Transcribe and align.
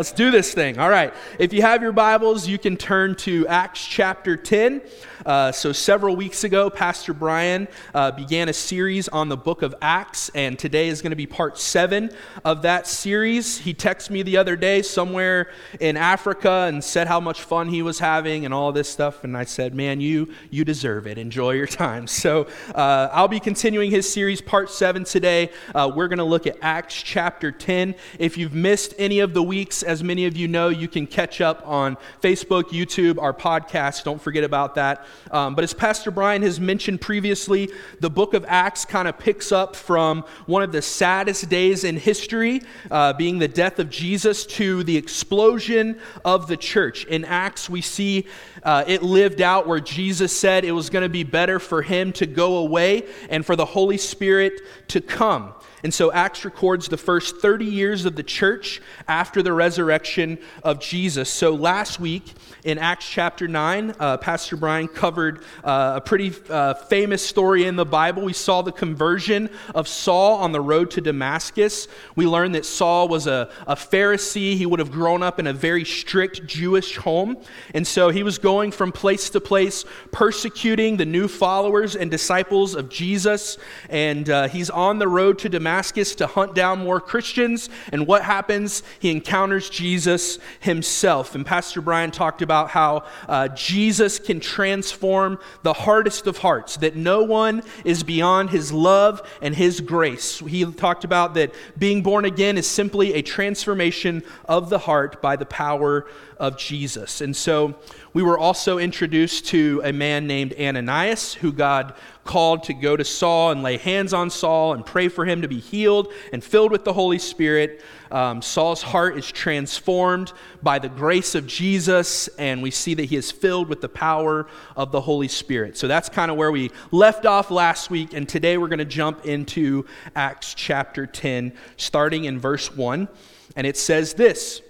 Let's 0.00 0.12
do 0.12 0.30
this 0.30 0.54
thing. 0.54 0.78
All 0.78 0.88
right. 0.88 1.12
If 1.38 1.52
you 1.52 1.60
have 1.60 1.82
your 1.82 1.92
Bibles, 1.92 2.48
you 2.48 2.58
can 2.58 2.78
turn 2.78 3.16
to 3.16 3.46
Acts 3.48 3.86
chapter 3.86 4.34
10. 4.34 4.80
Uh, 5.26 5.52
so, 5.52 5.72
several 5.72 6.16
weeks 6.16 6.44
ago, 6.44 6.70
Pastor 6.70 7.12
Brian 7.12 7.68
uh, 7.94 8.10
began 8.10 8.48
a 8.48 8.52
series 8.52 9.08
on 9.08 9.28
the 9.28 9.36
book 9.36 9.60
of 9.60 9.74
Acts, 9.82 10.30
and 10.30 10.58
today 10.58 10.88
is 10.88 11.02
going 11.02 11.10
to 11.10 11.16
be 11.16 11.26
part 11.26 11.58
seven 11.58 12.10
of 12.42 12.62
that 12.62 12.86
series. 12.86 13.58
He 13.58 13.74
texted 13.74 14.10
me 14.10 14.22
the 14.22 14.38
other 14.38 14.56
day 14.56 14.80
somewhere 14.80 15.50
in 15.78 15.98
Africa 15.98 16.64
and 16.68 16.82
said 16.82 17.06
how 17.06 17.20
much 17.20 17.42
fun 17.42 17.68
he 17.68 17.82
was 17.82 17.98
having 17.98 18.46
and 18.46 18.54
all 18.54 18.72
this 18.72 18.88
stuff. 18.88 19.22
And 19.24 19.36
I 19.36 19.44
said, 19.44 19.74
Man, 19.74 20.00
you, 20.00 20.32
you 20.48 20.64
deserve 20.64 21.06
it. 21.06 21.18
Enjoy 21.18 21.52
your 21.52 21.66
time. 21.66 22.06
So, 22.20 22.48
uh, 22.74 23.08
I'll 23.12 23.28
be 23.28 23.40
continuing 23.40 23.90
his 23.90 24.10
series, 24.10 24.42
part 24.42 24.68
seven, 24.68 25.04
today. 25.04 25.50
Uh, 25.74 25.90
we're 25.94 26.08
going 26.08 26.18
to 26.18 26.24
look 26.24 26.46
at 26.46 26.58
Acts 26.60 27.02
chapter 27.02 27.50
10. 27.50 27.94
If 28.18 28.36
you've 28.36 28.52
missed 28.52 28.92
any 28.98 29.20
of 29.20 29.32
the 29.32 29.42
weeks, 29.42 29.82
as 29.90 30.04
many 30.04 30.24
of 30.26 30.36
you 30.36 30.46
know, 30.46 30.68
you 30.68 30.86
can 30.86 31.04
catch 31.04 31.40
up 31.40 31.66
on 31.66 31.96
Facebook, 32.22 32.66
YouTube, 32.66 33.20
our 33.20 33.34
podcast. 33.34 34.04
Don't 34.04 34.22
forget 34.22 34.44
about 34.44 34.76
that. 34.76 35.04
Um, 35.32 35.56
but 35.56 35.64
as 35.64 35.74
Pastor 35.74 36.12
Brian 36.12 36.42
has 36.42 36.60
mentioned 36.60 37.00
previously, 37.00 37.68
the 37.98 38.08
book 38.08 38.32
of 38.32 38.44
Acts 38.46 38.84
kind 38.84 39.08
of 39.08 39.18
picks 39.18 39.50
up 39.50 39.74
from 39.74 40.24
one 40.46 40.62
of 40.62 40.70
the 40.70 40.80
saddest 40.80 41.48
days 41.48 41.82
in 41.82 41.96
history, 41.96 42.62
uh, 42.88 43.14
being 43.14 43.40
the 43.40 43.48
death 43.48 43.80
of 43.80 43.90
Jesus, 43.90 44.46
to 44.46 44.84
the 44.84 44.96
explosion 44.96 45.98
of 46.24 46.46
the 46.46 46.56
church. 46.56 47.04
In 47.06 47.24
Acts, 47.24 47.68
we 47.68 47.80
see 47.80 48.28
uh, 48.62 48.84
it 48.86 49.02
lived 49.02 49.40
out 49.40 49.66
where 49.66 49.80
Jesus 49.80 50.30
said 50.32 50.64
it 50.64 50.70
was 50.70 50.88
going 50.88 51.02
to 51.02 51.08
be 51.08 51.24
better 51.24 51.58
for 51.58 51.82
him 51.82 52.12
to 52.12 52.26
go 52.26 52.58
away 52.58 53.08
and 53.28 53.44
for 53.44 53.56
the 53.56 53.66
Holy 53.66 53.98
Spirit 53.98 54.60
to 54.86 55.00
come. 55.00 55.52
And 55.82 55.94
so 55.94 56.12
Acts 56.12 56.44
records 56.44 56.88
the 56.88 56.96
first 56.96 57.38
30 57.38 57.64
years 57.64 58.04
of 58.04 58.14
the 58.14 58.22
church 58.22 58.82
after 59.08 59.42
the 59.42 59.52
resurrection 59.52 60.38
of 60.62 60.80
Jesus. 60.80 61.30
So 61.30 61.54
last 61.54 61.98
week 61.98 62.34
in 62.64 62.76
Acts 62.76 63.08
chapter 63.08 63.48
9, 63.48 63.94
uh, 63.98 64.18
Pastor 64.18 64.56
Brian 64.56 64.88
covered 64.88 65.42
uh, 65.64 65.94
a 65.96 66.00
pretty 66.00 66.34
uh, 66.50 66.74
famous 66.74 67.26
story 67.26 67.64
in 67.64 67.76
the 67.76 67.86
Bible. 67.86 68.22
We 68.22 68.34
saw 68.34 68.60
the 68.60 68.72
conversion 68.72 69.48
of 69.74 69.88
Saul 69.88 70.36
on 70.36 70.52
the 70.52 70.60
road 70.60 70.90
to 70.92 71.00
Damascus. 71.00 71.88
We 72.14 72.26
learned 72.26 72.54
that 72.56 72.66
Saul 72.66 73.08
was 73.08 73.26
a, 73.26 73.50
a 73.66 73.76
Pharisee. 73.76 74.56
He 74.56 74.66
would 74.66 74.80
have 74.80 74.92
grown 74.92 75.22
up 75.22 75.38
in 75.38 75.46
a 75.46 75.52
very 75.52 75.86
strict 75.86 76.46
Jewish 76.46 76.96
home. 76.96 77.38
And 77.74 77.86
so 77.86 78.10
he 78.10 78.22
was 78.22 78.36
going 78.38 78.72
from 78.72 78.92
place 78.92 79.30
to 79.30 79.40
place, 79.40 79.86
persecuting 80.12 80.98
the 80.98 81.06
new 81.06 81.26
followers 81.26 81.96
and 81.96 82.10
disciples 82.10 82.74
of 82.74 82.90
Jesus. 82.90 83.56
And 83.88 84.28
uh, 84.28 84.48
he's 84.48 84.68
on 84.68 84.98
the 84.98 85.08
road 85.08 85.38
to 85.40 85.48
Damascus 85.48 85.69
Damascus 85.70 86.16
to 86.16 86.26
hunt 86.26 86.52
down 86.52 86.80
more 86.80 87.00
Christians. 87.00 87.68
And 87.92 88.04
what 88.04 88.24
happens? 88.24 88.82
He 88.98 89.08
encounters 89.12 89.70
Jesus 89.70 90.40
himself. 90.58 91.36
And 91.36 91.46
Pastor 91.46 91.80
Brian 91.80 92.10
talked 92.10 92.42
about 92.42 92.70
how 92.70 93.04
uh, 93.28 93.46
Jesus 93.48 94.18
can 94.18 94.40
transform 94.40 95.38
the 95.62 95.72
hardest 95.72 96.26
of 96.26 96.38
hearts, 96.38 96.76
that 96.78 96.96
no 96.96 97.22
one 97.22 97.62
is 97.84 98.02
beyond 98.02 98.50
his 98.50 98.72
love 98.72 99.22
and 99.40 99.54
his 99.54 99.80
grace. 99.80 100.40
He 100.40 100.64
talked 100.72 101.04
about 101.04 101.34
that 101.34 101.54
being 101.78 102.02
born 102.02 102.24
again 102.24 102.58
is 102.58 102.66
simply 102.66 103.14
a 103.14 103.22
transformation 103.22 104.24
of 104.46 104.70
the 104.70 104.78
heart 104.78 105.22
by 105.22 105.36
the 105.36 105.46
power 105.46 106.06
of 106.36 106.56
Jesus. 106.56 107.20
And 107.20 107.36
so 107.36 107.76
we 108.12 108.22
were 108.24 108.38
also 108.38 108.78
introduced 108.78 109.46
to 109.48 109.80
a 109.84 109.92
man 109.92 110.26
named 110.26 110.54
Ananias, 110.58 111.34
who 111.34 111.52
God 111.52 111.94
called 112.24 112.64
to 112.64 112.74
go 112.74 112.96
to 112.96 113.04
Saul 113.04 113.52
and 113.52 113.62
lay 113.62 113.76
hands 113.76 114.12
on 114.12 114.30
Saul 114.30 114.72
and 114.72 114.84
pray 114.84 115.08
for 115.08 115.24
him 115.24 115.42
to 115.42 115.48
be 115.48 115.60
healed 115.60 116.12
and 116.32 116.42
filled 116.42 116.72
with 116.72 116.84
the 116.84 116.92
Holy 116.92 117.18
Spirit. 117.18 117.82
Um, 118.10 118.42
Saul's 118.42 118.82
heart 118.82 119.16
is 119.16 119.30
transformed 119.30 120.32
by 120.60 120.80
the 120.80 120.88
grace 120.88 121.36
of 121.36 121.46
Jesus, 121.46 122.28
and 122.36 122.62
we 122.62 122.72
see 122.72 122.94
that 122.94 123.04
he 123.04 123.16
is 123.16 123.30
filled 123.30 123.68
with 123.68 123.80
the 123.80 123.88
power 123.88 124.48
of 124.76 124.90
the 124.90 125.00
Holy 125.00 125.28
Spirit. 125.28 125.76
So 125.78 125.86
that's 125.86 126.08
kind 126.08 126.32
of 126.32 126.36
where 126.36 126.50
we 126.50 126.72
left 126.90 127.26
off 127.26 127.50
last 127.50 127.90
week, 127.90 128.12
and 128.12 128.28
today 128.28 128.58
we're 128.58 128.68
going 128.68 128.80
to 128.80 128.84
jump 128.84 129.24
into 129.24 129.86
Acts 130.16 130.54
chapter 130.54 131.06
10, 131.06 131.52
starting 131.76 132.24
in 132.24 132.40
verse 132.40 132.74
1. 132.74 133.08
And 133.54 133.66
it 133.66 133.76
says 133.76 134.14
this. 134.14 134.62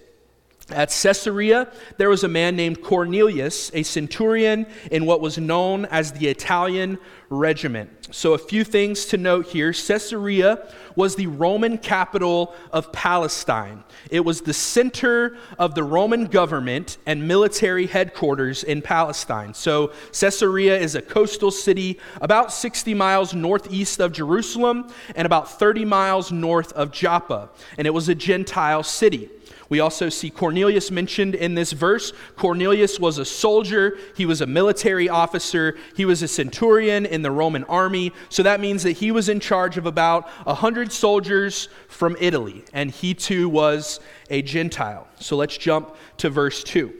At 0.73 0.89
Caesarea, 0.89 1.67
there 1.97 2.09
was 2.09 2.23
a 2.23 2.27
man 2.27 2.55
named 2.55 2.81
Cornelius, 2.81 3.71
a 3.73 3.83
centurion 3.83 4.65
in 4.91 5.05
what 5.05 5.21
was 5.21 5.37
known 5.37 5.85
as 5.85 6.11
the 6.11 6.27
Italian 6.27 6.97
regiment. 7.29 8.09
So, 8.11 8.33
a 8.33 8.37
few 8.37 8.65
things 8.65 9.05
to 9.05 9.17
note 9.17 9.47
here. 9.47 9.71
Caesarea 9.71 10.67
was 10.95 11.15
the 11.15 11.27
Roman 11.27 11.77
capital 11.77 12.53
of 12.71 12.91
Palestine, 12.91 13.83
it 14.09 14.19
was 14.21 14.41
the 14.41 14.53
center 14.53 15.37
of 15.57 15.75
the 15.75 15.83
Roman 15.83 16.25
government 16.25 16.97
and 17.05 17.27
military 17.27 17.87
headquarters 17.87 18.63
in 18.63 18.81
Palestine. 18.81 19.53
So, 19.53 19.93
Caesarea 20.11 20.77
is 20.77 20.95
a 20.95 21.01
coastal 21.01 21.51
city 21.51 21.99
about 22.19 22.51
60 22.51 22.93
miles 22.93 23.33
northeast 23.33 24.01
of 24.01 24.11
Jerusalem 24.11 24.91
and 25.15 25.25
about 25.25 25.49
30 25.57 25.85
miles 25.85 26.31
north 26.31 26.73
of 26.73 26.91
Joppa, 26.91 27.49
and 27.77 27.87
it 27.87 27.91
was 27.91 28.09
a 28.09 28.15
Gentile 28.15 28.83
city. 28.83 29.29
We 29.71 29.79
also 29.79 30.09
see 30.09 30.29
Cornelius 30.29 30.91
mentioned 30.91 31.33
in 31.33 31.55
this 31.55 31.71
verse. 31.71 32.11
Cornelius 32.35 32.99
was 32.99 33.17
a 33.17 33.23
soldier, 33.23 33.97
he 34.17 34.25
was 34.25 34.41
a 34.41 34.45
military 34.45 35.07
officer, 35.07 35.77
he 35.95 36.03
was 36.03 36.21
a 36.21 36.27
centurion 36.27 37.05
in 37.05 37.21
the 37.21 37.31
Roman 37.31 37.63
army. 37.63 38.11
So 38.27 38.43
that 38.43 38.59
means 38.59 38.83
that 38.83 38.97
he 38.97 39.11
was 39.11 39.29
in 39.29 39.39
charge 39.39 39.77
of 39.77 39.85
about 39.85 40.25
100 40.45 40.91
soldiers 40.91 41.69
from 41.87 42.17
Italy, 42.19 42.65
and 42.73 42.91
he 42.91 43.13
too 43.13 43.47
was 43.47 44.01
a 44.29 44.41
Gentile. 44.41 45.07
So 45.21 45.37
let's 45.37 45.57
jump 45.57 45.95
to 46.17 46.29
verse 46.29 46.63
2 46.65 46.93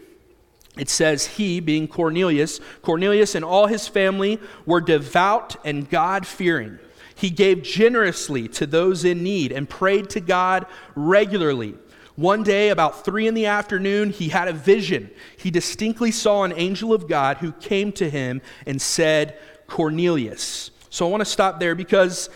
it 0.78 0.88
says 0.88 1.26
he 1.26 1.60
being 1.60 1.86
cornelius 1.86 2.62
cornelius 2.82 3.36
and 3.36 3.44
all 3.44 3.68
his 3.68 3.90
family 3.90 4.40
were 4.66 4.80
devout 4.80 5.58
and 5.66 5.90
god-fearing 5.90 6.80
he 7.14 7.30
gave 7.30 7.62
generously 7.62 8.48
to 8.48 8.66
those 8.66 9.04
in 9.04 9.22
need 9.22 9.52
and 9.52 9.70
prayed 9.70 10.10
to 10.10 10.22
god 10.22 10.66
regularly 10.96 11.76
one 12.22 12.44
day, 12.44 12.70
about 12.70 13.04
three 13.04 13.28
in 13.28 13.34
the 13.34 13.48
afternoon, 13.48 14.12
he 14.12 14.30
had 14.30 14.48
a 14.48 14.54
vision. 14.54 15.10
He 15.38 15.52
distinctly 15.52 16.12
saw 16.12 16.44
an 16.44 16.54
angel 16.56 16.94
of 16.94 17.08
God 17.08 17.38
who 17.38 17.52
came 17.52 17.92
to 17.94 18.10
him 18.10 18.42
and 18.66 18.82
said, 18.82 19.38
Cornelius. 19.68 20.72
So 20.90 21.08
I 21.08 21.10
want 21.10 21.22
to 21.22 21.26
stop 21.26 21.60
there 21.60 21.76
because 21.76 22.30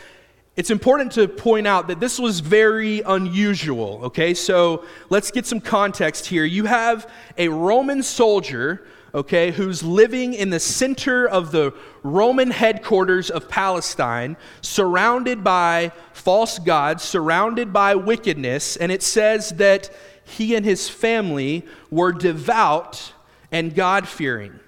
it's 0.56 0.72
important 0.72 1.12
to 1.14 1.28
point 1.28 1.68
out 1.68 1.88
that 1.90 2.00
this 2.00 2.18
was 2.18 2.40
very 2.40 3.02
unusual, 3.02 4.00
okay? 4.06 4.34
So 4.34 4.86
let's 5.10 5.30
get 5.30 5.46
some 5.46 5.60
context 5.60 6.26
here. 6.26 6.46
You 6.46 6.66
have 6.66 7.12
a 7.38 7.50
Roman 7.50 8.02
soldier 8.02 8.88
okay, 9.16 9.52
who's 9.52 9.82
living 9.82 10.34
in 10.34 10.50
the 10.50 10.60
center 10.60 11.26
of 11.26 11.52
the 11.52 11.74
Roman 12.04 12.52
headquarters 12.52 13.32
of 13.32 13.48
Palestine, 13.48 14.36
surrounded 14.62 15.42
by 15.42 15.94
false 16.12 16.60
gods, 16.60 17.02
surrounded 17.02 17.72
by 17.72 17.96
wickedness, 17.96 18.76
and 18.76 18.92
it 18.92 19.02
says 19.02 19.52
that 19.52 19.90
he 20.26 20.54
and 20.54 20.66
his 20.66 20.90
family 20.90 21.66
were 21.90 22.12
devout 22.12 23.14
and 23.52 23.74
God 23.74 24.06
fearing. 24.06 24.60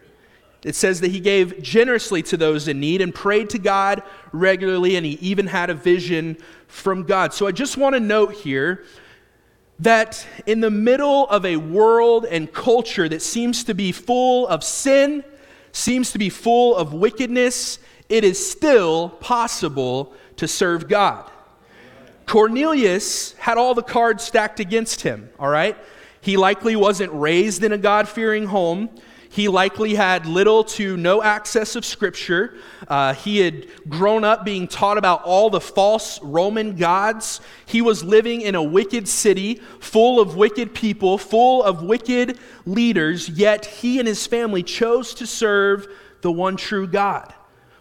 It 0.64 0.76
says 0.76 1.02
that 1.02 1.12
he 1.12 1.20
gave 1.20 1.62
generously 1.62 2.24
to 2.24 2.38
those 2.38 2.70
in 2.70 2.80
need 2.80 3.02
and 3.02 3.14
prayed 3.14 3.50
to 3.52 3.60
God 3.60 4.02
regularly, 4.32 4.96
and 4.96 5.06
he 5.06 5.14
even 5.14 5.48
had 5.48 5.70
a 5.70 5.74
vision 5.74 6.38
from 6.68 7.04
God. 7.04 7.34
So 7.34 7.48
I 7.48 7.52
just 7.52 7.76
want 7.76 7.96
to 7.96 8.00
note 8.00 8.34
here 8.34 8.86
that 9.80 10.26
in 10.46 10.60
the 10.62 10.72
middle 10.72 11.28
of 11.30 11.46
a 11.46 11.58
world 11.58 12.26
and 12.26 12.52
culture 12.52 13.08
that 13.08 13.22
seems 13.22 13.64
to 13.66 13.74
be 13.74 13.92
full 13.92 14.48
of 14.48 14.64
sin, 14.64 15.24
seems 15.72 16.12
to 16.12 16.18
be 16.18 16.30
full 16.30 16.76
of 16.76 16.94
wickedness, 16.94 17.80
it 18.10 18.24
is 18.24 18.52
still 18.52 19.10
possible 19.10 20.14
to 20.38 20.48
serve 20.48 20.88
God. 20.88 21.30
Cornelius 22.26 23.34
had 23.34 23.58
all 23.58 23.74
the 23.74 23.84
cards 23.84 24.24
stacked 24.24 24.60
against 24.60 25.02
him, 25.02 25.30
all 25.40 25.48
right? 25.48 25.78
He 26.20 26.36
likely 26.36 26.76
wasn't 26.76 27.14
raised 27.14 27.64
in 27.64 27.72
a 27.72 27.78
God 27.78 28.10
fearing 28.10 28.48
home. 28.48 28.90
He 29.38 29.50
likely 29.50 29.94
had 29.94 30.26
little 30.26 30.64
to 30.64 30.98
no 30.98 31.22
access 31.22 31.76
of 31.76 31.86
Scripture. 31.86 32.56
Uh, 32.88 33.14
he 33.14 33.38
had 33.38 33.68
grown 33.88 34.24
up 34.24 34.44
being 34.44 34.68
taught 34.68 34.98
about 34.98 35.22
all 35.26 35.52
the 35.52 35.62
false 35.62 36.20
Roman 36.24 36.76
gods. 36.76 37.40
He 37.68 37.84
was 37.84 38.04
living 38.04 38.42
in 38.42 38.56
a 38.56 38.64
wicked 38.64 39.08
city 39.08 39.62
full 39.80 40.20
of 40.20 40.36
wicked 40.36 40.74
people, 40.74 41.20
full 41.20 41.62
of 41.62 41.84
wicked 41.84 42.40
leaders, 42.66 43.30
yet 43.30 43.68
he 43.68 44.00
and 44.00 44.08
his 44.08 44.26
family 44.26 44.64
chose 44.64 45.14
to 45.14 45.28
serve 45.28 45.88
the 46.22 46.32
one 46.32 46.58
true 46.58 46.88
God. 46.88 47.32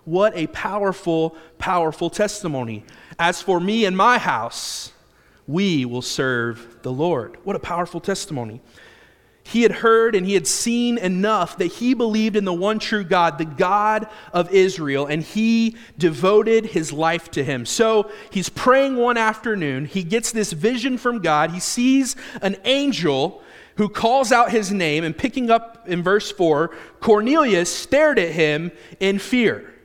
What 0.05 0.37
a 0.37 0.49
powerful, 0.49 1.39
powerful 1.57 2.11
testimony. 2.11 2.85
As 3.19 3.41
for 3.41 3.61
me 3.61 3.87
and 3.87 3.97
my 3.97 4.19
house, 4.19 4.93
we 5.47 5.87
will 5.87 6.03
serve 6.03 6.83
the 6.83 6.93
Lord. 6.93 7.39
What 7.45 7.57
a 7.57 7.61
powerful 7.61 8.01
testimony. 8.01 8.61
He 9.49 9.63
had 9.63 9.71
heard 9.71 10.17
and 10.17 10.27
he 10.27 10.35
had 10.35 10.47
seen 10.49 10.99
enough 10.99 11.59
that 11.59 11.67
he 11.67 11.95
believed 11.95 12.35
in 12.35 12.45
the 12.45 12.53
one 12.53 12.81
true 12.81 13.05
God, 13.05 13.39
the 13.39 13.45
God 13.45 14.09
of 14.33 14.51
Israel, 14.51 15.07
and 15.07 15.23
he 15.23 15.77
devoted 15.97 16.67
his 16.67 16.93
life 16.93 17.31
to 17.31 17.45
him. 17.45 17.65
So 17.65 18.11
he's 18.31 18.49
praying 18.49 18.97
one 18.97 19.17
afternoon. 19.17 19.85
He 19.85 20.03
gets 20.03 20.33
this 20.33 20.53
vision 20.53 20.99
from 20.99 21.21
God. 21.21 21.53
He 21.53 21.61
sees 21.61 22.17
an 22.43 22.57
angel 22.65 23.41
who 23.77 23.89
calls 23.89 24.33
out 24.33 24.51
his 24.51 24.73
name, 24.73 25.05
and 25.05 25.17
picking 25.17 25.49
up 25.49 25.87
in 25.87 26.03
verse 26.03 26.33
4, 26.33 26.75
Cornelius 26.99 27.73
stared 27.73 28.19
at 28.19 28.33
him 28.33 28.73
in 28.99 29.21
fear. 29.21 29.76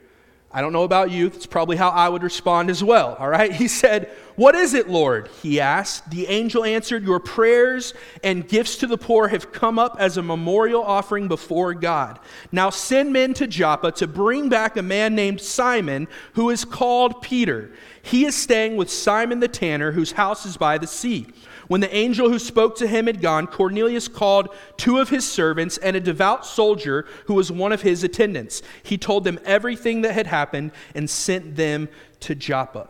I 0.54 0.60
don't 0.60 0.74
know 0.74 0.84
about 0.84 1.12
you, 1.12 1.30
that's 1.30 1.46
probably 1.46 1.78
how 1.78 1.90
I 1.90 2.10
would 2.10 2.24
respond 2.24 2.70
as 2.70 2.84
well, 2.84 3.16
all 3.20 3.30
right? 3.30 3.52
He 3.62 3.68
said, 3.68 4.10
What 4.36 4.56
is 4.56 4.74
it, 4.74 4.90
Lord? 4.90 5.30
He 5.42 5.60
asked. 5.60 6.10
The 6.10 6.28
angel 6.28 6.66
answered, 6.66 7.04
Your 7.04 7.20
prayers 7.20 7.94
and 8.24 8.48
gifts 8.48 8.78
to 8.78 8.88
the 8.88 8.98
poor 8.98 9.28
have 9.28 9.52
come 9.52 9.80
up 9.80 9.96
as 10.00 10.18
a 10.18 10.24
memorial 10.24 10.84
offering 10.84 11.28
before 11.28 11.74
God. 11.74 12.20
Now 12.52 12.70
send 12.70 13.14
men 13.14 13.34
to 13.36 13.48
Joppa 13.48 13.92
to 13.94 14.08
bring 14.08 14.50
back 14.50 14.78
a 14.78 14.82
man 14.82 15.16
named 15.16 15.42
Simon, 15.42 16.08
who 16.34 16.50
is 16.50 16.66
called 16.66 17.22
Peter. 17.22 17.72
He 18.02 18.26
is 18.26 18.36
staying 18.36 18.76
with 18.76 18.90
Simon 18.90 19.40
the 19.40 19.48
tanner, 19.48 19.92
whose 19.92 20.14
house 20.14 20.46
is 20.46 20.58
by 20.58 20.78
the 20.78 20.88
sea. 20.88 21.28
When 21.72 21.80
the 21.80 21.96
angel 21.96 22.28
who 22.28 22.38
spoke 22.38 22.76
to 22.80 22.86
him 22.86 23.08
had 23.08 23.22
gone, 23.22 23.48
Cornelius 23.48 24.10
called 24.10 24.54
two 24.76 25.00
of 25.00 25.08
his 25.08 25.26
servants 25.26 25.78
and 25.78 25.96
a 25.96 26.02
devout 26.02 26.46
soldier 26.46 27.06
who 27.28 27.34
was 27.34 27.50
one 27.50 27.72
of 27.72 27.82
his 27.82 28.04
attendants. 28.04 28.62
He 28.84 28.98
told 28.98 29.24
them 29.24 29.40
everything 29.46 30.02
that 30.02 30.12
had 30.12 30.28
happened 30.28 30.74
and 30.96 31.10
sent 31.10 31.56
them 31.56 31.88
to 32.20 32.36
Joppa. 32.36 32.90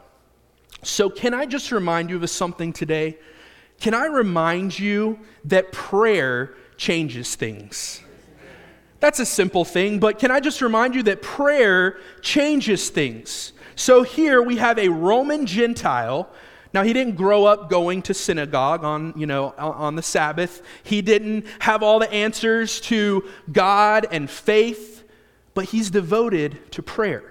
So, 0.81 1.11
can 1.11 1.31
I 1.35 1.45
just 1.45 1.71
remind 1.71 2.09
you 2.09 2.15
of 2.15 2.27
something 2.27 2.73
today? 2.73 3.19
Can 3.79 3.93
I 3.93 4.07
remind 4.07 4.79
you 4.79 5.19
that 5.45 5.71
prayer 5.71 6.55
changes 6.75 7.35
things? 7.35 8.01
That's 8.99 9.19
a 9.19 9.27
simple 9.27 9.63
thing, 9.63 9.99
but 9.99 10.17
can 10.17 10.31
I 10.31 10.39
just 10.39 10.59
remind 10.59 10.95
you 10.95 11.03
that 11.03 11.21
prayer 11.21 11.99
changes 12.23 12.89
things? 12.89 13.53
So 13.75 14.01
here 14.01 14.41
we 14.41 14.57
have 14.57 14.79
a 14.79 14.89
Roman 14.89 15.45
Gentile 15.45 16.31
now, 16.73 16.83
he 16.83 16.93
didn't 16.93 17.15
grow 17.15 17.45
up 17.45 17.69
going 17.69 18.01
to 18.03 18.13
synagogue 18.13 18.85
on, 18.85 19.13
you 19.17 19.25
know, 19.25 19.53
on 19.57 19.95
the 19.95 20.01
Sabbath. 20.01 20.61
He 20.83 21.01
didn't 21.01 21.45
have 21.59 21.83
all 21.83 21.99
the 21.99 22.11
answers 22.11 22.79
to 22.81 23.27
God 23.51 24.07
and 24.09 24.29
faith, 24.29 25.03
but 25.53 25.65
he's 25.65 25.89
devoted 25.89 26.71
to 26.71 26.81
prayer. 26.81 27.23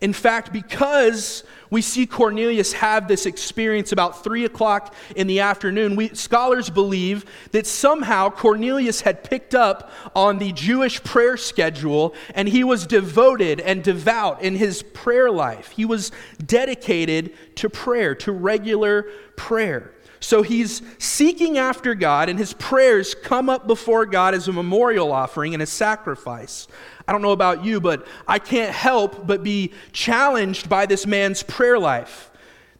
In 0.00 0.14
fact, 0.14 0.52
because 0.52 1.44
we 1.68 1.82
see 1.82 2.06
Cornelius 2.06 2.72
have 2.72 3.06
this 3.06 3.26
experience 3.26 3.92
about 3.92 4.24
three 4.24 4.44
o'clock 4.44 4.94
in 5.14 5.26
the 5.26 5.40
afternoon, 5.40 5.94
we, 5.94 6.08
scholars 6.14 6.70
believe 6.70 7.26
that 7.52 7.66
somehow 7.66 8.30
Cornelius 8.30 9.02
had 9.02 9.22
picked 9.22 9.54
up 9.54 9.90
on 10.16 10.38
the 10.38 10.52
Jewish 10.52 11.02
prayer 11.04 11.36
schedule 11.36 12.14
and 12.34 12.48
he 12.48 12.64
was 12.64 12.86
devoted 12.86 13.60
and 13.60 13.84
devout 13.84 14.42
in 14.42 14.56
his 14.56 14.82
prayer 14.82 15.30
life. 15.30 15.70
He 15.72 15.84
was 15.84 16.10
dedicated 16.44 17.34
to 17.56 17.68
prayer, 17.68 18.14
to 18.16 18.32
regular 18.32 19.02
prayer. 19.36 19.92
So 20.20 20.42
he's 20.42 20.82
seeking 20.98 21.56
after 21.56 21.94
God, 21.94 22.28
and 22.28 22.38
his 22.38 22.52
prayers 22.52 23.14
come 23.14 23.48
up 23.48 23.66
before 23.66 24.04
God 24.04 24.34
as 24.34 24.48
a 24.48 24.52
memorial 24.52 25.12
offering 25.12 25.54
and 25.54 25.62
a 25.62 25.66
sacrifice. 25.66 26.68
I 27.08 27.12
don't 27.12 27.22
know 27.22 27.32
about 27.32 27.64
you, 27.64 27.80
but 27.80 28.06
I 28.28 28.38
can't 28.38 28.72
help 28.72 29.26
but 29.26 29.42
be 29.42 29.72
challenged 29.92 30.68
by 30.68 30.84
this 30.84 31.06
man's 31.06 31.42
prayer 31.42 31.78
life. 31.78 32.30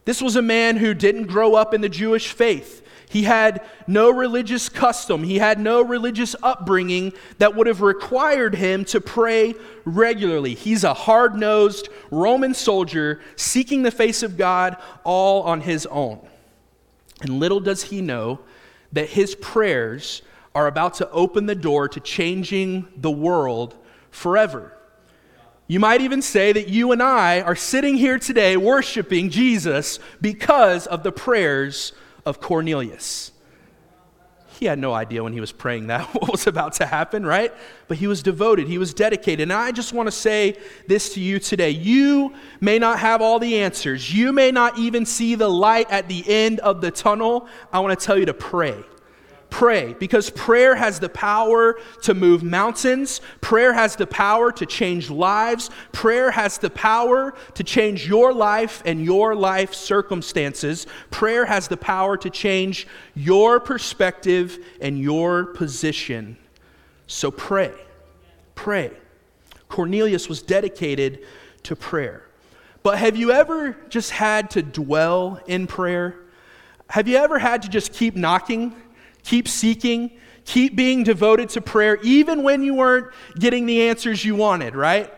This 0.05 0.21
was 0.21 0.37
a 0.37 0.43
man 0.43 0.77
who 0.77 0.93
didn't 0.93 1.27
grow 1.27 1.55
up 1.55 1.73
in 1.73 1.81
the 1.81 1.89
Jewish 1.89 2.33
faith. 2.33 2.87
He 3.09 3.25
had 3.25 3.67
no 3.89 4.11
religious 4.11 4.69
custom. 4.69 5.25
He 5.25 5.39
had 5.39 5.59
no 5.59 5.83
religious 5.83 6.37
upbringing 6.45 7.13
that 7.39 7.57
would 7.57 7.67
have 7.67 7.81
required 7.81 8.55
him 8.55 8.85
to 8.87 9.01
pray 9.01 9.55
regularly. 9.85 10.55
He's 10.55 10.85
a 10.85 10.95
hard 10.95 11.35
nosed 11.35 11.89
Roman 12.13 12.55
soldier 12.55 13.21
seeking 13.35 13.83
the 13.83 13.91
face 13.91 14.23
of 14.23 14.37
God 14.37 14.77
all 15.03 15.43
on 15.43 15.63
his 15.63 15.87
own. 15.87 16.25
And 17.23 17.39
little 17.39 17.61
does 17.61 17.85
he 17.85 18.01
know 18.01 18.41
that 18.93 19.11
his 19.11 19.35
prayers 19.35 20.23
are 20.55 20.67
about 20.67 20.95
to 20.95 21.11
open 21.11 21.47
the 21.47 21.55
door 21.55 21.89
to 21.89 22.01
changing 22.01 22.89
the 22.97 23.11
world 23.11 23.77
forever. 24.11 24.73
You 25.69 25.79
might 25.79 26.01
even 26.01 26.23
say 26.23 26.53
that 26.53 26.69
you 26.69 26.91
and 26.91 27.01
I 27.01 27.43
are 27.43 27.55
sitting 27.55 27.97
here 27.97 28.19
today 28.19 28.57
worshiping 28.57 29.31
Jesus 29.31 30.01
because 30.21 30.89
of 30.89 31.05
the 31.05 31.13
prayers 31.13 31.93
of 32.27 32.41
Cornelius. 32.41 33.31
He 34.61 34.67
had 34.67 34.79
no 34.79 34.93
idea 34.93 35.25
when 35.25 35.33
he 35.33 35.41
was 35.41 35.53
praying 35.53 35.87
that 35.87 36.03
what 36.15 36.31
was 36.31 36.47
about 36.47 36.75
to 36.75 36.87
happen, 36.87 37.25
right? 37.25 37.51
But 37.89 37.97
he 37.97 38.07
was 38.07 38.23
devoted, 38.23 38.69
he 38.69 38.77
was 38.77 38.93
dedicated. 38.93 39.41
And 39.41 39.53
I 39.55 39.73
just 39.73 39.95
want 39.95 40.07
to 40.07 40.13
say 40.13 40.59
this 40.87 41.15
to 41.15 41.21
you 41.21 41.39
today. 41.39 41.71
You 41.71 42.35
may 42.61 42.79
not 42.79 42.99
have 42.99 43.23
all 43.23 43.39
the 43.39 43.57
answers, 43.57 44.15
you 44.15 44.35
may 44.35 44.51
not 44.51 44.79
even 44.79 45.07
see 45.07 45.35
the 45.35 45.49
light 45.49 45.91
at 45.91 46.09
the 46.09 46.23
end 46.29 46.61
of 46.61 46.83
the 46.83 46.91
tunnel. 46.91 47.49
I 47.73 47.81
want 47.81 47.99
to 47.99 48.07
tell 48.07 48.19
you 48.19 48.27
to 48.27 48.35
pray 48.35 48.85
pray 49.51 49.95
because 49.95 50.31
prayer 50.31 50.75
has 50.75 51.01
the 51.01 51.09
power 51.09 51.79
to 52.03 52.15
move 52.15 52.43
mountains. 52.43 53.21
Prayer 53.41 53.73
has 53.73 53.97
the 53.97 54.07
power 54.07 54.53
to 54.53 54.67
change 54.67 55.11
lives. 55.11 55.71
Prayer 55.93 56.31
has 56.31 56.59
the 56.59 56.71
power 56.71 57.35
to 57.55 57.65
change 57.65 58.09
your 58.09 58.33
life 58.33 58.83
and 58.85 59.05
your 59.05 59.35
life 59.35 59.75
circumstances. 59.75 60.87
Prayer 61.11 61.45
has 61.45 61.69
the 61.69 61.77
power 61.77 62.17
to 62.17 62.31
change 62.31 62.87
your 63.15 63.61
perspective 63.61 64.59
and 64.81 64.99
your 64.99 65.47
position. 65.47 66.37
So 67.07 67.31
pray. 67.31 67.75
Pray. 68.55 68.93
Cornelius 69.69 70.29
was 70.29 70.43
dedicated 70.43 71.21
to 71.65 71.77
prayer. 71.77 72.27
But 72.83 72.99
have 72.99 73.17
you 73.17 73.31
ever 73.31 73.77
just 73.89 74.11
had 74.11 74.51
to 74.51 74.63
dwell 74.63 75.41
in 75.47 75.67
prayer? 75.67 76.17
Have 76.89 77.07
you 77.07 77.17
ever 77.19 77.39
had 77.39 77.63
to 77.63 77.69
just 77.69 77.93
keep 77.93 78.17
knocking? 78.17 78.75
Keep 79.23 79.49
seeking, 79.49 80.13
keep 80.45 80.77
being 80.77 81.05
devoted 81.05 81.49
to 81.51 81.61
prayer, 81.61 81.99
even 82.03 82.43
when 82.43 82.63
you 82.63 82.75
weren't 82.75 83.13
getting 83.39 83.67
the 83.67 83.89
answers 83.89 84.25
you 84.25 84.35
wanted, 84.35 84.75
right? 84.75 85.13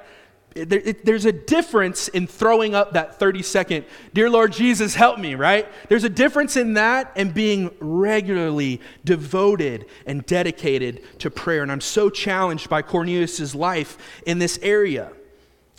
there's 0.54 1.24
a 1.24 1.32
difference 1.32 2.08
in 2.08 2.26
throwing 2.26 2.74
up 2.74 2.92
that 2.92 3.18
30 3.18 3.42
second, 3.42 3.84
Dear 4.12 4.28
Lord 4.28 4.52
Jesus, 4.52 4.94
help 4.94 5.18
me, 5.18 5.34
right? 5.34 5.68
There's 5.88 6.04
a 6.04 6.10
difference 6.10 6.56
in 6.56 6.74
that 6.74 7.12
and 7.16 7.32
being 7.32 7.70
regularly 7.80 8.80
devoted 9.04 9.86
and 10.06 10.24
dedicated 10.26 11.02
to 11.20 11.30
prayer. 11.30 11.62
And 11.62 11.72
I'm 11.72 11.80
so 11.80 12.10
challenged 12.10 12.68
by 12.68 12.82
Cornelius' 12.82 13.54
life 13.54 13.96
in 14.26 14.38
this 14.38 14.58
area. 14.62 15.10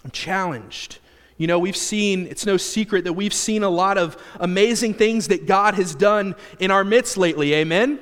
I'm 0.03 0.12
challenged. 0.12 1.00
You 1.38 1.48
know, 1.48 1.60
we've 1.60 1.77
seen, 1.77 2.27
it's 2.27 2.46
no 2.46 2.58
secret 2.58 3.03
that 3.03 3.13
we've 3.13 3.34
seen 3.34 3.63
a 3.63 3.70
lot 3.70 3.98
of 3.98 4.18
amazing 4.39 4.96
things 4.96 5.27
that 5.27 5.46
God 5.46 5.75
has 5.75 5.94
done 5.96 6.36
in 6.60 6.72
our 6.72 6.84
midst 6.84 7.18
lately. 7.18 7.53
Amen? 7.53 8.00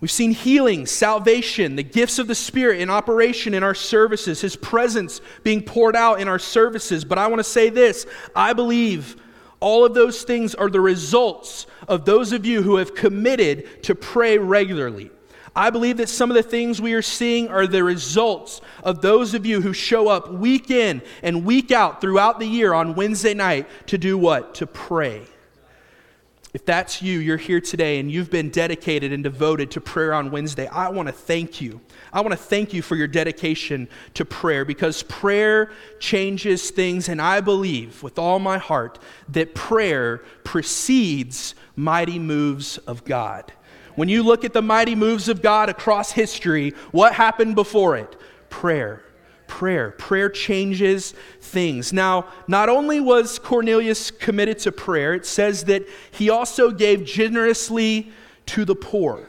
We've 0.00 0.10
seen 0.10 0.30
healing, 0.30 0.86
salvation, 0.86 1.74
the 1.74 1.82
gifts 1.82 2.20
of 2.20 2.28
the 2.28 2.34
Spirit 2.34 2.80
in 2.80 2.88
operation 2.88 3.52
in 3.52 3.64
our 3.64 3.74
services, 3.74 4.40
His 4.40 4.54
presence 4.54 5.20
being 5.42 5.62
poured 5.62 5.96
out 5.96 6.20
in 6.20 6.28
our 6.28 6.38
services. 6.38 7.04
But 7.04 7.18
I 7.18 7.26
want 7.26 7.40
to 7.40 7.44
say 7.44 7.68
this 7.68 8.06
I 8.34 8.52
believe 8.52 9.16
all 9.60 9.84
of 9.84 9.94
those 9.94 10.22
things 10.22 10.54
are 10.54 10.70
the 10.70 10.80
results 10.80 11.66
of 11.88 12.04
those 12.04 12.32
of 12.32 12.46
you 12.46 12.62
who 12.62 12.76
have 12.76 12.94
committed 12.94 13.82
to 13.84 13.94
pray 13.94 14.38
regularly. 14.38 15.10
I 15.56 15.70
believe 15.70 15.96
that 15.96 16.08
some 16.08 16.30
of 16.30 16.36
the 16.36 16.42
things 16.44 16.80
we 16.80 16.92
are 16.92 17.02
seeing 17.02 17.48
are 17.48 17.66
the 17.66 17.82
results 17.82 18.60
of 18.84 19.02
those 19.02 19.34
of 19.34 19.44
you 19.44 19.60
who 19.60 19.72
show 19.72 20.06
up 20.06 20.30
week 20.30 20.70
in 20.70 21.02
and 21.24 21.44
week 21.44 21.72
out 21.72 22.00
throughout 22.00 22.38
the 22.38 22.46
year 22.46 22.72
on 22.72 22.94
Wednesday 22.94 23.34
night 23.34 23.66
to 23.86 23.98
do 23.98 24.16
what? 24.16 24.54
To 24.56 24.66
pray. 24.68 25.22
If 26.58 26.64
that's 26.64 27.00
you, 27.00 27.20
you're 27.20 27.36
here 27.36 27.60
today 27.60 28.00
and 28.00 28.10
you've 28.10 28.32
been 28.32 28.50
dedicated 28.50 29.12
and 29.12 29.22
devoted 29.22 29.70
to 29.70 29.80
prayer 29.80 30.12
on 30.12 30.32
Wednesday, 30.32 30.66
I 30.66 30.88
want 30.88 31.06
to 31.06 31.12
thank 31.12 31.60
you. 31.60 31.80
I 32.12 32.20
want 32.20 32.32
to 32.32 32.36
thank 32.36 32.74
you 32.74 32.82
for 32.82 32.96
your 32.96 33.06
dedication 33.06 33.88
to 34.14 34.24
prayer 34.24 34.64
because 34.64 35.04
prayer 35.04 35.70
changes 36.00 36.72
things, 36.72 37.08
and 37.08 37.22
I 37.22 37.40
believe 37.42 38.02
with 38.02 38.18
all 38.18 38.40
my 38.40 38.58
heart 38.58 38.98
that 39.28 39.54
prayer 39.54 40.18
precedes 40.42 41.54
mighty 41.76 42.18
moves 42.18 42.78
of 42.78 43.04
God. 43.04 43.52
When 43.94 44.08
you 44.08 44.24
look 44.24 44.44
at 44.44 44.52
the 44.52 44.60
mighty 44.60 44.96
moves 44.96 45.28
of 45.28 45.40
God 45.40 45.68
across 45.68 46.10
history, 46.10 46.74
what 46.90 47.14
happened 47.14 47.54
before 47.54 47.96
it? 47.96 48.16
Prayer. 48.50 49.04
Prayer. 49.48 49.90
Prayer 49.90 50.28
changes 50.28 51.14
things. 51.40 51.92
Now, 51.92 52.26
not 52.46 52.68
only 52.68 53.00
was 53.00 53.40
Cornelius 53.40 54.12
committed 54.12 54.60
to 54.60 54.70
prayer, 54.70 55.14
it 55.14 55.26
says 55.26 55.64
that 55.64 55.84
he 56.12 56.30
also 56.30 56.70
gave 56.70 57.04
generously 57.04 58.12
to 58.46 58.64
the 58.64 58.76
poor. 58.76 59.28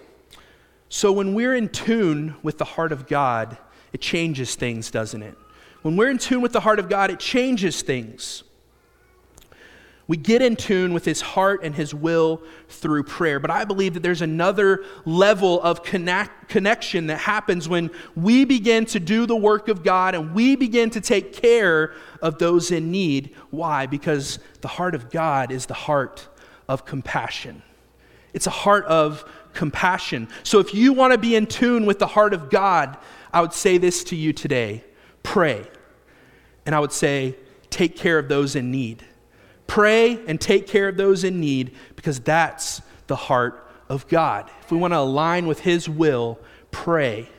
So 0.89 1.11
when 1.11 1.33
we're 1.33 1.55
in 1.55 1.69
tune 1.69 2.35
with 2.43 2.59
the 2.59 2.65
heart 2.65 2.91
of 2.91 3.07
God, 3.07 3.57
it 3.91 4.01
changes 4.01 4.55
things, 4.55 4.91
doesn't 4.91 5.23
it? 5.23 5.35
When 5.81 5.95
we're 5.95 6.11
in 6.11 6.17
tune 6.17 6.41
with 6.41 6.53
the 6.53 6.59
heart 6.59 6.79
of 6.79 6.89
God, 6.89 7.09
it 7.09 7.19
changes 7.19 7.81
things. 7.81 8.43
We 10.09 10.17
get 10.17 10.41
in 10.41 10.55
tune 10.55 10.95
with 10.95 11.05
his 11.05 11.21
heart 11.21 11.59
and 11.63 11.75
his 11.75 11.93
will 11.93 12.41
through 12.67 13.03
prayer. 13.03 13.39
But 13.39 13.51
I 13.51 13.63
believe 13.63 13.93
that 13.93 14.01
there's 14.01 14.23
another 14.23 14.83
level 15.05 15.61
of 15.61 15.83
connect, 15.83 16.49
connection 16.49 17.05
that 17.07 17.19
happens 17.19 17.69
when 17.69 17.91
we 18.15 18.43
begin 18.43 18.85
to 18.85 18.99
do 18.99 19.27
the 19.27 19.35
work 19.35 19.67
of 19.67 19.83
God 19.83 20.15
and 20.15 20.33
we 20.33 20.55
begin 20.55 20.89
to 20.89 20.99
take 20.99 21.31
care 21.31 21.93
of 22.23 22.39
those 22.39 22.71
in 22.71 22.89
need. 22.89 23.35
Why? 23.51 23.85
Because 23.85 24.39
the 24.61 24.67
heart 24.67 24.95
of 24.95 25.11
God 25.11 25.51
is 25.51 25.67
the 25.67 25.75
heart 25.75 26.27
of 26.67 26.85
compassion. 26.85 27.61
It's 28.33 28.47
a 28.47 28.49
heart 28.49 28.85
of 28.85 29.23
compassion. 29.53 30.27
So 30.41 30.57
if 30.57 30.73
you 30.73 30.91
want 30.91 31.13
to 31.13 31.19
be 31.19 31.35
in 31.35 31.45
tune 31.45 31.85
with 31.85 31.99
the 31.99 32.07
heart 32.07 32.33
of 32.33 32.49
God, 32.49 32.97
I 33.31 33.41
would 33.41 33.53
say 33.53 33.77
this 33.77 34.03
to 34.05 34.15
you 34.15 34.33
today 34.33 34.83
pray. 35.21 35.67
And 36.65 36.73
I 36.73 36.79
would 36.79 36.93
say, 36.93 37.35
take 37.69 37.95
care 37.95 38.17
of 38.17 38.27
those 38.27 38.55
in 38.55 38.71
need. 38.71 39.05
Pray 39.69 40.19
and 40.25 40.41
take 40.41 40.65
care 40.65 40.87
of 40.87 40.97
those 40.97 41.23
in 41.23 41.39
need 41.39 41.75
because 41.95 42.19
that's 42.19 42.81
the 43.05 43.15
heart 43.15 43.71
of 43.87 44.07
God. 44.07 44.49
If 44.63 44.71
we 44.71 44.79
want 44.79 44.93
to 44.93 44.97
align 44.97 45.45
with 45.45 45.59
His 45.59 45.87
will, 45.87 46.39
pray 46.71 47.29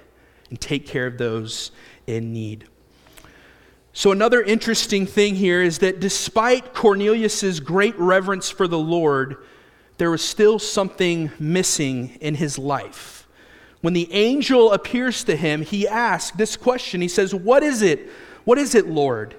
and 0.49 0.61
take 0.61 0.87
care 0.87 1.09
of 1.09 1.19
those 1.19 1.73
in 2.07 2.33
need. 2.33 2.67
So, 3.93 4.13
another 4.13 4.41
interesting 4.43 5.07
thing 5.07 5.35
here 5.35 5.61
is 5.61 5.79
that 5.79 5.99
despite 5.99 6.73
Cornelius's 6.73 7.59
great 7.59 7.99
reverence 7.99 8.49
for 8.49 8.69
the 8.69 8.79
Lord, 8.79 9.39
there 9.99 10.13
was 10.13 10.23
still 10.23 10.61
something 10.61 11.33
missing 11.41 12.17
in 12.21 12.37
his 12.37 12.59
life. 12.59 13.27
When 13.81 13.93
the 13.93 14.09
angel 14.13 14.73
appears 14.73 15.25
to 15.25 15.35
him, 15.35 15.63
he 15.63 15.89
asks 15.89 16.37
this 16.37 16.57
question. 16.57 17.01
He 17.01 17.09
says, 17.09 17.35
What 17.35 17.65
is 17.65 17.83
it? 17.83 18.09
What 18.45 18.57
is 18.57 18.77
it, 18.77 18.87
Lord? 18.87 19.35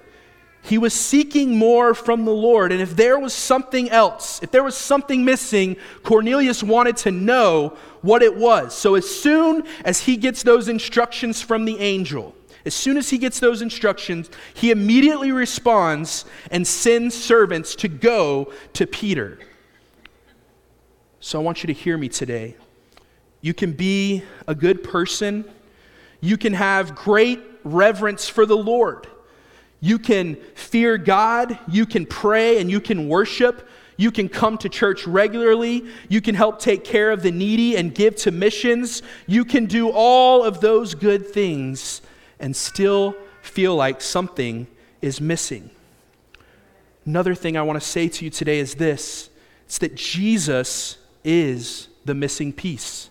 He 0.64 0.78
was 0.78 0.94
seeking 0.94 1.58
more 1.58 1.92
from 1.92 2.24
the 2.24 2.32
Lord. 2.32 2.70
And 2.70 2.80
if 2.80 2.94
there 2.94 3.18
was 3.18 3.34
something 3.34 3.90
else, 3.90 4.40
if 4.42 4.52
there 4.52 4.62
was 4.62 4.76
something 4.76 5.24
missing, 5.24 5.76
Cornelius 6.04 6.62
wanted 6.62 6.96
to 6.98 7.10
know 7.10 7.76
what 8.00 8.22
it 8.22 8.36
was. 8.36 8.72
So 8.72 8.94
as 8.94 9.08
soon 9.08 9.64
as 9.84 10.00
he 10.00 10.16
gets 10.16 10.44
those 10.44 10.68
instructions 10.68 11.42
from 11.42 11.64
the 11.64 11.78
angel, 11.78 12.34
as 12.64 12.74
soon 12.74 12.96
as 12.96 13.10
he 13.10 13.18
gets 13.18 13.40
those 13.40 13.60
instructions, 13.60 14.30
he 14.54 14.70
immediately 14.70 15.32
responds 15.32 16.24
and 16.52 16.64
sends 16.64 17.14
servants 17.14 17.74
to 17.76 17.88
go 17.88 18.52
to 18.74 18.86
Peter. 18.86 19.40
So 21.18 21.40
I 21.40 21.42
want 21.42 21.64
you 21.64 21.66
to 21.68 21.72
hear 21.72 21.98
me 21.98 22.08
today. 22.08 22.56
You 23.40 23.52
can 23.52 23.72
be 23.72 24.22
a 24.46 24.54
good 24.54 24.84
person, 24.84 25.44
you 26.20 26.36
can 26.36 26.52
have 26.52 26.94
great 26.94 27.40
reverence 27.64 28.28
for 28.28 28.46
the 28.46 28.56
Lord. 28.56 29.08
You 29.84 29.98
can 29.98 30.36
fear 30.54 30.96
God, 30.96 31.58
you 31.68 31.86
can 31.86 32.06
pray, 32.06 32.60
and 32.60 32.70
you 32.70 32.80
can 32.80 33.08
worship. 33.08 33.68
You 33.96 34.12
can 34.12 34.28
come 34.28 34.56
to 34.58 34.68
church 34.68 35.08
regularly. 35.08 35.84
You 36.08 36.20
can 36.20 36.36
help 36.36 36.60
take 36.60 36.84
care 36.84 37.10
of 37.10 37.22
the 37.22 37.32
needy 37.32 37.76
and 37.76 37.92
give 37.92 38.14
to 38.18 38.30
missions. 38.30 39.02
You 39.26 39.44
can 39.44 39.66
do 39.66 39.90
all 39.90 40.44
of 40.44 40.60
those 40.60 40.94
good 40.94 41.26
things 41.26 42.00
and 42.38 42.54
still 42.54 43.16
feel 43.42 43.74
like 43.74 44.00
something 44.00 44.68
is 45.02 45.20
missing. 45.20 45.68
Another 47.04 47.34
thing 47.34 47.56
I 47.56 47.62
want 47.62 47.82
to 47.82 47.86
say 47.86 48.08
to 48.08 48.24
you 48.24 48.30
today 48.30 48.60
is 48.60 48.76
this 48.76 49.30
it's 49.66 49.78
that 49.78 49.96
Jesus 49.96 50.96
is 51.24 51.88
the 52.04 52.14
missing 52.14 52.52
piece. 52.52 53.10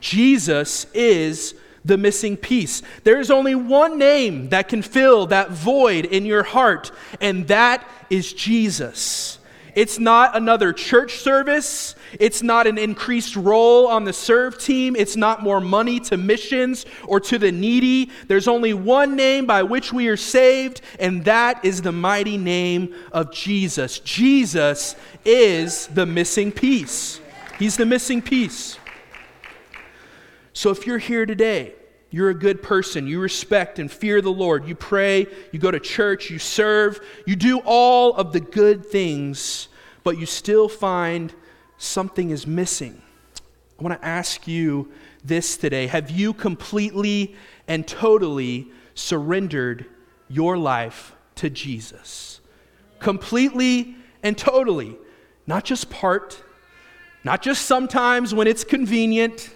Jesus 0.00 0.86
is 0.92 1.54
the 1.84 1.98
missing 1.98 2.36
piece. 2.36 2.82
There 3.04 3.20
is 3.20 3.30
only 3.30 3.54
one 3.54 3.98
name 3.98 4.48
that 4.48 4.68
can 4.68 4.82
fill 4.82 5.26
that 5.26 5.50
void 5.50 6.04
in 6.06 6.24
your 6.24 6.42
heart, 6.42 6.90
and 7.20 7.46
that 7.48 7.86
is 8.10 8.32
Jesus. 8.32 9.38
It's 9.74 9.98
not 9.98 10.36
another 10.36 10.72
church 10.72 11.16
service. 11.16 11.96
It's 12.20 12.44
not 12.44 12.68
an 12.68 12.78
increased 12.78 13.34
role 13.34 13.88
on 13.88 14.04
the 14.04 14.12
serve 14.12 14.58
team. 14.58 14.94
It's 14.94 15.16
not 15.16 15.42
more 15.42 15.60
money 15.60 15.98
to 16.00 16.16
missions 16.16 16.86
or 17.06 17.18
to 17.20 17.38
the 17.38 17.50
needy. 17.50 18.10
There's 18.28 18.46
only 18.46 18.72
one 18.72 19.16
name 19.16 19.46
by 19.46 19.64
which 19.64 19.92
we 19.92 20.06
are 20.06 20.16
saved, 20.16 20.80
and 21.00 21.24
that 21.24 21.64
is 21.64 21.82
the 21.82 21.92
mighty 21.92 22.38
name 22.38 22.94
of 23.10 23.32
Jesus. 23.32 23.98
Jesus 23.98 24.94
is 25.24 25.88
the 25.88 26.06
missing 26.06 26.52
piece. 26.52 27.20
He's 27.58 27.76
the 27.76 27.86
missing 27.86 28.22
piece. 28.22 28.78
So 30.54 30.70
if 30.70 30.86
you're 30.86 30.98
here 30.98 31.26
today, 31.26 31.74
you're 32.10 32.30
a 32.30 32.34
good 32.34 32.62
person, 32.62 33.08
you 33.08 33.18
respect 33.18 33.80
and 33.80 33.90
fear 33.90 34.22
the 34.22 34.30
Lord, 34.30 34.68
you 34.68 34.76
pray, 34.76 35.26
you 35.50 35.58
go 35.58 35.72
to 35.72 35.80
church, 35.80 36.30
you 36.30 36.38
serve, 36.38 37.00
you 37.26 37.34
do 37.34 37.60
all 37.64 38.14
of 38.14 38.32
the 38.32 38.38
good 38.38 38.86
things, 38.86 39.66
but 40.04 40.16
you 40.16 40.26
still 40.26 40.68
find 40.68 41.34
something 41.76 42.30
is 42.30 42.46
missing. 42.46 43.02
I 43.78 43.82
want 43.82 44.00
to 44.00 44.06
ask 44.06 44.46
you 44.46 44.92
this 45.24 45.56
today. 45.56 45.88
Have 45.88 46.08
you 46.08 46.32
completely 46.32 47.34
and 47.66 47.86
totally 47.86 48.68
surrendered 48.94 49.86
your 50.28 50.56
life 50.56 51.16
to 51.36 51.50
Jesus? 51.50 52.40
Completely 53.00 53.96
and 54.22 54.38
totally. 54.38 54.96
Not 55.48 55.64
just 55.64 55.90
part, 55.90 56.40
not 57.24 57.42
just 57.42 57.66
sometimes 57.66 58.32
when 58.32 58.46
it's 58.46 58.62
convenient, 58.62 59.50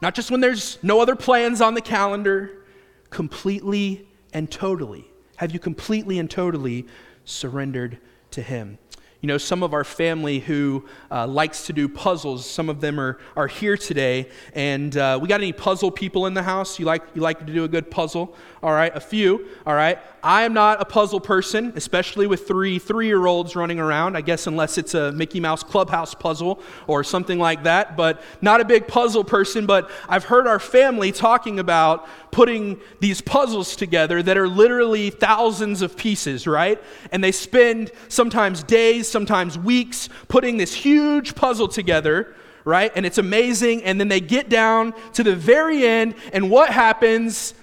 not 0.00 0.14
just 0.14 0.30
when 0.30 0.40
there's 0.40 0.78
no 0.82 1.00
other 1.00 1.16
plans 1.16 1.60
on 1.60 1.74
the 1.74 1.80
calendar, 1.80 2.64
completely 3.10 4.06
and 4.32 4.50
totally. 4.50 5.10
Have 5.36 5.52
you 5.52 5.58
completely 5.58 6.18
and 6.18 6.30
totally 6.30 6.86
surrendered 7.24 7.98
to 8.32 8.42
Him? 8.42 8.78
You 9.24 9.28
know, 9.28 9.38
some 9.38 9.62
of 9.62 9.72
our 9.72 9.84
family 9.84 10.38
who 10.38 10.84
uh, 11.10 11.26
likes 11.26 11.64
to 11.68 11.72
do 11.72 11.88
puzzles, 11.88 12.44
some 12.44 12.68
of 12.68 12.82
them 12.82 13.00
are, 13.00 13.16
are 13.34 13.46
here 13.46 13.74
today. 13.74 14.28
And 14.52 14.94
uh, 14.98 15.18
we 15.18 15.28
got 15.28 15.40
any 15.40 15.54
puzzle 15.54 15.90
people 15.90 16.26
in 16.26 16.34
the 16.34 16.42
house? 16.42 16.78
You 16.78 16.84
like, 16.84 17.04
you 17.14 17.22
like 17.22 17.38
to 17.38 17.46
do 17.46 17.64
a 17.64 17.68
good 17.68 17.90
puzzle? 17.90 18.36
All 18.62 18.72
right, 18.72 18.94
a 18.94 19.00
few. 19.00 19.46
All 19.66 19.74
right. 19.74 19.98
I 20.22 20.44
am 20.44 20.54
not 20.54 20.80
a 20.80 20.86
puzzle 20.86 21.20
person, 21.20 21.74
especially 21.76 22.26
with 22.26 22.48
three 22.48 22.78
three 22.78 23.06
year 23.06 23.26
olds 23.26 23.54
running 23.54 23.78
around. 23.78 24.16
I 24.16 24.22
guess 24.22 24.46
unless 24.46 24.78
it's 24.78 24.94
a 24.94 25.12
Mickey 25.12 25.38
Mouse 25.38 25.62
Clubhouse 25.62 26.14
puzzle 26.14 26.60
or 26.86 27.04
something 27.04 27.38
like 27.38 27.64
that. 27.64 27.94
But 27.94 28.22
not 28.40 28.62
a 28.62 28.64
big 28.64 28.88
puzzle 28.88 29.22
person. 29.22 29.66
But 29.66 29.90
I've 30.08 30.24
heard 30.24 30.46
our 30.46 30.58
family 30.58 31.12
talking 31.12 31.58
about 31.58 32.08
putting 32.30 32.80
these 33.00 33.20
puzzles 33.20 33.76
together 33.76 34.22
that 34.22 34.38
are 34.38 34.48
literally 34.48 35.10
thousands 35.10 35.82
of 35.82 35.94
pieces, 35.94 36.46
right? 36.46 36.82
And 37.12 37.22
they 37.22 37.30
spend 37.30 37.92
sometimes 38.08 38.62
days, 38.62 39.06
sometimes 39.14 39.56
weeks 39.56 40.08
putting 40.26 40.56
this 40.56 40.74
huge 40.74 41.36
puzzle 41.36 41.68
together, 41.68 42.34
right? 42.64 42.90
And 42.96 43.06
it's 43.06 43.16
amazing. 43.16 43.84
And 43.84 44.00
then 44.00 44.08
they 44.08 44.20
get 44.20 44.48
down 44.48 44.92
to 45.12 45.22
the 45.22 45.36
very 45.36 45.86
end, 45.86 46.16
and 46.32 46.50
what 46.50 46.70
happens? 46.70 47.54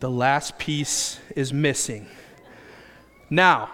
The 0.00 0.10
last 0.10 0.58
piece 0.58 1.18
is 1.34 1.54
missing. 1.54 2.06
Now, 3.30 3.70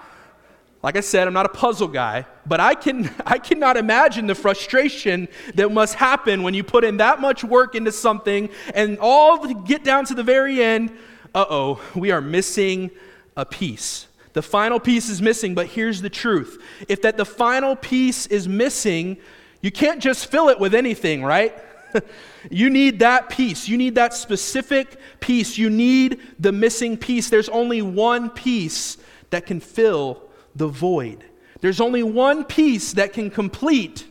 like 0.84 0.96
I 0.96 1.00
said, 1.00 1.26
I'm 1.26 1.34
not 1.34 1.46
a 1.46 1.50
puzzle 1.50 1.88
guy, 1.88 2.26
but 2.46 2.60
I, 2.60 2.76
can, 2.76 3.10
I 3.26 3.38
cannot 3.38 3.76
imagine 3.76 4.28
the 4.28 4.36
frustration 4.36 5.26
that 5.56 5.70
must 5.72 5.94
happen 5.96 6.44
when 6.44 6.54
you 6.54 6.62
put 6.62 6.84
in 6.84 6.98
that 6.98 7.20
much 7.20 7.42
work 7.42 7.74
into 7.74 7.90
something 7.90 8.48
and 8.72 8.98
all 9.00 9.38
to 9.38 9.54
get 9.66 9.82
down 9.82 10.04
to 10.06 10.14
the 10.14 10.22
very 10.22 10.62
end, 10.62 10.96
uh 11.34 11.44
oh, 11.50 11.82
we 11.96 12.12
are 12.12 12.20
missing 12.20 12.92
a 13.36 13.44
piece. 13.44 14.06
The 14.32 14.42
final 14.42 14.78
piece 14.78 15.08
is 15.08 15.20
missing, 15.20 15.54
but 15.54 15.66
here's 15.66 16.02
the 16.02 16.10
truth. 16.10 16.62
If 16.88 17.02
that 17.02 17.16
the 17.16 17.24
final 17.24 17.74
piece 17.76 18.26
is 18.26 18.46
missing, 18.48 19.16
you 19.60 19.70
can't 19.70 20.00
just 20.00 20.26
fill 20.26 20.48
it 20.48 20.58
with 20.58 20.74
anything, 20.74 21.22
right? 21.22 21.54
you 22.50 22.70
need 22.70 23.00
that 23.00 23.28
piece. 23.28 23.68
You 23.68 23.76
need 23.76 23.96
that 23.96 24.14
specific 24.14 24.96
piece. 25.20 25.58
You 25.58 25.68
need 25.68 26.20
the 26.38 26.52
missing 26.52 26.96
piece. 26.96 27.28
There's 27.28 27.48
only 27.48 27.82
one 27.82 28.30
piece 28.30 28.96
that 29.30 29.46
can 29.46 29.60
fill 29.60 30.22
the 30.54 30.68
void. 30.68 31.24
There's 31.60 31.80
only 31.80 32.02
one 32.02 32.44
piece 32.44 32.92
that 32.94 33.12
can 33.12 33.30
complete 33.30 34.06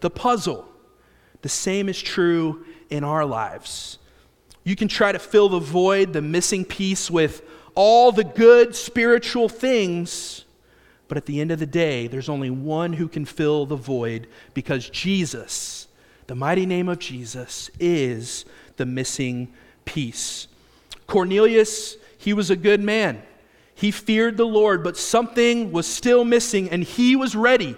the 0.00 0.10
puzzle. 0.10 0.68
The 1.42 1.48
same 1.48 1.88
is 1.88 2.00
true 2.00 2.64
in 2.90 3.04
our 3.04 3.24
lives. 3.24 3.98
You 4.64 4.76
can 4.76 4.88
try 4.88 5.12
to 5.12 5.18
fill 5.18 5.48
the 5.48 5.58
void, 5.58 6.12
the 6.12 6.20
missing 6.20 6.64
piece, 6.64 7.10
with 7.10 7.42
all 7.74 8.12
the 8.12 8.24
good 8.24 8.74
spiritual 8.74 9.48
things, 9.48 10.44
but 11.08 11.16
at 11.16 11.26
the 11.26 11.40
end 11.40 11.50
of 11.50 11.58
the 11.58 11.66
day, 11.66 12.06
there's 12.06 12.28
only 12.28 12.50
one 12.50 12.92
who 12.92 13.08
can 13.08 13.24
fill 13.24 13.66
the 13.66 13.76
void 13.76 14.26
because 14.54 14.88
Jesus 14.88 15.86
The 16.30 16.36
mighty 16.36 16.64
name 16.64 16.88
of 16.88 17.00
Jesus 17.00 17.72
is 17.80 18.44
the 18.76 18.86
missing 18.86 19.52
piece. 19.84 20.46
Cornelius, 21.08 21.96
he 22.18 22.32
was 22.32 22.50
a 22.50 22.56
good 22.56 22.80
man. 22.80 23.20
He 23.74 23.90
feared 23.90 24.36
the 24.36 24.46
Lord, 24.46 24.84
but 24.84 24.96
something 24.96 25.72
was 25.72 25.88
still 25.88 26.24
missing, 26.24 26.70
and 26.70 26.84
he 26.84 27.16
was 27.16 27.34
ready 27.34 27.76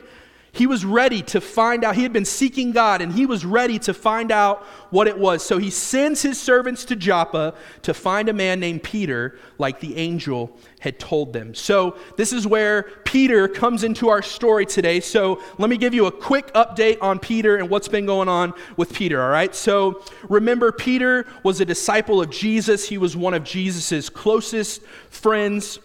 he 0.54 0.66
was 0.66 0.84
ready 0.84 1.22
to 1.22 1.40
find 1.40 1.82
out. 1.82 1.96
He 1.96 2.02
had 2.02 2.12
been 2.12 2.26
seeking 2.26 2.72
God 2.72 3.00
and 3.00 3.10
he 3.10 3.24
was 3.24 3.42
ready 3.42 3.78
to 3.80 3.94
find 3.94 4.30
out 4.30 4.62
what 4.90 5.08
it 5.08 5.18
was. 5.18 5.42
So 5.42 5.56
he 5.56 5.70
sends 5.70 6.20
his 6.20 6.38
servants 6.38 6.84
to 6.86 6.96
Joppa 6.96 7.54
to 7.82 7.94
find 7.94 8.28
a 8.28 8.34
man 8.34 8.60
named 8.60 8.82
Peter, 8.82 9.38
like 9.56 9.80
the 9.80 9.96
angel 9.96 10.54
had 10.80 10.98
told 10.98 11.32
them. 11.32 11.54
So 11.54 11.96
this 12.18 12.34
is 12.34 12.46
where 12.46 12.82
Peter 13.04 13.48
comes 13.48 13.82
into 13.82 14.10
our 14.10 14.20
story 14.20 14.66
today. 14.66 15.00
So 15.00 15.42
let 15.56 15.70
me 15.70 15.78
give 15.78 15.94
you 15.94 16.04
a 16.04 16.12
quick 16.12 16.52
update 16.52 16.98
on 17.00 17.18
Peter 17.18 17.56
and 17.56 17.70
what's 17.70 17.88
been 17.88 18.04
going 18.04 18.28
on 18.28 18.52
with 18.76 18.92
Peter, 18.92 19.22
all 19.22 19.30
right? 19.30 19.54
So 19.54 20.02
remember, 20.28 20.70
Peter 20.70 21.26
was 21.44 21.62
a 21.62 21.64
disciple 21.64 22.20
of 22.20 22.28
Jesus, 22.28 22.86
he 22.86 22.98
was 22.98 23.16
one 23.16 23.32
of 23.32 23.42
Jesus' 23.42 24.10
closest 24.10 24.82
friends. 25.08 25.78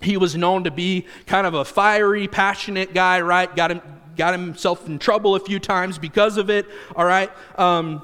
He 0.00 0.16
was 0.16 0.36
known 0.36 0.64
to 0.64 0.70
be 0.70 1.06
kind 1.26 1.46
of 1.46 1.54
a 1.54 1.64
fiery, 1.64 2.26
passionate 2.28 2.94
guy, 2.94 3.20
right? 3.20 3.54
Got 3.54 3.70
him 3.70 3.82
got 4.16 4.38
himself 4.38 4.86
in 4.86 4.98
trouble 4.98 5.34
a 5.34 5.40
few 5.40 5.58
times 5.58 5.96
because 5.96 6.36
of 6.36 6.50
it, 6.50 6.66
all 6.94 7.06
right? 7.06 7.30
Um, 7.58 8.02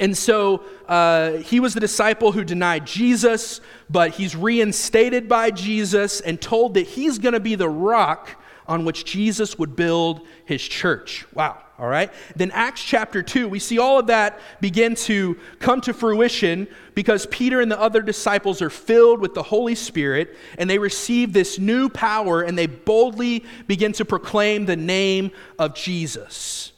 and 0.00 0.16
so 0.16 0.64
uh, 0.88 1.32
he 1.32 1.60
was 1.60 1.74
the 1.74 1.80
disciple 1.80 2.32
who 2.32 2.44
denied 2.44 2.86
Jesus, 2.86 3.60
but 3.90 4.12
he's 4.12 4.34
reinstated 4.34 5.28
by 5.28 5.50
Jesus 5.50 6.20
and 6.20 6.40
told 6.40 6.74
that 6.74 6.86
he's 6.86 7.18
going 7.18 7.34
to 7.34 7.40
be 7.40 7.54
the 7.54 7.68
rock 7.68 8.42
on 8.66 8.84
which 8.84 9.04
Jesus 9.04 9.58
would 9.58 9.76
build 9.76 10.20
his 10.44 10.62
church. 10.62 11.26
Wow 11.34 11.58
all 11.78 11.88
right? 11.88 12.12
Then, 12.36 12.52
Acts 12.52 12.82
chapter 12.82 13.20
2, 13.20 13.48
we 13.48 13.58
see 13.58 13.78
all 13.78 13.98
of 13.98 14.06
that 14.06 14.38
begin 14.60 14.94
to 14.94 15.36
come 15.58 15.80
to 15.82 15.92
fruition 15.92 16.68
because 16.94 17.26
Peter 17.26 17.60
and 17.60 17.70
the 17.70 17.80
other 17.80 18.00
disciples 18.00 18.62
are 18.62 18.70
filled 18.70 19.20
with 19.20 19.34
the 19.34 19.42
Holy 19.42 19.74
Spirit 19.74 20.36
and 20.56 20.70
they 20.70 20.78
receive 20.78 21.32
this 21.32 21.58
new 21.58 21.88
power 21.88 22.42
and 22.42 22.56
they 22.56 22.66
boldly 22.66 23.44
begin 23.66 23.92
to 23.94 24.04
proclaim 24.04 24.66
the 24.66 24.76
name 24.76 25.32
of 25.58 25.74
Jesus. 25.74 26.73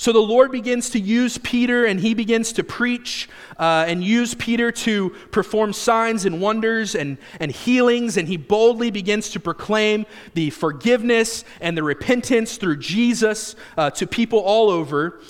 So 0.00 0.12
the 0.12 0.18
Lord 0.18 0.50
begins 0.50 0.88
to 0.90 0.98
use 0.98 1.36
Peter 1.36 1.84
and 1.84 2.00
he 2.00 2.14
begins 2.14 2.54
to 2.54 2.64
preach 2.64 3.28
uh, 3.58 3.84
and 3.86 4.02
use 4.02 4.32
Peter 4.32 4.72
to 4.72 5.10
perform 5.30 5.74
signs 5.74 6.24
and 6.24 6.40
wonders 6.40 6.94
and, 6.94 7.18
and 7.38 7.52
healings. 7.52 8.16
And 8.16 8.26
he 8.26 8.38
boldly 8.38 8.90
begins 8.90 9.28
to 9.32 9.40
proclaim 9.40 10.06
the 10.32 10.48
forgiveness 10.48 11.44
and 11.60 11.76
the 11.76 11.82
repentance 11.82 12.56
through 12.56 12.78
Jesus 12.78 13.56
uh, 13.76 13.90
to 13.90 14.06
people 14.06 14.38
all 14.38 14.70
over. 14.70 15.20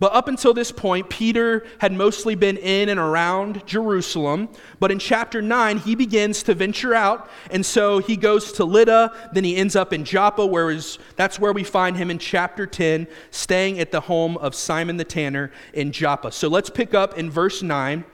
But 0.00 0.12
up 0.12 0.28
until 0.28 0.54
this 0.54 0.70
point, 0.70 1.10
Peter 1.10 1.66
had 1.78 1.92
mostly 1.92 2.36
been 2.36 2.56
in 2.56 2.88
and 2.88 3.00
around 3.00 3.66
Jerusalem. 3.66 4.48
But 4.78 4.92
in 4.92 5.00
chapter 5.00 5.42
9, 5.42 5.78
he 5.78 5.96
begins 5.96 6.44
to 6.44 6.54
venture 6.54 6.94
out. 6.94 7.28
And 7.50 7.66
so 7.66 7.98
he 7.98 8.16
goes 8.16 8.52
to 8.52 8.64
Lydda. 8.64 9.30
Then 9.32 9.42
he 9.42 9.56
ends 9.56 9.74
up 9.74 9.92
in 9.92 10.04
Joppa, 10.04 10.46
where 10.46 10.70
is, 10.70 11.00
that's 11.16 11.40
where 11.40 11.52
we 11.52 11.64
find 11.64 11.96
him 11.96 12.10
in 12.10 12.18
chapter 12.18 12.64
10, 12.64 13.08
staying 13.32 13.80
at 13.80 13.90
the 13.90 14.00
home 14.02 14.36
of 14.38 14.54
Simon 14.54 14.98
the 14.98 15.04
tanner 15.04 15.50
in 15.72 15.90
Joppa. 15.90 16.30
So 16.30 16.46
let's 16.46 16.70
pick 16.70 16.94
up 16.94 17.18
in 17.18 17.28
verse 17.28 17.60
9. 17.60 18.04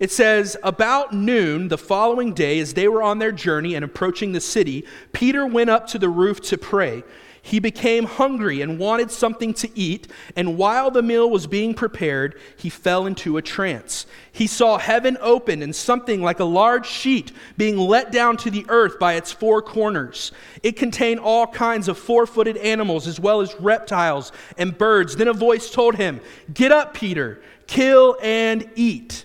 It 0.00 0.10
says, 0.10 0.56
About 0.64 1.12
noon 1.12 1.68
the 1.68 1.78
following 1.78 2.34
day, 2.34 2.58
as 2.58 2.74
they 2.74 2.88
were 2.88 3.02
on 3.02 3.20
their 3.20 3.32
journey 3.32 3.76
and 3.76 3.84
approaching 3.84 4.32
the 4.32 4.40
city, 4.40 4.84
Peter 5.12 5.46
went 5.46 5.70
up 5.70 5.86
to 5.88 5.98
the 5.98 6.08
roof 6.08 6.40
to 6.42 6.58
pray 6.58 7.04
he 7.48 7.58
became 7.60 8.04
hungry 8.04 8.60
and 8.60 8.78
wanted 8.78 9.10
something 9.10 9.54
to 9.54 9.70
eat, 9.74 10.06
and 10.36 10.58
while 10.58 10.90
the 10.90 11.02
meal 11.02 11.30
was 11.30 11.46
being 11.46 11.72
prepared, 11.72 12.38
he 12.58 12.68
fell 12.68 13.06
into 13.06 13.38
a 13.38 13.42
trance. 13.42 14.04
He 14.30 14.46
saw 14.46 14.76
heaven 14.76 15.16
open 15.22 15.62
and 15.62 15.74
something 15.74 16.20
like 16.20 16.40
a 16.40 16.44
large 16.44 16.86
sheet 16.86 17.32
being 17.56 17.78
let 17.78 18.12
down 18.12 18.36
to 18.38 18.50
the 18.50 18.66
earth 18.68 18.98
by 18.98 19.14
its 19.14 19.32
four 19.32 19.62
corners. 19.62 20.30
It 20.62 20.76
contained 20.76 21.20
all 21.20 21.46
kinds 21.46 21.88
of 21.88 21.96
four 21.96 22.26
footed 22.26 22.58
animals 22.58 23.06
as 23.06 23.18
well 23.18 23.40
as 23.40 23.58
reptiles 23.58 24.30
and 24.58 24.76
birds. 24.76 25.16
Then 25.16 25.28
a 25.28 25.32
voice 25.32 25.70
told 25.70 25.94
him, 25.94 26.20
Get 26.52 26.70
up, 26.70 26.92
Peter, 26.92 27.40
kill 27.66 28.18
and 28.22 28.68
eat. 28.76 29.24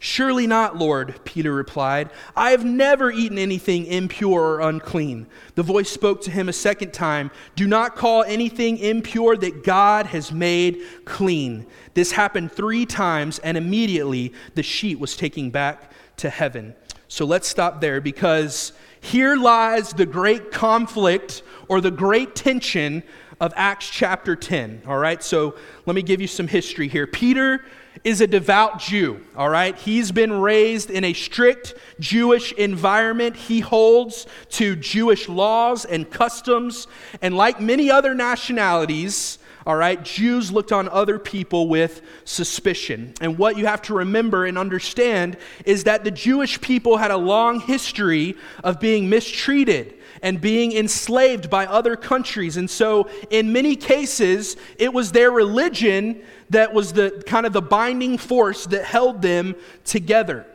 Surely 0.00 0.46
not, 0.46 0.76
Lord, 0.76 1.18
Peter 1.24 1.52
replied. 1.52 2.10
I 2.36 2.50
have 2.50 2.64
never 2.64 3.10
eaten 3.10 3.36
anything 3.36 3.84
impure 3.86 4.54
or 4.54 4.60
unclean. 4.60 5.26
The 5.56 5.64
voice 5.64 5.90
spoke 5.90 6.20
to 6.22 6.30
him 6.30 6.48
a 6.48 6.52
second 6.52 6.92
time 6.92 7.32
Do 7.56 7.66
not 7.66 7.96
call 7.96 8.22
anything 8.22 8.78
impure 8.78 9.36
that 9.36 9.64
God 9.64 10.06
has 10.06 10.30
made 10.30 10.82
clean. 11.04 11.66
This 11.94 12.12
happened 12.12 12.52
three 12.52 12.86
times, 12.86 13.40
and 13.40 13.56
immediately 13.56 14.32
the 14.54 14.62
sheet 14.62 15.00
was 15.00 15.16
taken 15.16 15.50
back 15.50 15.90
to 16.18 16.30
heaven. 16.30 16.76
So 17.08 17.24
let's 17.24 17.48
stop 17.48 17.80
there 17.80 18.00
because 18.00 18.72
here 19.00 19.34
lies 19.34 19.92
the 19.92 20.06
great 20.06 20.52
conflict 20.52 21.42
or 21.66 21.80
the 21.80 21.90
great 21.90 22.36
tension 22.36 23.02
of 23.40 23.52
Acts 23.56 23.88
chapter 23.88 24.36
10. 24.36 24.82
All 24.86 24.98
right, 24.98 25.22
so 25.22 25.56
let 25.86 25.94
me 25.94 26.02
give 26.02 26.20
you 26.20 26.26
some 26.26 26.48
history 26.48 26.88
here. 26.88 27.06
Peter 27.06 27.64
is 28.04 28.20
a 28.20 28.26
devout 28.26 28.78
Jew, 28.78 29.20
all 29.36 29.48
right? 29.48 29.76
He's 29.76 30.12
been 30.12 30.32
raised 30.40 30.90
in 30.90 31.04
a 31.04 31.12
strict 31.12 31.74
Jewish 32.00 32.52
environment. 32.52 33.36
He 33.36 33.60
holds 33.60 34.26
to 34.50 34.76
Jewish 34.76 35.28
laws 35.28 35.84
and 35.84 36.10
customs. 36.10 36.86
And 37.22 37.36
like 37.36 37.60
many 37.60 37.90
other 37.90 38.14
nationalities, 38.14 39.37
all 39.68 39.76
right, 39.76 40.02
Jews 40.02 40.50
looked 40.50 40.72
on 40.72 40.88
other 40.88 41.18
people 41.18 41.68
with 41.68 42.00
suspicion. 42.24 43.12
And 43.20 43.36
what 43.36 43.58
you 43.58 43.66
have 43.66 43.82
to 43.82 43.94
remember 43.94 44.46
and 44.46 44.56
understand 44.56 45.36
is 45.66 45.84
that 45.84 46.04
the 46.04 46.10
Jewish 46.10 46.58
people 46.62 46.96
had 46.96 47.10
a 47.10 47.18
long 47.18 47.60
history 47.60 48.34
of 48.64 48.80
being 48.80 49.10
mistreated 49.10 49.98
and 50.22 50.40
being 50.40 50.72
enslaved 50.72 51.50
by 51.50 51.66
other 51.66 51.96
countries. 51.96 52.56
And 52.56 52.70
so, 52.70 53.10
in 53.28 53.52
many 53.52 53.76
cases, 53.76 54.56
it 54.78 54.94
was 54.94 55.12
their 55.12 55.30
religion 55.30 56.22
that 56.48 56.72
was 56.72 56.94
the 56.94 57.22
kind 57.26 57.44
of 57.44 57.52
the 57.52 57.60
binding 57.60 58.16
force 58.16 58.64
that 58.68 58.86
held 58.86 59.20
them 59.20 59.54
together. 59.84 60.46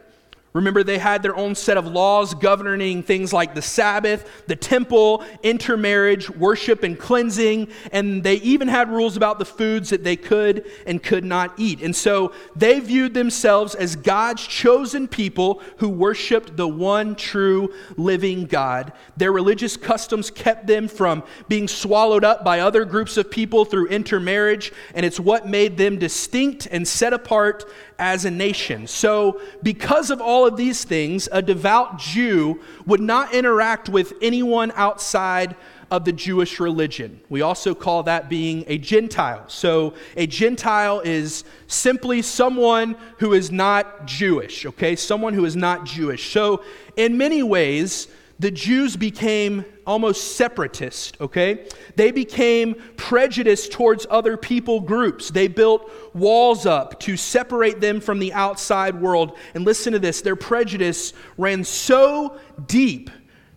Remember, 0.54 0.84
they 0.84 1.00
had 1.00 1.24
their 1.24 1.36
own 1.36 1.56
set 1.56 1.78
of 1.78 1.88
laws 1.88 2.36
governing 2.36 3.02
things 3.02 3.34
like 3.34 3.56
the 3.56 3.62
Sabbath, 3.62 4.46
the 4.46 4.56
temple, 4.56 5.24
intermarriage, 5.42 6.30
worship, 6.30 6.84
and 6.84 6.98
cleansing. 6.98 7.70
And 7.92 8.24
they 8.24 8.36
even 8.36 8.68
had 8.68 8.92
rules 8.92 9.18
about 9.18 9.40
the 9.40 9.46
foods 9.46 9.90
that 9.90 10.04
they 10.04 10.16
could 10.16 10.70
and 10.86 11.02
could 11.02 11.26
not 11.26 11.54
eat. 11.58 11.82
And 11.82 11.96
so 11.96 12.34
they 12.56 12.80
viewed 12.80 13.16
themselves 13.16 13.74
as 13.74 13.96
God's 13.96 14.46
chosen 14.46 15.08
people 15.08 15.62
who 15.78 15.90
worshiped 15.90 16.56
the 16.56 16.68
one 16.68 17.16
true 17.16 17.74
living 17.98 18.46
God. 18.46 18.94
Their 19.18 19.32
religious 19.32 19.76
customs 19.76 20.30
kept 20.30 20.68
them 20.68 20.88
from 20.88 21.24
being 21.48 21.68
swallowed 21.68 22.24
up 22.24 22.44
by 22.44 22.60
other 22.60 22.86
groups 22.86 23.18
of 23.18 23.32
people 23.32 23.66
through 23.66 23.88
intermarriage. 23.88 24.72
And 24.94 25.04
it's 25.04 25.20
what 25.20 25.48
made 25.48 25.78
them 25.78 25.98
distinct 25.98 26.68
and 26.70 26.88
set 26.88 27.12
apart 27.12 27.66
as 28.00 28.26
a 28.26 28.32
nation. 28.32 28.88
So, 28.88 29.40
because 29.62 30.10
of 30.10 30.22
all 30.22 30.46
of 30.46 30.58
these 30.58 30.84
things, 30.84 31.30
a 31.32 31.42
devout 31.42 31.98
Jew 31.98 32.62
would 32.86 33.02
not 33.02 33.34
interact 33.34 33.90
with 33.90 34.14
anyone 34.22 34.72
outside 34.76 35.56
of 35.92 36.06
the 36.06 36.12
Jewish 36.12 36.60
religion. 36.60 37.22
We 37.30 37.42
also 37.42 37.76
call 37.76 38.04
that 38.04 38.28
being 38.28 38.64
a 38.68 38.78
Gentile. 38.78 39.48
So, 39.48 39.94
a 40.18 40.26
Gentile 40.26 41.02
is 41.02 41.44
simply 41.68 42.22
someone 42.22 42.96
who 43.20 43.34
is 43.34 43.52
not 43.52 44.08
Jewish, 44.08 44.66
okay? 44.66 44.96
Someone 44.96 45.34
who 45.34 45.46
is 45.46 45.56
not 45.56 45.86
Jewish. 45.86 46.32
So, 46.32 46.64
in 46.96 47.18
many 47.18 47.44
ways, 47.44 48.08
the 48.44 48.52
Jews 48.52 48.98
became 48.98 49.64
almost 49.88 50.36
separatist, 50.36 51.16
okay? 51.22 51.66
They 51.96 52.12
became 52.12 52.76
prejudiced 52.98 53.72
towards 53.72 54.06
other 54.10 54.36
people 54.36 54.82
groups. 54.82 55.30
They 55.30 55.48
built 55.48 55.90
walls 56.14 56.66
up 56.66 57.00
to 57.02 57.16
separate 57.16 57.80
them 57.80 58.02
from 58.02 58.20
the 58.20 58.34
outside 58.34 59.00
world. 59.00 59.38
And 59.54 59.64
listen 59.64 59.94
to 59.94 60.00
this 60.00 60.20
their 60.20 60.36
prejudice 60.36 61.14
ran 61.38 61.64
so 61.64 62.38
deep 62.66 63.10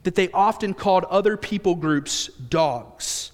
that 0.05 0.15
they 0.15 0.31
often 0.31 0.73
called 0.73 1.03
other 1.07 1.37
people 1.37 1.75
groups 1.75 2.29
dogs. 2.29 3.33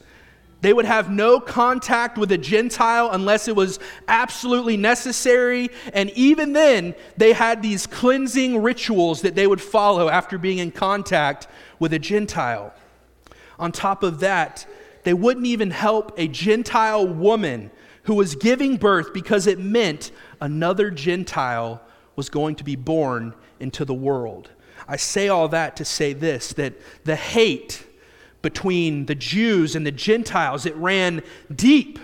They 0.62 0.72
would 0.72 0.85
have 0.85 1.11
no 1.11 1.40
contact 1.40 2.16
with 2.16 2.31
a 2.31 2.38
Gentile 2.38 3.11
unless 3.11 3.48
it 3.48 3.57
was 3.57 3.81
absolutely 4.07 4.77
necessary. 4.77 5.70
And 5.92 6.11
even 6.11 6.53
then, 6.53 6.94
they 7.16 7.33
had 7.33 7.62
these 7.62 7.88
cleansing 7.88 8.62
rituals 8.62 9.22
that 9.22 9.35
they 9.35 9.48
would 9.48 9.61
follow 9.61 10.09
after 10.09 10.38
being 10.38 10.59
in 10.59 10.70
contact 10.70 11.48
with 11.81 11.92
a 11.92 11.98
Gentile. 11.98 12.72
On 13.59 13.72
top 13.72 14.05
of 14.05 14.20
that, 14.20 14.64
they 15.03 15.12
wouldn't 15.12 15.46
even 15.46 15.72
help 15.72 16.12
a 16.16 16.29
Gentile 16.29 17.09
woman 17.09 17.72
who 18.05 18.14
was 18.14 18.37
giving 18.37 18.77
birth 18.77 19.12
because 19.12 19.48
it 19.48 19.59
meant 19.59 20.12
another 20.40 20.92
Gentile 20.92 21.83
was 22.14 22.29
going 22.29 22.55
to 22.55 22.64
be 22.64 22.77
born 22.77 23.35
into 23.59 23.85
the 23.85 23.94
world. 23.94 24.51
I 24.87 24.96
say 24.96 25.27
all 25.27 25.48
that 25.48 25.75
to 25.77 25.85
say 25.85 26.12
this 26.12 26.53
that 26.53 26.75
the 27.05 27.16
hate 27.16 27.85
between 28.42 29.07
the 29.07 29.14
Jews 29.14 29.74
and 29.74 29.87
the 29.87 29.92
Gentiles. 29.92 30.66
It 30.66 30.76
ran 30.76 31.22
deep. 31.55 31.98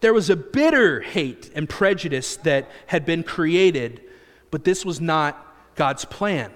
there 0.00 0.14
was 0.14 0.30
a 0.30 0.36
bitter 0.36 1.00
hate 1.00 1.50
and 1.54 1.68
prejudice 1.68 2.36
that 2.38 2.70
had 2.86 3.04
been 3.04 3.22
created, 3.22 4.00
but 4.50 4.64
this 4.64 4.84
was 4.84 5.00
not 5.00 5.54
God's 5.74 6.04
plan. 6.04 6.52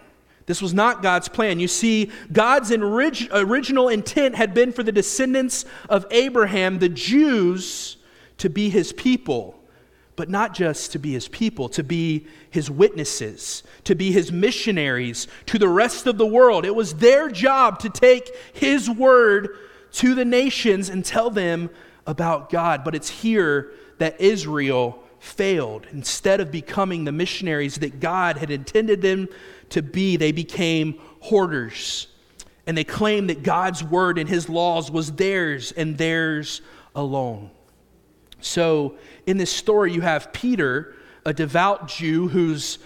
This 0.47 0.63
was 0.63 0.73
not 0.73 1.03
God's 1.03 1.29
plan. 1.29 1.61
You 1.61 1.69
see, 1.69 2.11
God's 2.33 2.73
original 2.73 3.89
intent 3.89 4.35
had 4.35 4.55
been 4.55 4.73
for 4.73 4.83
the 4.83 4.93
descendants 4.93 5.65
of 5.89 6.07
Abraham, 6.11 6.79
the 6.79 6.89
Jews, 6.89 7.99
to 8.39 8.49
be 8.49 8.71
his 8.71 8.93
people 8.93 9.58
but 10.19 10.29
not 10.29 10.53
just 10.53 10.91
to 10.91 10.99
be 10.99 11.13
his 11.13 11.29
people, 11.29 11.69
to 11.69 11.85
be 11.85 12.27
his 12.51 12.69
witnesses, 12.69 13.63
to 13.85 13.95
be 13.95 14.11
his 14.11 14.33
missionaries 14.33 15.29
to 15.47 15.61
the 15.61 15.69
rest 15.69 16.09
of 16.09 16.19
the 16.19 16.27
world. 16.27 16.65
It 16.65 16.75
was 16.75 16.95
their 16.95 17.31
job 17.31 17.79
to 17.79 17.89
take 17.89 18.29
his 18.53 18.91
word 18.91 19.57
to 19.93 20.17
the 20.17 20.25
nations 20.25 20.89
and 20.89 21.05
tell 21.05 21.31
them 21.31 21.71
about 22.05 22.51
God. 22.51 22.83
But 22.83 22.97
it's 22.97 23.09
here 23.09 23.71
that 23.99 24.21
Israel 24.21 25.05
failed. 25.21 25.87
Instead 25.93 26.41
of 26.41 26.51
becoming 26.51 27.05
the 27.05 27.13
missionaries 27.13 27.77
that 27.77 28.01
God 28.01 28.39
had 28.39 28.51
intended 28.51 29.01
them 29.01 29.29
to 29.71 29.83
be, 29.83 30.17
they 30.17 30.33
became 30.33 30.99
hoarders. 31.21 32.09
And 32.67 32.77
they 32.77 32.83
claimed 32.83 33.31
that 33.31 33.45
God's 33.45 33.85
word 33.85 34.19
and 34.19 34.29
his 34.29 34.49
laws 34.49 34.91
was 34.91 35.13
theirs 35.13 35.71
and 35.71 35.97
theirs 35.97 36.61
alone. 36.97 37.53
So, 38.41 38.97
in 39.27 39.37
this 39.37 39.53
story, 39.53 39.93
you 39.93 40.01
have 40.01 40.33
Peter, 40.33 40.95
a 41.25 41.33
devout 41.33 41.89
Jew 41.89 42.29
who's 42.29 42.79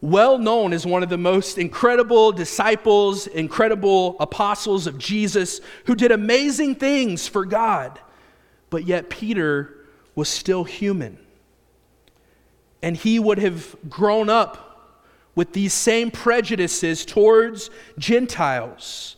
well 0.00 0.38
known 0.38 0.72
as 0.72 0.86
one 0.86 1.02
of 1.02 1.08
the 1.08 1.18
most 1.18 1.58
incredible 1.58 2.30
disciples, 2.30 3.26
incredible 3.26 4.16
apostles 4.20 4.86
of 4.86 4.98
Jesus, 4.98 5.60
who 5.86 5.94
did 5.94 6.12
amazing 6.12 6.74
things 6.74 7.26
for 7.26 7.44
God. 7.44 7.98
But 8.70 8.84
yet, 8.86 9.10
Peter 9.10 9.74
was 10.14 10.28
still 10.28 10.64
human. 10.64 11.18
And 12.82 12.96
he 12.96 13.18
would 13.18 13.38
have 13.38 13.74
grown 13.88 14.28
up 14.28 15.00
with 15.34 15.52
these 15.52 15.72
same 15.72 16.10
prejudices 16.10 17.04
towards 17.04 17.70
Gentiles. 17.98 19.16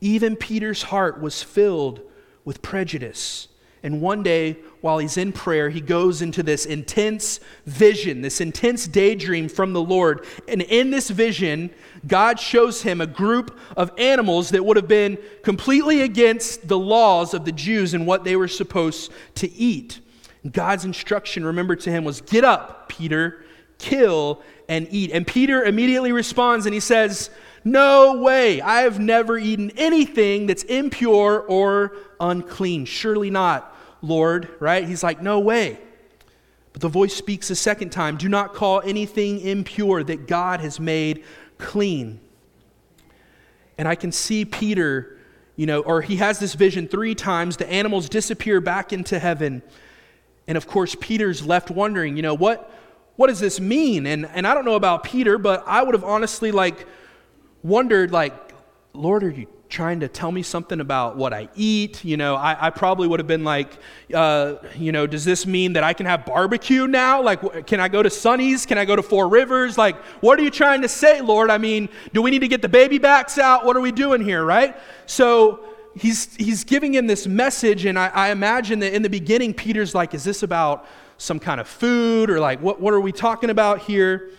Even 0.00 0.36
Peter's 0.36 0.82
heart 0.82 1.20
was 1.20 1.42
filled 1.42 2.00
with 2.44 2.60
prejudice. 2.60 3.48
And 3.88 4.02
one 4.02 4.22
day, 4.22 4.58
while 4.82 4.98
he's 4.98 5.16
in 5.16 5.32
prayer, 5.32 5.70
he 5.70 5.80
goes 5.80 6.20
into 6.20 6.42
this 6.42 6.66
intense 6.66 7.40
vision, 7.64 8.20
this 8.20 8.38
intense 8.38 8.86
daydream 8.86 9.48
from 9.48 9.72
the 9.72 9.80
Lord. 9.80 10.26
And 10.46 10.60
in 10.60 10.90
this 10.90 11.08
vision, 11.08 11.70
God 12.06 12.38
shows 12.38 12.82
him 12.82 13.00
a 13.00 13.06
group 13.06 13.58
of 13.78 13.90
animals 13.96 14.50
that 14.50 14.62
would 14.62 14.76
have 14.76 14.88
been 14.88 15.16
completely 15.42 16.02
against 16.02 16.68
the 16.68 16.78
laws 16.78 17.32
of 17.32 17.46
the 17.46 17.52
Jews 17.52 17.94
and 17.94 18.06
what 18.06 18.24
they 18.24 18.36
were 18.36 18.46
supposed 18.46 19.10
to 19.36 19.50
eat. 19.50 20.00
God's 20.52 20.84
instruction, 20.84 21.46
remember 21.46 21.74
to 21.74 21.90
him, 21.90 22.04
was 22.04 22.20
Get 22.20 22.44
up, 22.44 22.90
Peter, 22.90 23.42
kill 23.78 24.42
and 24.68 24.86
eat. 24.90 25.12
And 25.12 25.26
Peter 25.26 25.64
immediately 25.64 26.12
responds 26.12 26.66
and 26.66 26.74
he 26.74 26.80
says, 26.80 27.30
No 27.64 28.20
way, 28.20 28.60
I 28.60 28.82
have 28.82 29.00
never 29.00 29.38
eaten 29.38 29.70
anything 29.78 30.46
that's 30.46 30.64
impure 30.64 31.40
or 31.40 31.96
unclean. 32.20 32.84
Surely 32.84 33.30
not, 33.30 33.74
Lord, 34.02 34.48
right? 34.60 34.86
He's 34.86 35.02
like, 35.02 35.22
No 35.22 35.40
way. 35.40 35.78
But 36.72 36.82
the 36.82 36.88
voice 36.88 37.14
speaks 37.14 37.50
a 37.50 37.56
second 37.56 37.90
time 37.90 38.16
Do 38.16 38.28
not 38.28 38.54
call 38.54 38.80
anything 38.82 39.40
impure 39.40 40.02
that 40.04 40.26
God 40.26 40.60
has 40.60 40.78
made 40.78 41.24
clean. 41.58 42.20
And 43.76 43.86
I 43.86 43.94
can 43.94 44.10
see 44.10 44.44
Peter, 44.44 45.18
you 45.56 45.66
know, 45.66 45.80
or 45.80 46.02
he 46.02 46.16
has 46.16 46.38
this 46.38 46.54
vision 46.54 46.88
three 46.88 47.14
times. 47.14 47.56
The 47.56 47.70
animals 47.70 48.08
disappear 48.08 48.60
back 48.60 48.92
into 48.92 49.18
heaven. 49.18 49.62
And 50.48 50.56
of 50.56 50.66
course, 50.66 50.96
Peter's 50.98 51.46
left 51.46 51.70
wondering, 51.70 52.16
you 52.16 52.22
know, 52.22 52.34
what, 52.34 52.72
what 53.16 53.28
does 53.28 53.38
this 53.38 53.60
mean? 53.60 54.06
And, 54.06 54.26
and 54.26 54.46
I 54.46 54.54
don't 54.54 54.64
know 54.64 54.74
about 54.74 55.04
Peter, 55.04 55.38
but 55.38 55.62
I 55.66 55.82
would 55.82 55.94
have 55.94 56.04
honestly, 56.04 56.50
like, 56.50 56.86
wondered, 57.62 58.10
like, 58.10 58.34
Lord, 58.94 59.22
are 59.24 59.30
you 59.30 59.46
trying 59.68 60.00
to 60.00 60.08
tell 60.08 60.32
me 60.32 60.42
something 60.42 60.80
about 60.80 61.16
what 61.16 61.32
I 61.32 61.48
eat. 61.54 62.04
You 62.04 62.16
know, 62.16 62.36
I, 62.36 62.66
I 62.66 62.70
probably 62.70 63.06
would 63.06 63.20
have 63.20 63.26
been 63.26 63.44
like, 63.44 63.78
uh, 64.14 64.54
you 64.76 64.92
know, 64.92 65.06
does 65.06 65.24
this 65.24 65.46
mean 65.46 65.74
that 65.74 65.84
I 65.84 65.92
can 65.92 66.06
have 66.06 66.24
barbecue 66.24 66.86
now? 66.86 67.22
Like, 67.22 67.66
can 67.66 67.78
I 67.78 67.88
go 67.88 68.02
to 68.02 68.08
Sonny's? 68.08 68.64
Can 68.64 68.78
I 68.78 68.84
go 68.84 68.96
to 68.96 69.02
Four 69.02 69.28
Rivers? 69.28 69.76
Like, 69.76 69.96
what 70.22 70.38
are 70.38 70.42
you 70.42 70.50
trying 70.50 70.82
to 70.82 70.88
say, 70.88 71.20
Lord? 71.20 71.50
I 71.50 71.58
mean, 71.58 71.88
do 72.14 72.22
we 72.22 72.30
need 72.30 72.40
to 72.40 72.48
get 72.48 72.62
the 72.62 72.68
baby 72.68 72.98
backs 72.98 73.38
out? 73.38 73.66
What 73.66 73.76
are 73.76 73.80
we 73.80 73.92
doing 73.92 74.22
here, 74.22 74.44
right? 74.44 74.76
So 75.06 75.60
he's, 75.94 76.34
he's 76.36 76.64
giving 76.64 76.94
him 76.94 77.06
this 77.06 77.26
message, 77.26 77.84
and 77.84 77.98
I, 77.98 78.08
I 78.08 78.30
imagine 78.30 78.78
that 78.80 78.94
in 78.94 79.02
the 79.02 79.10
beginning, 79.10 79.52
Peter's 79.52 79.94
like, 79.94 80.14
is 80.14 80.24
this 80.24 80.42
about 80.42 80.86
some 81.18 81.38
kind 81.38 81.60
of 81.60 81.68
food 81.68 82.30
or 82.30 82.40
like, 82.40 82.60
what, 82.62 82.80
what 82.80 82.94
are 82.94 83.00
we 83.00 83.12
talking 83.12 83.50
about 83.50 83.80
here? 83.80 84.30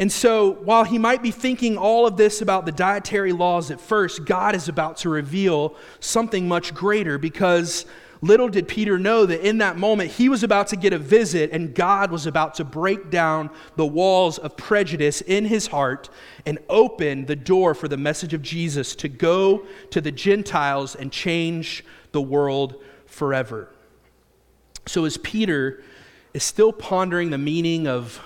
And 0.00 0.12
so, 0.12 0.52
while 0.52 0.84
he 0.84 0.96
might 0.96 1.22
be 1.22 1.32
thinking 1.32 1.76
all 1.76 2.06
of 2.06 2.16
this 2.16 2.40
about 2.40 2.66
the 2.66 2.72
dietary 2.72 3.32
laws 3.32 3.70
at 3.72 3.80
first, 3.80 4.24
God 4.24 4.54
is 4.54 4.68
about 4.68 4.98
to 4.98 5.08
reveal 5.08 5.74
something 5.98 6.46
much 6.46 6.72
greater 6.72 7.18
because 7.18 7.84
little 8.20 8.48
did 8.48 8.68
Peter 8.68 8.98
know 8.98 9.26
that 9.26 9.46
in 9.46 9.58
that 9.58 9.76
moment 9.76 10.10
he 10.10 10.28
was 10.28 10.42
about 10.42 10.68
to 10.68 10.76
get 10.76 10.92
a 10.92 10.98
visit 10.98 11.50
and 11.52 11.74
God 11.74 12.10
was 12.10 12.26
about 12.26 12.54
to 12.54 12.64
break 12.64 13.10
down 13.10 13.50
the 13.76 13.86
walls 13.86 14.38
of 14.38 14.56
prejudice 14.56 15.20
in 15.20 15.44
his 15.44 15.68
heart 15.68 16.08
and 16.46 16.58
open 16.68 17.26
the 17.26 17.36
door 17.36 17.74
for 17.74 17.88
the 17.88 17.96
message 17.96 18.34
of 18.34 18.42
Jesus 18.42 18.94
to 18.96 19.08
go 19.08 19.66
to 19.90 20.00
the 20.00 20.12
Gentiles 20.12 20.94
and 20.94 21.10
change 21.10 21.84
the 22.12 22.22
world 22.22 22.82
forever. 23.06 23.68
So, 24.86 25.04
as 25.04 25.16
Peter 25.16 25.82
is 26.34 26.44
still 26.44 26.72
pondering 26.72 27.30
the 27.30 27.38
meaning 27.38 27.88
of 27.88 28.20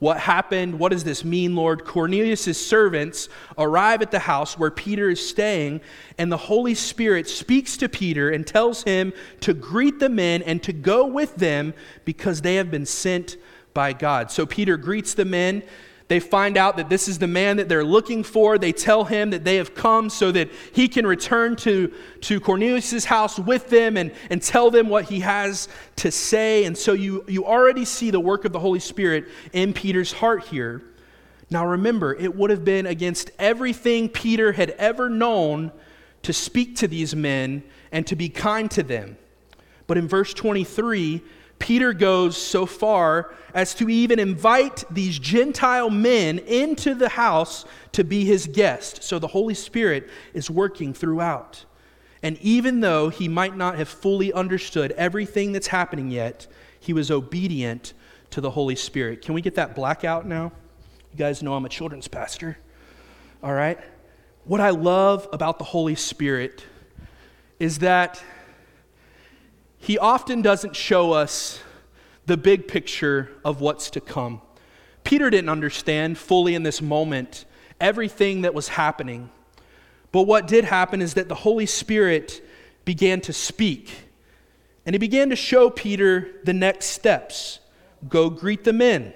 what 0.00 0.18
happened? 0.18 0.78
What 0.78 0.92
does 0.92 1.04
this 1.04 1.24
mean, 1.24 1.54
Lord? 1.54 1.84
Cornelius' 1.84 2.66
servants 2.66 3.28
arrive 3.56 4.02
at 4.02 4.10
the 4.10 4.18
house 4.18 4.58
where 4.58 4.70
Peter 4.70 5.10
is 5.10 5.26
staying, 5.26 5.82
and 6.18 6.32
the 6.32 6.38
Holy 6.38 6.74
Spirit 6.74 7.28
speaks 7.28 7.76
to 7.76 7.88
Peter 7.88 8.30
and 8.30 8.46
tells 8.46 8.82
him 8.82 9.12
to 9.40 9.54
greet 9.54 9.98
the 9.98 10.08
men 10.08 10.42
and 10.42 10.62
to 10.62 10.72
go 10.72 11.06
with 11.06 11.36
them 11.36 11.74
because 12.06 12.40
they 12.40 12.54
have 12.56 12.70
been 12.70 12.86
sent 12.86 13.36
by 13.74 13.92
God. 13.92 14.30
So 14.30 14.46
Peter 14.46 14.78
greets 14.78 15.12
the 15.12 15.26
men 15.26 15.62
they 16.10 16.18
find 16.18 16.56
out 16.56 16.76
that 16.76 16.88
this 16.88 17.06
is 17.06 17.20
the 17.20 17.28
man 17.28 17.58
that 17.58 17.68
they're 17.68 17.84
looking 17.84 18.24
for. 18.24 18.58
They 18.58 18.72
tell 18.72 19.04
him 19.04 19.30
that 19.30 19.44
they 19.44 19.54
have 19.58 19.76
come 19.76 20.10
so 20.10 20.32
that 20.32 20.50
he 20.72 20.88
can 20.88 21.06
return 21.06 21.54
to, 21.58 21.94
to 22.22 22.40
Cornelius' 22.40 23.04
house 23.04 23.38
with 23.38 23.70
them 23.70 23.96
and, 23.96 24.10
and 24.28 24.42
tell 24.42 24.72
them 24.72 24.88
what 24.88 25.04
he 25.04 25.20
has 25.20 25.68
to 25.96 26.10
say. 26.10 26.64
And 26.64 26.76
so 26.76 26.94
you, 26.94 27.24
you 27.28 27.46
already 27.46 27.84
see 27.84 28.10
the 28.10 28.18
work 28.18 28.44
of 28.44 28.50
the 28.50 28.58
Holy 28.58 28.80
Spirit 28.80 29.28
in 29.52 29.72
Peter's 29.72 30.12
heart 30.12 30.46
here. 30.48 30.82
Now 31.48 31.64
remember, 31.64 32.12
it 32.16 32.34
would 32.34 32.50
have 32.50 32.64
been 32.64 32.86
against 32.86 33.30
everything 33.38 34.08
Peter 34.08 34.50
had 34.50 34.70
ever 34.70 35.08
known 35.08 35.70
to 36.22 36.32
speak 36.32 36.74
to 36.78 36.88
these 36.88 37.14
men 37.14 37.62
and 37.92 38.04
to 38.08 38.16
be 38.16 38.28
kind 38.28 38.68
to 38.72 38.82
them. 38.82 39.16
But 39.86 39.96
in 39.96 40.08
verse 40.08 40.34
23, 40.34 41.22
Peter 41.60 41.92
goes 41.92 42.36
so 42.36 42.66
far 42.66 43.32
as 43.54 43.74
to 43.74 43.88
even 43.88 44.18
invite 44.18 44.82
these 44.90 45.18
Gentile 45.18 45.90
men 45.90 46.38
into 46.40 46.94
the 46.94 47.10
house 47.10 47.64
to 47.92 48.02
be 48.02 48.24
his 48.24 48.48
guest. 48.48 49.04
So 49.04 49.20
the 49.20 49.28
Holy 49.28 49.54
Spirit 49.54 50.08
is 50.34 50.50
working 50.50 50.92
throughout. 50.92 51.64
And 52.22 52.38
even 52.38 52.80
though 52.80 53.08
he 53.08 53.28
might 53.28 53.56
not 53.56 53.76
have 53.76 53.88
fully 53.88 54.32
understood 54.32 54.92
everything 54.92 55.52
that's 55.52 55.68
happening 55.68 56.10
yet, 56.10 56.46
he 56.80 56.92
was 56.92 57.10
obedient 57.10 57.92
to 58.30 58.40
the 58.40 58.50
Holy 58.50 58.76
Spirit. 58.76 59.22
Can 59.22 59.34
we 59.34 59.40
get 59.40 59.54
that 59.54 59.74
blackout 59.74 60.26
now? 60.26 60.52
You 61.12 61.18
guys 61.18 61.42
know 61.42 61.54
I'm 61.54 61.64
a 61.64 61.68
children's 61.68 62.08
pastor. 62.08 62.58
All 63.42 63.52
right? 63.52 63.78
What 64.44 64.60
I 64.60 64.70
love 64.70 65.28
about 65.32 65.58
the 65.58 65.64
Holy 65.64 65.94
Spirit 65.94 66.64
is 67.58 67.78
that 67.80 68.22
he 69.80 69.98
often 69.98 70.42
doesn't 70.42 70.76
show 70.76 71.12
us 71.12 71.60
the 72.26 72.36
big 72.36 72.68
picture 72.68 73.30
of 73.44 73.60
what's 73.60 73.90
to 73.90 74.00
come. 74.00 74.42
Peter 75.02 75.30
didn't 75.30 75.48
understand 75.48 76.18
fully 76.18 76.54
in 76.54 76.62
this 76.62 76.82
moment 76.82 77.46
everything 77.80 78.42
that 78.42 78.54
was 78.54 78.68
happening. 78.68 79.30
But 80.12 80.22
what 80.22 80.46
did 80.46 80.64
happen 80.64 81.00
is 81.00 81.14
that 81.14 81.28
the 81.28 81.34
Holy 81.34 81.66
Spirit 81.66 82.46
began 82.84 83.20
to 83.22 83.32
speak. 83.32 83.90
And 84.84 84.94
he 84.94 84.98
began 84.98 85.30
to 85.30 85.36
show 85.36 85.70
Peter 85.70 86.28
the 86.44 86.52
next 86.52 86.86
steps 86.86 87.60
go 88.08 88.30
greet 88.30 88.64
the 88.64 88.72
men, 88.72 89.12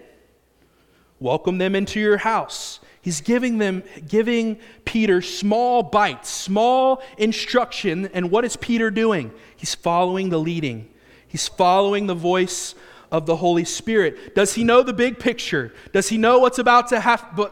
welcome 1.21 1.59
them 1.59 1.75
into 1.75 1.99
your 2.01 2.19
house, 2.19 2.81
He's 3.05 3.21
giving 3.21 3.59
them, 3.59 3.83
giving 4.09 4.59
Peter 4.87 5.21
small 5.21 5.83
bites, 5.83 6.31
small 6.31 7.03
instruction. 7.19 8.07
And 8.15 8.31
what 8.31 8.47
is 8.47 8.57
Peter 8.57 8.91
doing? 8.91 9.31
He's 9.55 9.75
following 9.75 10.31
the 10.31 10.39
leading. 10.39 10.89
He's 11.29 11.47
following 11.47 12.07
the 12.07 12.15
voice 12.15 12.75
of 13.13 13.27
the 13.27 13.37
Holy 13.37 13.67
Spirit. 13.67 14.35
Does 14.35 14.55
he 14.55 14.65
know 14.65 14.83
the 14.83 14.95
big 14.95 15.19
picture? 15.19 15.75
Does 15.93 16.09
he 16.09 16.17
know 16.17 16.39
what's 16.39 16.59
about 16.59 16.89
to? 16.89 17.01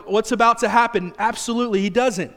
What's 0.07 0.33
about 0.33 0.57
to 0.61 0.71
happen? 0.71 1.13
Absolutely, 1.19 1.83
he 1.83 1.91
doesn't. 1.91 2.33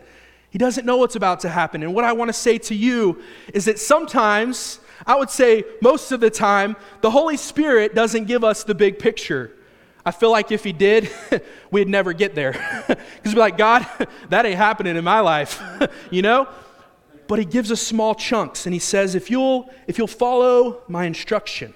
He 0.50 0.58
doesn't 0.58 0.86
know 0.86 0.98
what's 0.98 1.16
about 1.16 1.40
to 1.40 1.50
happen. 1.50 1.84
And 1.84 1.96
what 1.96 2.04
I 2.04 2.12
want 2.12 2.28
to 2.28 2.34
say 2.34 2.58
to 2.58 2.76
you 2.76 3.22
is 3.54 3.64
that 3.64 3.80
sometimes 3.80 4.82
I 5.08 5.16
would 5.16 5.30
say 5.30 5.64
most 5.82 6.12
of 6.12 6.20
the 6.20 6.30
time, 6.30 6.76
the 7.00 7.12
Holy 7.12 7.38
Spirit 7.38 7.96
doesn't 7.96 8.26
give 8.26 8.44
us 8.44 8.66
the 8.66 8.76
big 8.76 9.00
picture. 9.00 9.54
I 10.06 10.12
feel 10.12 10.32
like 10.32 10.52
if 10.52 10.64
He 10.64 10.72
did, 10.72 11.10
we'd 11.72 11.90
never 11.90 12.14
get 12.14 12.36
there. 12.36 12.54
Because 12.88 13.34
we'd 13.34 13.36
be 13.36 13.40
like, 13.40 13.58
God, 13.58 13.88
that 14.30 14.46
ain't 14.46 14.58
happening 14.58 14.96
in 14.96 15.04
my 15.04 15.20
life, 15.20 15.62
you 16.12 16.22
know? 16.22 16.48
But 17.28 17.40
He 17.40 17.46
gives 17.46 17.72
us 17.72 17.82
small 17.82 18.14
chunks, 18.14 18.68
and 18.68 18.74
He 18.74 18.80
says, 18.80 19.16
if 19.16 19.32
you'll, 19.32 19.70
if 19.88 19.98
you'll 19.98 20.08
follow 20.08 20.82
my 20.88 21.06
instruction, 21.06 21.74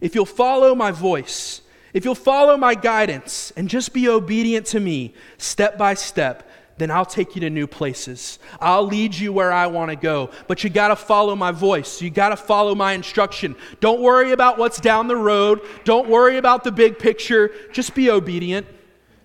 if 0.00 0.14
you'll 0.14 0.26
follow 0.26 0.74
my 0.74 0.92
voice, 0.92 1.62
if 1.92 2.04
you'll 2.04 2.14
follow 2.14 2.56
my 2.56 2.74
guidance 2.74 3.52
and 3.56 3.68
just 3.68 3.92
be 3.92 4.08
obedient 4.08 4.66
to 4.66 4.80
me 4.80 5.12
step 5.36 5.76
by 5.76 5.94
step, 5.94 6.48
then 6.78 6.90
I'll 6.90 7.04
take 7.04 7.34
you 7.34 7.40
to 7.42 7.50
new 7.50 7.66
places. 7.66 8.38
I'll 8.60 8.86
lead 8.86 9.14
you 9.14 9.32
where 9.32 9.52
I 9.52 9.66
want 9.66 9.90
to 9.90 9.96
go. 9.96 10.30
But 10.48 10.64
you 10.64 10.70
got 10.70 10.88
to 10.88 10.96
follow 10.96 11.36
my 11.36 11.52
voice. 11.52 12.00
You 12.00 12.10
got 12.10 12.30
to 12.30 12.36
follow 12.36 12.74
my 12.74 12.92
instruction. 12.92 13.56
Don't 13.80 14.00
worry 14.00 14.32
about 14.32 14.58
what's 14.58 14.80
down 14.80 15.06
the 15.06 15.16
road. 15.16 15.60
Don't 15.84 16.08
worry 16.08 16.38
about 16.38 16.64
the 16.64 16.72
big 16.72 16.98
picture. 16.98 17.50
Just 17.72 17.94
be 17.94 18.10
obedient. 18.10 18.66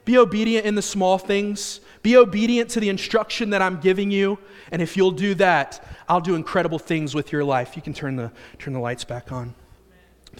Be 0.06 0.18
obedient 0.18 0.66
in 0.66 0.76
the 0.76 0.82
small 0.82 1.18
things. 1.18 1.80
Be 2.02 2.18
obedient 2.18 2.70
to 2.72 2.80
the 2.80 2.90
instruction 2.90 3.50
that 3.52 3.62
I'm 3.62 3.80
giving 3.80 4.12
you. 4.12 4.40
And 4.72 4.82
if 4.82 4.96
you'll 4.96 5.12
do 5.12 5.34
that, 5.36 5.84
I'll 6.08 6.22
do 6.22 6.36
incredible 6.36 6.80
things 6.80 7.16
with 7.16 7.32
your 7.32 7.44
life. 7.44 7.76
You 7.76 7.82
can 7.82 7.94
turn 7.94 8.16
the, 8.16 8.32
turn 8.60 8.74
the 8.74 8.80
lights 8.80 9.04
back 9.04 9.32
on. 9.32 9.56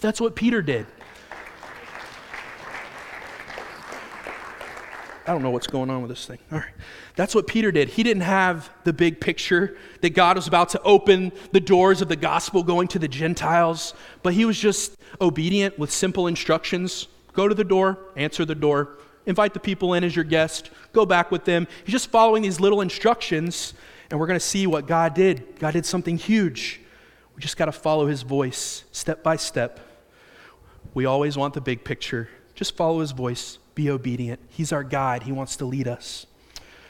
That's 0.00 0.20
what 0.20 0.36
Peter 0.36 0.62
did. 0.62 0.86
I 5.28 5.32
don't 5.32 5.42
know 5.42 5.50
what's 5.50 5.66
going 5.66 5.90
on 5.90 6.00
with 6.00 6.08
this 6.08 6.24
thing. 6.24 6.38
All 6.50 6.58
right. 6.58 6.72
That's 7.14 7.34
what 7.34 7.46
Peter 7.46 7.70
did. 7.70 7.90
He 7.90 8.02
didn't 8.02 8.22
have 8.22 8.70
the 8.84 8.94
big 8.94 9.20
picture 9.20 9.76
that 10.00 10.10
God 10.10 10.36
was 10.36 10.46
about 10.46 10.70
to 10.70 10.82
open 10.82 11.32
the 11.52 11.60
doors 11.60 12.00
of 12.00 12.08
the 12.08 12.16
gospel 12.16 12.62
going 12.62 12.88
to 12.88 12.98
the 12.98 13.08
Gentiles, 13.08 13.92
but 14.22 14.32
he 14.32 14.46
was 14.46 14.58
just 14.58 14.96
obedient 15.20 15.78
with 15.78 15.92
simple 15.92 16.28
instructions. 16.28 17.08
Go 17.34 17.46
to 17.46 17.54
the 17.54 17.62
door, 17.62 17.98
answer 18.16 18.46
the 18.46 18.54
door, 18.54 19.00
invite 19.26 19.52
the 19.52 19.60
people 19.60 19.92
in 19.92 20.02
as 20.02 20.16
your 20.16 20.24
guest, 20.24 20.70
go 20.94 21.04
back 21.04 21.30
with 21.30 21.44
them. 21.44 21.68
He's 21.84 21.92
just 21.92 22.10
following 22.10 22.42
these 22.42 22.58
little 22.58 22.80
instructions, 22.80 23.74
and 24.10 24.18
we're 24.18 24.28
going 24.28 24.40
to 24.40 24.44
see 24.44 24.66
what 24.66 24.86
God 24.86 25.12
did. 25.12 25.58
God 25.58 25.72
did 25.72 25.84
something 25.84 26.16
huge. 26.16 26.80
We 27.36 27.42
just 27.42 27.58
got 27.58 27.66
to 27.66 27.72
follow 27.72 28.06
his 28.06 28.22
voice 28.22 28.84
step 28.92 29.22
by 29.22 29.36
step. 29.36 29.78
We 30.94 31.04
always 31.04 31.36
want 31.36 31.52
the 31.52 31.60
big 31.60 31.84
picture. 31.84 32.30
Just 32.54 32.76
follow 32.76 33.00
his 33.00 33.12
voice 33.12 33.58
be 33.78 33.88
obedient. 33.88 34.40
He's 34.48 34.72
our 34.72 34.82
guide, 34.82 35.22
He 35.22 35.30
wants 35.30 35.54
to 35.56 35.64
lead 35.64 35.86
us. 35.86 36.26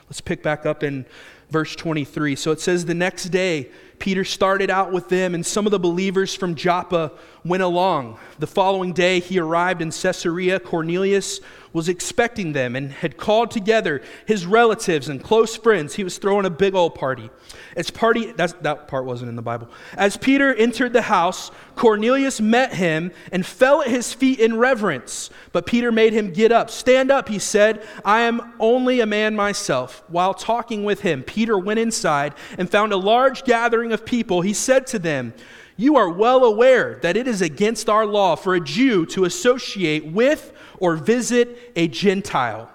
Let's 0.08 0.22
pick 0.22 0.42
back 0.42 0.64
up 0.64 0.82
in 0.82 1.04
verse 1.50 1.76
23. 1.76 2.34
So 2.34 2.50
it 2.50 2.60
says, 2.60 2.86
The 2.86 2.94
next 2.94 3.24
day, 3.24 3.68
Peter 3.98 4.24
started 4.24 4.70
out 4.70 4.92
with 4.92 5.08
them, 5.08 5.34
and 5.34 5.44
some 5.44 5.66
of 5.66 5.72
the 5.72 5.78
believers 5.78 6.34
from 6.34 6.54
Joppa 6.54 7.12
went 7.44 7.62
along. 7.62 8.18
The 8.38 8.46
following 8.46 8.92
day, 8.92 9.20
he 9.20 9.38
arrived 9.38 9.82
in 9.82 9.90
Caesarea. 9.90 10.60
Cornelius 10.60 11.40
was 11.72 11.88
expecting 11.88 12.52
them 12.52 12.74
and 12.74 12.90
had 12.90 13.16
called 13.16 13.50
together 13.50 14.00
his 14.26 14.46
relatives 14.46 15.08
and 15.08 15.22
close 15.22 15.54
friends. 15.56 15.94
He 15.94 16.04
was 16.04 16.16
throwing 16.18 16.46
a 16.46 16.50
big 16.50 16.74
old 16.74 16.94
party. 16.94 17.30
As 17.76 17.90
party, 17.90 18.32
that 18.32 18.88
part 18.88 19.04
wasn't 19.04 19.28
in 19.28 19.36
the 19.36 19.42
Bible. 19.42 19.68
As 19.94 20.16
Peter 20.16 20.54
entered 20.54 20.92
the 20.92 21.02
house, 21.02 21.50
Cornelius 21.76 22.40
met 22.40 22.74
him 22.74 23.12
and 23.30 23.44
fell 23.44 23.82
at 23.82 23.88
his 23.88 24.12
feet 24.12 24.40
in 24.40 24.56
reverence. 24.58 25.30
But 25.52 25.66
Peter 25.66 25.92
made 25.92 26.12
him 26.12 26.32
get 26.32 26.50
up. 26.52 26.70
Stand 26.70 27.10
up, 27.10 27.28
he 27.28 27.38
said. 27.38 27.86
I 28.04 28.22
am 28.22 28.54
only 28.58 29.00
a 29.00 29.06
man 29.06 29.36
myself. 29.36 30.02
While 30.08 30.34
talking 30.34 30.84
with 30.84 31.02
him, 31.02 31.22
Peter 31.22 31.58
went 31.58 31.78
inside 31.78 32.34
and 32.56 32.68
found 32.68 32.92
a 32.92 32.96
large 32.96 33.44
gathering 33.44 33.87
of 33.92 34.04
people. 34.04 34.40
He 34.40 34.54
said 34.54 34.86
to 34.88 34.98
them, 34.98 35.34
you 35.76 35.96
are 35.96 36.10
well 36.10 36.44
aware 36.44 36.98
that 37.02 37.16
it 37.16 37.28
is 37.28 37.40
against 37.40 37.88
our 37.88 38.04
law 38.04 38.34
for 38.34 38.56
a 38.56 38.60
Jew 38.60 39.06
to 39.06 39.24
associate 39.24 40.04
with 40.06 40.52
or 40.80 40.96
visit 40.96 41.72
a 41.76 41.86
Gentile. 41.86 42.68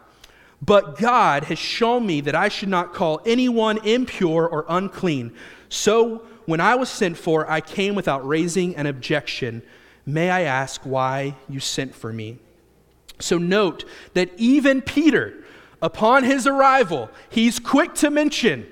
But 0.61 0.97
God 0.97 1.43
has 1.45 1.59
shown 1.59 2.05
me 2.05 2.21
that 2.21 2.33
I 2.33 2.47
should 2.47 2.69
not 2.69 2.93
call 2.93 3.19
anyone 3.25 3.85
impure 3.85 4.47
or 4.47 4.65
unclean. 4.69 5.33
So 5.67 6.23
when 6.45 6.61
I 6.61 6.75
was 6.75 6.87
sent 6.87 7.17
for, 7.17 7.49
I 7.51 7.59
came 7.59 7.93
without 7.93 8.25
raising 8.25 8.73
an 8.77 8.85
objection. 8.85 9.63
May 10.05 10.29
I 10.29 10.43
ask 10.43 10.81
why 10.83 11.35
you 11.49 11.59
sent 11.59 11.93
for 11.93 12.13
me? 12.13 12.37
So 13.19 13.37
note 13.37 13.83
that 14.13 14.31
even 14.37 14.81
Peter, 14.81 15.43
upon 15.81 16.23
his 16.23 16.47
arrival, 16.47 17.09
he's 17.29 17.59
quick 17.59 17.95
to 17.95 18.09
mention, 18.09 18.65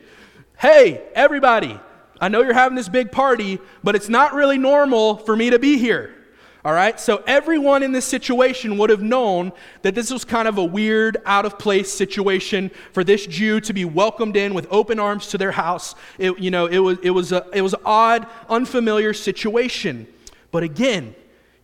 Hey, 0.57 1.03
everybody, 1.15 1.77
I 2.21 2.29
know 2.29 2.41
you're 2.43 2.53
having 2.53 2.75
this 2.75 2.87
big 2.87 3.11
party, 3.11 3.59
but 3.83 3.95
it's 3.95 4.07
not 4.07 4.35
really 4.35 4.59
normal 4.59 5.17
for 5.17 5.35
me 5.35 5.49
to 5.49 5.59
be 5.59 5.77
here. 5.79 6.15
All 6.63 6.73
right? 6.73 6.99
So 6.99 7.23
everyone 7.25 7.81
in 7.81 7.91
this 7.91 8.05
situation 8.05 8.77
would 8.77 8.91
have 8.91 9.01
known 9.01 9.51
that 9.81 9.95
this 9.95 10.11
was 10.11 10.23
kind 10.23 10.47
of 10.47 10.59
a 10.59 10.63
weird, 10.63 11.17
out 11.25 11.45
of 11.45 11.57
place 11.57 11.91
situation 11.91 12.69
for 12.93 13.03
this 13.03 13.25
Jew 13.25 13.59
to 13.61 13.73
be 13.73 13.83
welcomed 13.83 14.37
in 14.37 14.53
with 14.53 14.67
open 14.69 14.99
arms 14.99 15.27
to 15.27 15.39
their 15.39 15.51
house. 15.51 15.95
It, 16.19 16.37
you 16.37 16.51
know, 16.51 16.67
it 16.67 16.77
was, 16.77 16.99
it 17.01 17.09
was 17.09 17.31
a, 17.31 17.47
it 17.51 17.63
was 17.63 17.73
an 17.73 17.81
odd, 17.83 18.27
unfamiliar 18.47 19.13
situation. 19.13 20.05
But 20.51 20.61
again, 20.61 21.15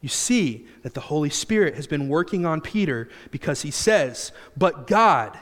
you 0.01 0.09
see 0.09 0.65
that 0.81 0.95
the 0.95 1.01
Holy 1.01 1.29
Spirit 1.29 1.75
has 1.75 1.85
been 1.85 2.09
working 2.09 2.47
on 2.47 2.61
Peter 2.61 3.09
because 3.29 3.61
he 3.61 3.69
says, 3.69 4.31
But 4.55 4.87
God 4.87 5.37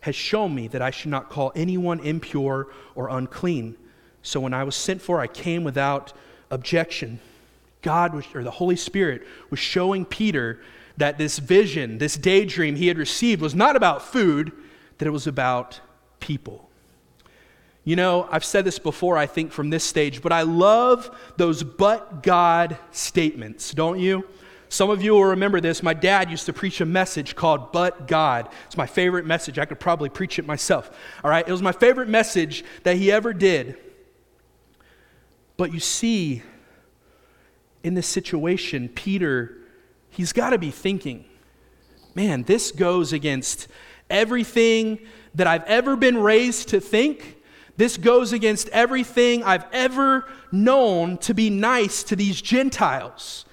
has 0.00 0.14
shown 0.14 0.54
me 0.54 0.68
that 0.68 0.82
I 0.82 0.90
should 0.90 1.10
not 1.10 1.30
call 1.30 1.50
anyone 1.56 2.00
impure 2.00 2.68
or 2.94 3.08
unclean. 3.08 3.76
So 4.26 4.40
when 4.40 4.52
I 4.52 4.64
was 4.64 4.74
sent 4.74 5.00
for, 5.00 5.20
I 5.20 5.28
came 5.28 5.62
without 5.62 6.12
objection. 6.50 7.20
God 7.82 8.12
was, 8.12 8.24
or 8.34 8.42
the 8.42 8.50
Holy 8.50 8.74
Spirit 8.74 9.24
was 9.50 9.60
showing 9.60 10.04
Peter 10.04 10.60
that 10.96 11.16
this 11.16 11.38
vision, 11.38 11.98
this 11.98 12.16
daydream 12.16 12.74
he 12.74 12.88
had 12.88 12.98
received 12.98 13.40
was 13.40 13.54
not 13.54 13.76
about 13.76 14.02
food, 14.02 14.50
that 14.98 15.06
it 15.06 15.12
was 15.12 15.28
about 15.28 15.78
people. 16.18 16.68
You 17.84 17.94
know, 17.94 18.28
I've 18.28 18.44
said 18.44 18.64
this 18.64 18.80
before, 18.80 19.16
I 19.16 19.26
think, 19.26 19.52
from 19.52 19.70
this 19.70 19.84
stage, 19.84 20.20
but 20.20 20.32
I 20.32 20.42
love 20.42 21.08
those 21.36 21.62
but 21.62 22.24
God 22.24 22.76
statements, 22.90 23.72
don't 23.72 24.00
you? 24.00 24.26
Some 24.68 24.90
of 24.90 25.04
you 25.04 25.12
will 25.12 25.26
remember 25.26 25.60
this. 25.60 25.84
My 25.84 25.94
dad 25.94 26.32
used 26.32 26.46
to 26.46 26.52
preach 26.52 26.80
a 26.80 26.84
message 26.84 27.36
called 27.36 27.70
But 27.70 28.08
God. 28.08 28.48
It's 28.66 28.76
my 28.76 28.86
favorite 28.86 29.24
message. 29.24 29.60
I 29.60 29.66
could 29.66 29.78
probably 29.78 30.08
preach 30.08 30.40
it 30.40 30.46
myself. 30.46 30.90
All 31.22 31.30
right? 31.30 31.46
It 31.46 31.52
was 31.52 31.62
my 31.62 31.70
favorite 31.70 32.08
message 32.08 32.64
that 32.82 32.96
he 32.96 33.12
ever 33.12 33.32
did. 33.32 33.76
But 35.56 35.72
you 35.72 35.80
see, 35.80 36.42
in 37.82 37.94
this 37.94 38.06
situation, 38.06 38.88
Peter, 38.88 39.56
he's 40.10 40.32
got 40.32 40.50
to 40.50 40.58
be 40.58 40.70
thinking, 40.70 41.24
man, 42.14 42.42
this 42.42 42.72
goes 42.72 43.12
against 43.12 43.68
everything 44.10 45.00
that 45.34 45.46
I've 45.46 45.64
ever 45.64 45.96
been 45.96 46.18
raised 46.18 46.68
to 46.68 46.80
think. 46.80 47.36
This 47.76 47.96
goes 47.96 48.32
against 48.32 48.68
everything 48.70 49.42
I've 49.44 49.66
ever 49.72 50.26
known 50.50 51.18
to 51.18 51.34
be 51.34 51.50
nice 51.50 52.02
to 52.04 52.16
these 52.16 52.40
Gentiles. 52.40 53.44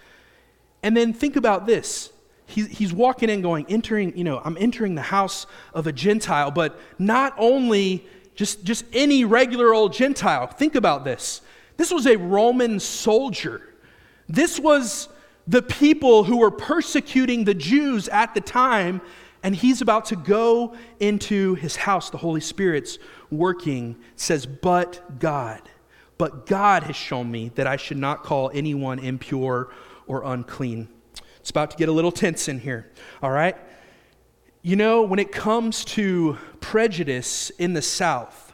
And 0.81 0.95
then 0.95 1.13
think 1.13 1.35
about 1.35 1.65
this. 1.65 2.11
he's 2.45 2.93
walking 2.93 3.29
in, 3.29 3.41
going, 3.41 3.65
entering, 3.67 4.17
you 4.17 4.23
know, 4.23 4.41
I'm 4.43 4.57
entering 4.59 4.95
the 4.95 5.01
house 5.01 5.45
of 5.73 5.87
a 5.87 5.91
Gentile, 5.91 6.51
but 6.51 6.79
not 6.99 7.33
only 7.37 8.05
just, 8.35 8.63
just 8.63 8.85
any 8.93 9.25
regular 9.25 9.73
old 9.73 9.93
Gentile. 9.93 10.47
Think 10.47 10.75
about 10.75 11.03
this. 11.03 11.41
This 11.77 11.91
was 11.91 12.05
a 12.05 12.17
Roman 12.17 12.79
soldier. 12.79 13.61
This 14.27 14.59
was 14.59 15.09
the 15.47 15.61
people 15.61 16.23
who 16.23 16.37
were 16.37 16.51
persecuting 16.51 17.43
the 17.43 17.53
Jews 17.53 18.07
at 18.09 18.33
the 18.33 18.41
time, 18.41 19.01
and 19.41 19.55
he's 19.55 19.81
about 19.81 20.05
to 20.05 20.15
go 20.15 20.75
into 20.99 21.55
his 21.55 21.75
house. 21.75 22.09
The 22.09 22.17
Holy 22.17 22.41
Spirit's 22.41 22.97
working, 23.29 23.97
says, 24.15 24.45
But 24.45 25.19
God. 25.19 25.61
But 26.17 26.45
God 26.45 26.83
has 26.83 26.95
shown 26.95 27.29
me 27.29 27.51
that 27.55 27.67
I 27.67 27.75
should 27.75 27.97
not 27.97 28.23
call 28.23 28.51
anyone 28.53 28.99
impure 28.99 29.73
or 30.07 30.23
unclean. 30.23 30.87
It's 31.39 31.49
about 31.49 31.71
to 31.71 31.77
get 31.77 31.89
a 31.89 31.91
little 31.91 32.11
tense 32.11 32.47
in 32.47 32.59
here, 32.59 32.89
all 33.21 33.31
right? 33.31 33.57
You 34.61 34.77
know, 34.77 35.01
when 35.01 35.19
it 35.19 35.33
comes 35.33 35.83
to 35.85 36.37
prejudice 36.61 37.49
in 37.49 37.73
the 37.73 37.81
South, 37.81 38.53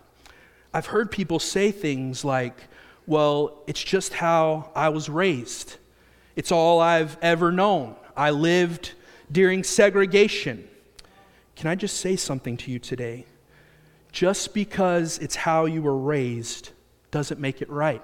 I've 0.73 0.88
heard 0.88 1.12
people 1.12 1.38
say 1.38 1.71
things 1.71 2.25
like, 2.25 2.68
well, 3.09 3.63
it's 3.65 3.83
just 3.83 4.13
how 4.13 4.69
I 4.75 4.89
was 4.89 5.09
raised. 5.09 5.77
It's 6.35 6.51
all 6.51 6.79
I've 6.79 7.17
ever 7.23 7.51
known. 7.51 7.95
I 8.15 8.29
lived 8.29 8.91
during 9.31 9.63
segregation. 9.63 10.69
Can 11.55 11.71
I 11.71 11.73
just 11.73 11.97
say 11.97 12.15
something 12.15 12.55
to 12.57 12.71
you 12.71 12.77
today? 12.77 13.25
Just 14.11 14.53
because 14.53 15.17
it's 15.17 15.35
how 15.35 15.65
you 15.65 15.81
were 15.81 15.97
raised 15.97 16.69
doesn't 17.09 17.39
make 17.39 17.63
it 17.63 17.69
right. 17.71 18.03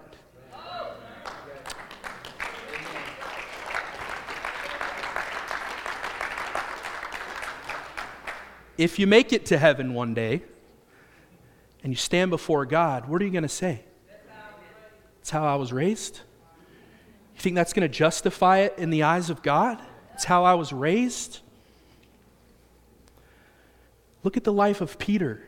If 8.76 8.98
you 8.98 9.06
make 9.06 9.32
it 9.32 9.46
to 9.46 9.60
heaven 9.60 9.94
one 9.94 10.16
day 10.16 10.42
and 11.84 11.94
you 11.94 11.98
stand 11.98 12.32
before 12.32 12.66
God, 12.66 13.08
what 13.08 13.22
are 13.22 13.26
you 13.26 13.32
going 13.32 13.44
to 13.44 13.48
say? 13.48 13.84
It's 15.26 15.32
how 15.32 15.44
I 15.44 15.56
was 15.56 15.74
raised. 15.74 16.18
You 17.34 17.42
think 17.42 17.56
that's 17.56 17.74
going 17.74 17.82
to 17.82 17.92
justify 17.92 18.60
it 18.60 18.76
in 18.78 18.92
the 18.92 19.02
eyes 19.02 19.32
of 19.32 19.42
God? 19.42 19.82
It's 20.14 20.24
how 20.24 20.44
I 20.44 20.54
was 20.54 20.72
raised. 20.72 21.40
Look 24.24 24.38
at 24.38 24.44
the 24.44 24.54
life 24.54 24.82
of 24.82 25.00
Peter. 25.00 25.42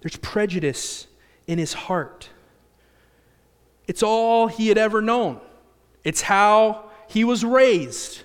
There's 0.00 0.16
prejudice 0.16 1.06
in 1.46 1.60
his 1.60 1.72
heart. 1.72 2.30
It's 3.86 4.02
all 4.02 4.48
he 4.48 4.66
had 4.66 4.76
ever 4.76 5.00
known, 5.00 5.40
it's 6.02 6.22
how 6.22 6.90
he 7.06 7.22
was 7.22 7.44
raised. 7.44 8.22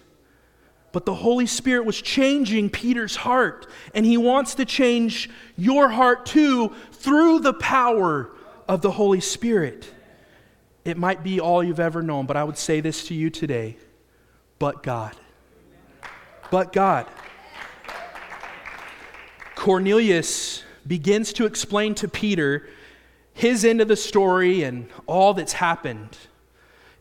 But 0.93 1.05
the 1.05 1.13
Holy 1.13 1.45
Spirit 1.45 1.85
was 1.85 2.01
changing 2.01 2.71
Peter's 2.71 3.17
heart, 3.17 3.67
and 3.93 4.03
he 4.03 4.17
wants 4.17 4.55
to 4.55 4.65
change 4.65 5.29
your 5.55 5.89
heart 5.89 6.25
too 6.25 6.73
through 6.91 7.41
the 7.41 7.53
power 7.53 8.31
of 8.67 8.81
the 8.81 8.89
Holy 8.89 9.19
Spirit. 9.19 9.93
It 10.87 10.95
might 10.97 11.21
be 11.21 11.41
all 11.41 11.61
you've 11.61 11.81
ever 11.81 12.01
known, 12.01 12.27
but 12.27 12.37
I 12.37 12.45
would 12.45 12.57
say 12.57 12.79
this 12.79 13.07
to 13.09 13.13
you 13.13 13.29
today 13.29 13.75
but 14.57 14.81
God. 14.83 15.15
But 16.49 16.71
God. 16.71 17.05
Cornelius 19.55 20.63
begins 20.87 21.33
to 21.33 21.45
explain 21.45 21.93
to 21.95 22.07
Peter 22.07 22.69
his 23.33 23.65
end 23.65 23.81
of 23.81 23.89
the 23.89 23.97
story 23.97 24.63
and 24.63 24.87
all 25.05 25.33
that's 25.33 25.53
happened, 25.53 26.17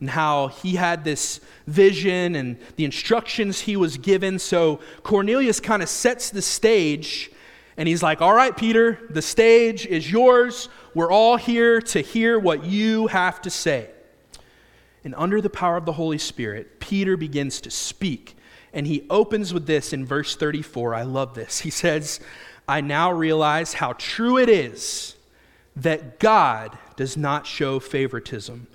and 0.00 0.10
how 0.10 0.48
he 0.48 0.74
had 0.74 1.04
this 1.04 1.40
vision 1.68 2.34
and 2.34 2.58
the 2.74 2.84
instructions 2.84 3.60
he 3.60 3.76
was 3.76 3.96
given. 3.98 4.40
So 4.40 4.80
Cornelius 5.04 5.60
kind 5.60 5.80
of 5.80 5.88
sets 5.88 6.28
the 6.30 6.42
stage, 6.42 7.30
and 7.76 7.88
he's 7.88 8.02
like, 8.02 8.22
All 8.22 8.34
right, 8.34 8.56
Peter, 8.56 8.98
the 9.10 9.22
stage 9.22 9.86
is 9.86 10.10
yours. 10.10 10.68
We're 10.94 11.10
all 11.10 11.36
here 11.36 11.80
to 11.80 12.00
hear 12.00 12.38
what 12.38 12.64
you 12.64 13.06
have 13.08 13.42
to 13.42 13.50
say. 13.50 13.90
And 15.04 15.14
under 15.16 15.40
the 15.40 15.50
power 15.50 15.76
of 15.76 15.84
the 15.84 15.92
Holy 15.92 16.18
Spirit, 16.18 16.80
Peter 16.80 17.16
begins 17.16 17.60
to 17.62 17.70
speak. 17.70 18.36
And 18.72 18.86
he 18.86 19.06
opens 19.08 19.54
with 19.54 19.66
this 19.66 19.92
in 19.92 20.04
verse 20.04 20.36
34. 20.36 20.94
I 20.94 21.02
love 21.02 21.34
this. 21.34 21.60
He 21.60 21.70
says, 21.70 22.20
I 22.68 22.80
now 22.80 23.12
realize 23.12 23.74
how 23.74 23.92
true 23.94 24.38
it 24.38 24.48
is 24.48 25.14
that 25.76 26.18
God 26.18 26.76
does 26.96 27.16
not 27.16 27.46
show 27.46 27.78
favoritism, 27.78 28.66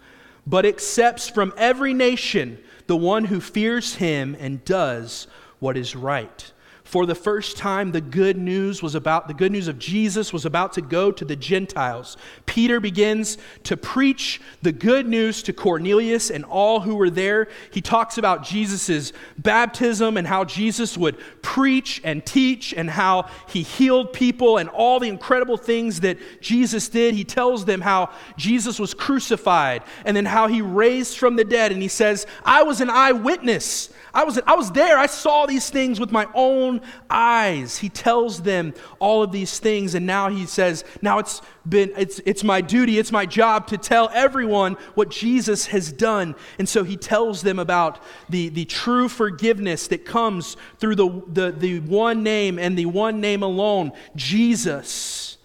but 0.47 0.65
accepts 0.65 1.27
from 1.27 1.53
every 1.57 1.93
nation 1.93 2.59
the 2.87 2.95
one 2.95 3.25
who 3.25 3.41
fears 3.41 3.95
him 3.95 4.35
and 4.39 4.63
does 4.63 5.27
what 5.59 5.75
is 5.75 5.95
right. 5.95 6.51
For 6.91 7.05
the 7.05 7.15
first 7.15 7.55
time, 7.55 7.93
the 7.93 8.01
good 8.01 8.37
news 8.37 8.83
was 8.83 8.95
about 8.95 9.29
the 9.29 9.33
good 9.33 9.53
news 9.53 9.69
of 9.69 9.79
Jesus 9.79 10.33
was 10.33 10.45
about 10.45 10.73
to 10.73 10.81
go 10.81 11.09
to 11.09 11.23
the 11.23 11.37
Gentiles. 11.37 12.17
Peter 12.45 12.81
begins 12.81 13.37
to 13.63 13.77
preach 13.77 14.41
the 14.61 14.73
good 14.73 15.07
news 15.07 15.41
to 15.43 15.53
Cornelius 15.53 16.29
and 16.29 16.43
all 16.43 16.81
who 16.81 16.95
were 16.95 17.09
there. 17.09 17.47
He 17.71 17.79
talks 17.79 18.17
about 18.17 18.43
Jesus' 18.43 19.13
baptism 19.37 20.17
and 20.17 20.27
how 20.27 20.43
Jesus 20.43 20.97
would 20.97 21.17
preach 21.41 22.01
and 22.03 22.25
teach 22.25 22.73
and 22.73 22.89
how 22.89 23.29
he 23.47 23.61
healed 23.61 24.11
people 24.11 24.57
and 24.57 24.67
all 24.67 24.99
the 24.99 25.07
incredible 25.07 25.55
things 25.55 26.01
that 26.01 26.17
Jesus 26.41 26.89
did. 26.89 27.13
He 27.13 27.23
tells 27.23 27.63
them 27.63 27.79
how 27.79 28.09
Jesus 28.35 28.79
was 28.79 28.93
crucified 28.93 29.83
and 30.03 30.17
then 30.17 30.25
how 30.25 30.47
he 30.47 30.61
raised 30.61 31.17
from 31.17 31.37
the 31.37 31.45
dead. 31.45 31.71
And 31.71 31.81
he 31.81 31.87
says, 31.87 32.27
I 32.43 32.63
was 32.63 32.81
an 32.81 32.89
eyewitness. 32.89 33.93
I 34.13 34.25
was, 34.25 34.37
I 34.45 34.55
was 34.55 34.73
there. 34.73 34.97
I 34.97 35.05
saw 35.05 35.45
these 35.45 35.69
things 35.69 35.97
with 35.97 36.11
my 36.11 36.27
own 36.33 36.80
eyes. 37.09 37.77
He 37.77 37.89
tells 37.89 38.41
them 38.41 38.73
all 38.99 39.23
of 39.23 39.31
these 39.31 39.59
things, 39.59 39.95
and 39.95 40.05
now 40.05 40.29
he 40.29 40.45
says, 40.45 40.83
Now 41.01 41.19
it's 41.19 41.41
been 41.67 41.91
it's 41.97 42.19
it's 42.25 42.43
my 42.43 42.61
duty, 42.61 42.97
it's 42.97 43.11
my 43.11 43.25
job 43.25 43.67
to 43.67 43.77
tell 43.77 44.09
everyone 44.13 44.77
what 44.95 45.09
Jesus 45.09 45.67
has 45.67 45.91
done. 45.91 46.35
And 46.59 46.67
so 46.67 46.83
he 46.83 46.97
tells 46.97 47.41
them 47.41 47.59
about 47.59 47.99
the, 48.29 48.49
the 48.49 48.65
true 48.65 49.07
forgiveness 49.07 49.87
that 49.87 50.05
comes 50.05 50.57
through 50.79 50.95
the, 50.95 51.23
the, 51.27 51.51
the 51.51 51.79
one 51.81 52.23
name 52.23 52.57
and 52.57 52.77
the 52.77 52.85
one 52.85 53.21
name 53.21 53.43
alone, 53.43 53.91
Jesus. 54.15 55.37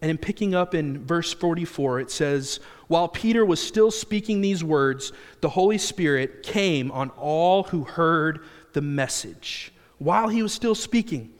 And 0.00 0.10
in 0.10 0.18
picking 0.18 0.54
up 0.54 0.74
in 0.74 1.04
verse 1.04 1.34
44, 1.34 2.00
it 2.00 2.10
says, 2.10 2.60
while 2.88 3.08
Peter 3.08 3.44
was 3.44 3.60
still 3.60 3.90
speaking 3.90 4.40
these 4.40 4.64
words, 4.64 5.12
the 5.40 5.50
Holy 5.50 5.78
Spirit 5.78 6.42
came 6.42 6.90
on 6.90 7.10
all 7.10 7.64
who 7.64 7.84
heard 7.84 8.40
the 8.72 8.80
message. 8.80 9.72
While 9.98 10.28
he 10.28 10.42
was 10.42 10.52
still 10.52 10.74
speaking, 10.74 11.32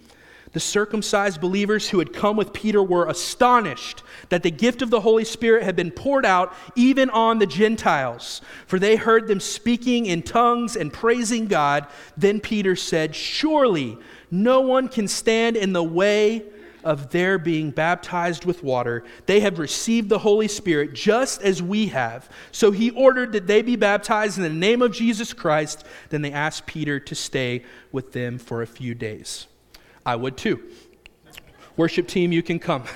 the 0.53 0.61
circumcised 0.61 1.41
believers 1.41 1.91
who 1.91 1.99
had 1.99 2.13
come 2.13 2.37
with 2.37 2.53
Peter 2.53 2.83
were 2.83 3.07
astonished 3.07 4.03
that 4.31 4.43
the 4.43 4.51
gift 4.51 4.83
of 4.83 4.91
the 4.91 5.01
Holy 5.01 5.25
Spirit 5.25 5.63
had 5.63 5.77
been 5.77 5.91
poured 5.91 6.25
out 6.25 6.55
even 6.75 7.11
on 7.11 7.39
the 7.39 7.47
Gentiles, 7.47 8.41
for 8.67 8.79
they 8.79 8.97
heard 8.97 9.29
them 9.29 9.41
speaking 9.41 10.07
in 10.07 10.23
tongues 10.23 10.75
and 10.75 10.93
praising 10.93 11.47
God. 11.47 11.87
Then 12.17 12.41
Peter 12.41 12.77
said, 12.77 13.15
Surely 13.15 13.99
no 14.31 14.61
one 14.61 14.89
can 14.89 15.07
stand 15.07 15.57
in 15.57 15.73
the 15.73 15.85
way 15.85 16.45
of 16.85 17.11
their 17.11 17.39
being 17.39 17.71
baptized 17.71 18.45
with 18.45 18.63
water, 18.63 19.05
they 19.27 19.41
have 19.41 19.59
received 19.59 20.09
the 20.09 20.19
Holy 20.19 20.49
Spirit 20.49 20.95
just 20.95 21.43
as 21.43 21.63
we 21.63 21.89
have. 21.89 22.29
So 22.53 22.71
he 22.71 22.91
ordered 22.91 23.33
that 23.33 23.47
they 23.47 23.63
be 23.63 23.77
baptized 23.77 24.37
in 24.37 24.43
the 24.43 24.49
name 24.49 24.83
of 24.83 24.93
Jesus 24.93 25.33
Christ. 25.33 25.85
Then 26.11 26.23
they 26.23 26.33
asked 26.33 26.67
Peter 26.67 27.01
to 27.01 27.15
stay 27.15 27.65
with 27.93 28.13
them 28.13 28.39
for 28.39 28.63
a 28.63 28.67
few 28.67 28.95
days. 28.95 29.47
I 30.05 30.17
would 30.17 30.37
too. 30.37 30.63
Worship 31.77 32.09
team, 32.09 32.33
you 32.33 32.43
can 32.43 32.59
come. 32.59 32.85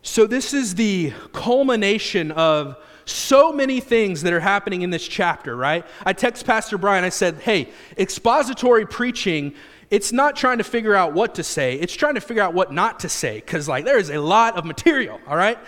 So, 0.00 0.26
this 0.26 0.54
is 0.54 0.74
the 0.76 1.12
culmination 1.32 2.30
of 2.30 2.78
so 3.04 3.52
many 3.52 3.80
things 3.80 4.22
that 4.22 4.32
are 4.32 4.40
happening 4.40 4.82
in 4.82 4.90
this 4.90 5.06
chapter, 5.06 5.56
right? 5.56 5.84
I 6.04 6.12
text 6.12 6.44
Pastor 6.46 6.78
Brian, 6.78 7.04
I 7.04 7.08
said, 7.08 7.36
hey, 7.36 7.68
expository 7.96 8.86
preaching 8.86 9.54
it's 9.90 10.12
not 10.12 10.36
trying 10.36 10.58
to 10.58 10.64
figure 10.64 10.94
out 10.94 11.14
what 11.14 11.36
to 11.36 11.42
say, 11.42 11.74
it's 11.74 11.94
trying 11.94 12.14
to 12.14 12.20
figure 12.20 12.42
out 12.42 12.54
what 12.54 12.72
not 12.72 13.00
to 13.00 13.08
say, 13.08 13.36
because, 13.36 13.68
like, 13.68 13.84
there 13.84 13.98
is 13.98 14.10
a 14.10 14.18
lot 14.20 14.56
of 14.56 14.64
material, 14.64 15.20
all 15.26 15.36
right? 15.36 15.58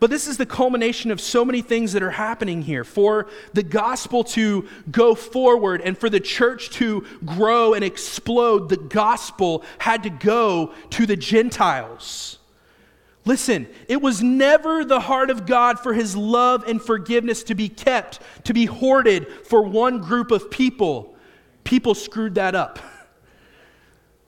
But 0.00 0.08
this 0.08 0.26
is 0.26 0.38
the 0.38 0.46
culmination 0.46 1.10
of 1.10 1.20
so 1.20 1.44
many 1.44 1.60
things 1.60 1.92
that 1.92 2.02
are 2.02 2.10
happening 2.10 2.62
here. 2.62 2.84
For 2.84 3.28
the 3.52 3.62
gospel 3.62 4.24
to 4.24 4.66
go 4.90 5.14
forward 5.14 5.82
and 5.82 5.96
for 5.96 6.08
the 6.08 6.20
church 6.20 6.70
to 6.70 7.04
grow 7.24 7.74
and 7.74 7.84
explode, 7.84 8.70
the 8.70 8.78
gospel 8.78 9.62
had 9.78 10.02
to 10.04 10.10
go 10.10 10.72
to 10.90 11.04
the 11.04 11.16
Gentiles. 11.16 12.38
Listen, 13.26 13.68
it 13.88 14.00
was 14.00 14.22
never 14.22 14.86
the 14.86 15.00
heart 15.00 15.28
of 15.28 15.44
God 15.44 15.78
for 15.78 15.92
his 15.92 16.16
love 16.16 16.64
and 16.66 16.80
forgiveness 16.80 17.42
to 17.44 17.54
be 17.54 17.68
kept, 17.68 18.20
to 18.44 18.54
be 18.54 18.64
hoarded 18.64 19.28
for 19.44 19.62
one 19.62 19.98
group 20.00 20.30
of 20.30 20.50
people. 20.50 21.14
People 21.62 21.94
screwed 21.94 22.36
that 22.36 22.54
up. 22.54 22.78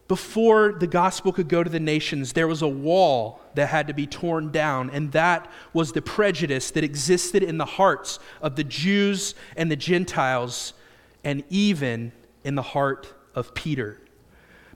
Before 0.08 0.72
the 0.72 0.86
gospel 0.86 1.32
could 1.32 1.48
go 1.48 1.62
to 1.62 1.70
the 1.70 1.80
nations, 1.80 2.32
there 2.32 2.48
was 2.48 2.60
a 2.62 2.68
wall 2.68 3.40
that 3.54 3.68
had 3.68 3.86
to 3.86 3.94
be 3.94 4.06
torn 4.06 4.50
down, 4.50 4.90
and 4.90 5.12
that 5.12 5.50
was 5.72 5.92
the 5.92 6.02
prejudice 6.02 6.70
that 6.72 6.84
existed 6.84 7.42
in 7.42 7.56
the 7.56 7.64
hearts 7.64 8.18
of 8.40 8.56
the 8.56 8.64
Jews 8.64 9.34
and 9.56 9.70
the 9.70 9.76
Gentiles, 9.76 10.74
and 11.24 11.44
even 11.48 12.12
in 12.44 12.56
the 12.56 12.62
heart 12.62 13.14
of 13.34 13.54
Peter. 13.54 14.00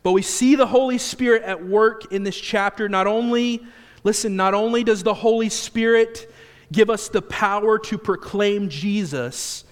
But 0.02 0.12
we 0.12 0.22
see 0.22 0.54
the 0.54 0.68
Holy 0.68 0.98
Spirit 0.98 1.42
at 1.42 1.66
work 1.66 2.12
in 2.12 2.22
this 2.22 2.36
chapter. 2.36 2.88
Not 2.88 3.08
only, 3.08 3.66
listen, 4.04 4.36
not 4.36 4.54
only 4.54 4.84
does 4.84 5.02
the 5.02 5.14
Holy 5.14 5.48
Spirit 5.48 6.32
give 6.70 6.88
us 6.90 7.08
the 7.08 7.22
power 7.22 7.78
to 7.80 7.98
proclaim 7.98 8.68
Jesus, 8.68 9.64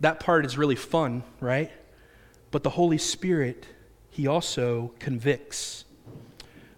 that 0.00 0.20
part 0.20 0.44
is 0.44 0.58
really 0.58 0.76
fun, 0.76 1.22
right? 1.40 1.70
But 2.50 2.62
the 2.62 2.70
Holy 2.70 2.98
Spirit 2.98 3.66
he 4.12 4.26
also 4.26 4.92
convicts. 4.98 5.86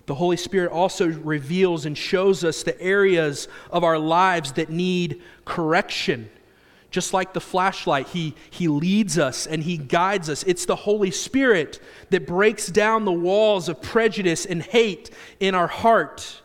The 0.06 0.14
Holy 0.14 0.36
Spirit 0.36 0.70
also 0.70 1.08
reveals 1.08 1.84
and 1.84 1.98
shows 1.98 2.44
us 2.44 2.62
the 2.62 2.80
areas 2.80 3.48
of 3.70 3.82
our 3.82 3.98
lives 3.98 4.52
that 4.52 4.70
need 4.70 5.20
correction. 5.44 6.30
Just 6.92 7.12
like 7.12 7.32
the 7.32 7.40
flashlight, 7.40 8.06
he, 8.06 8.36
he 8.50 8.68
leads 8.68 9.18
us 9.18 9.48
and 9.48 9.64
He 9.64 9.76
guides 9.76 10.30
us. 10.30 10.44
It's 10.44 10.64
the 10.64 10.76
Holy 10.76 11.10
Spirit 11.10 11.80
that 12.10 12.24
breaks 12.24 12.68
down 12.68 13.04
the 13.04 13.10
walls 13.10 13.68
of 13.68 13.82
prejudice 13.82 14.46
and 14.46 14.62
hate 14.62 15.10
in 15.40 15.56
our 15.56 15.66
heart. 15.66 16.40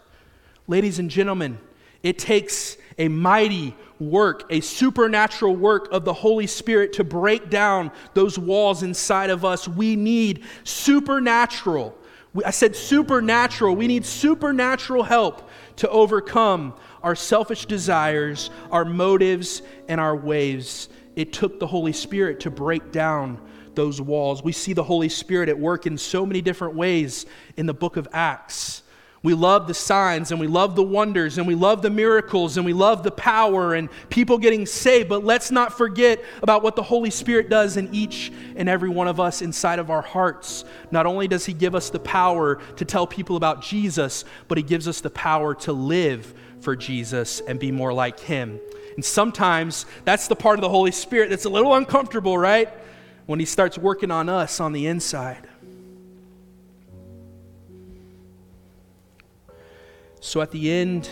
Ladies 0.67 0.97
and 0.97 1.11
gentlemen, 1.11 1.59
it 2.01 2.17
takes 2.17 2.77
a 2.99 3.07
mighty 3.07 3.75
work, 3.99 4.45
a 4.49 4.59
supernatural 4.59 5.55
work 5.55 5.91
of 5.91 6.05
the 6.05 6.13
Holy 6.13 6.45
Spirit 6.45 6.93
to 6.93 7.03
break 7.03 7.49
down 7.49 7.91
those 8.13 8.37
walls 8.37 8.83
inside 8.83 9.29
of 9.29 9.43
us. 9.43 9.67
We 9.67 9.95
need 9.95 10.43
supernatural. 10.65 11.97
I 12.45 12.51
said 12.51 12.75
supernatural. 12.75 13.75
We 13.75 13.87
need 13.87 14.05
supernatural 14.05 15.03
help 15.03 15.49
to 15.77 15.89
overcome 15.89 16.75
our 17.01 17.15
selfish 17.15 17.65
desires, 17.65 18.49
our 18.69 18.85
motives, 18.85 19.61
and 19.87 19.99
our 19.99 20.15
ways. 20.15 20.89
It 21.15 21.33
took 21.33 21.59
the 21.59 21.67
Holy 21.67 21.93
Spirit 21.93 22.41
to 22.41 22.51
break 22.51 22.91
down 22.91 23.41
those 23.75 24.01
walls. 24.01 24.43
We 24.43 24.51
see 24.51 24.73
the 24.73 24.83
Holy 24.83 25.09
Spirit 25.09 25.47
at 25.47 25.57
work 25.57 25.87
in 25.87 25.97
so 25.97 26.25
many 26.25 26.41
different 26.41 26.75
ways 26.75 27.25
in 27.55 27.65
the 27.65 27.73
book 27.73 27.95
of 27.95 28.07
Acts 28.11 28.83
We 29.21 29.33
love 29.33 29.67
the 29.67 29.73
signs 29.73 30.31
and 30.31 30.39
we 30.39 30.47
love 30.47 30.75
the 30.75 30.83
wonders 30.83 31.37
and 31.37 31.45
we 31.45 31.55
love 31.55 31.81
the 31.81 31.89
miracles 31.89 32.55
and 32.55 32.65
we 32.65 32.71
love 32.71 33.03
the 33.03 33.11
power 33.11 33.73
and 33.73 33.89
people 34.09 34.37
getting 34.37 34.65
saved. 34.65 35.09
But 35.09 35.25
let's 35.25 35.51
not 35.51 35.77
forget 35.77 36.23
about 36.41 36.63
what 36.63 36.77
the 36.77 36.83
Holy 36.83 37.09
Spirit 37.09 37.49
does 37.49 37.75
in 37.75 37.93
each 37.93 38.31
and 38.55 38.69
every 38.69 38.87
one 38.87 39.09
of 39.09 39.19
us 39.19 39.41
inside 39.41 39.79
of 39.79 39.89
our 39.89 40.01
hearts. 40.01 40.63
Not 40.89 41.05
only 41.05 41.27
does 41.27 41.45
He 41.45 41.51
give 41.51 41.75
us 41.75 41.89
the 41.89 41.99
power 41.99 42.59
to 42.77 42.85
tell 42.85 43.05
people 43.05 43.35
about 43.35 43.61
Jesus, 43.61 44.23
but 44.47 44.57
He 44.57 44.63
gives 44.63 44.87
us 44.87 45.01
the 45.01 45.09
power 45.09 45.53
to 45.55 45.73
live 45.73 46.33
for 46.61 46.77
Jesus 46.77 47.41
and 47.41 47.59
be 47.59 47.71
more 47.73 47.91
like 47.91 48.21
Him. 48.21 48.57
And 48.95 49.03
sometimes 49.03 49.85
that's 50.05 50.29
the 50.29 50.35
part 50.35 50.59
of 50.59 50.61
the 50.61 50.69
Holy 50.69 50.91
Spirit 50.91 51.29
that's 51.29 51.45
a 51.45 51.49
little 51.49 51.75
uncomfortable, 51.75 52.37
right? 52.37 52.69
When 53.25 53.39
He 53.39 53.45
starts 53.45 53.77
working 53.77 54.11
on 54.11 54.29
us 54.29 54.61
on 54.61 54.71
the 54.71 54.87
inside. 54.87 55.45
So 60.19 60.41
at 60.41 60.51
the 60.51 60.71
end 60.71 61.09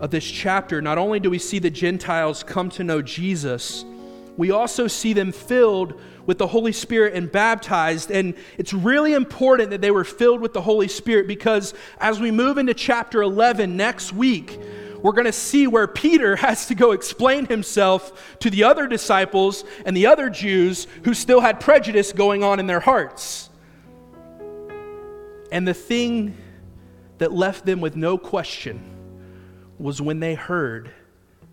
of 0.00 0.10
this 0.10 0.24
chapter, 0.24 0.80
not 0.80 0.98
only 0.98 1.20
do 1.20 1.30
we 1.30 1.38
see 1.38 1.58
the 1.58 1.70
Gentiles 1.70 2.42
come 2.42 2.70
to 2.70 2.84
know 2.84 3.02
Jesus, 3.02 3.84
we 4.36 4.52
also 4.52 4.86
see 4.86 5.12
them 5.12 5.32
filled 5.32 6.00
with 6.24 6.38
the 6.38 6.46
Holy 6.46 6.72
Spirit 6.72 7.14
and 7.14 7.30
baptized. 7.30 8.10
And 8.10 8.34
it's 8.56 8.72
really 8.72 9.12
important 9.14 9.70
that 9.70 9.80
they 9.80 9.90
were 9.90 10.04
filled 10.04 10.40
with 10.40 10.52
the 10.52 10.60
Holy 10.62 10.86
Spirit 10.86 11.26
because 11.26 11.74
as 12.00 12.20
we 12.20 12.30
move 12.30 12.56
into 12.56 12.72
chapter 12.72 13.20
11 13.20 13.76
next 13.76 14.12
week, 14.12 14.60
we're 15.02 15.12
going 15.12 15.26
to 15.26 15.32
see 15.32 15.66
where 15.66 15.88
Peter 15.88 16.36
has 16.46 16.66
to 16.66 16.74
go 16.74 16.92
explain 16.92 17.46
himself 17.46 18.36
to 18.40 18.48
the 18.48 18.64
other 18.64 18.86
disciples 18.86 19.64
and 19.84 19.96
the 19.96 20.06
other 20.06 20.30
Jews 20.30 20.86
who 21.04 21.14
still 21.14 21.40
had 21.40 21.58
prejudice 21.58 22.12
going 22.12 22.44
on 22.44 22.60
in 22.60 22.66
their 22.66 22.80
hearts. 22.80 23.50
And 25.50 25.66
the 25.66 25.74
thing 25.74 26.36
that 27.18 27.32
left 27.32 27.66
them 27.66 27.80
with 27.80 27.96
no 27.96 28.16
question 28.16 28.80
was 29.78 30.00
when 30.00 30.20
they 30.20 30.34
heard 30.34 30.90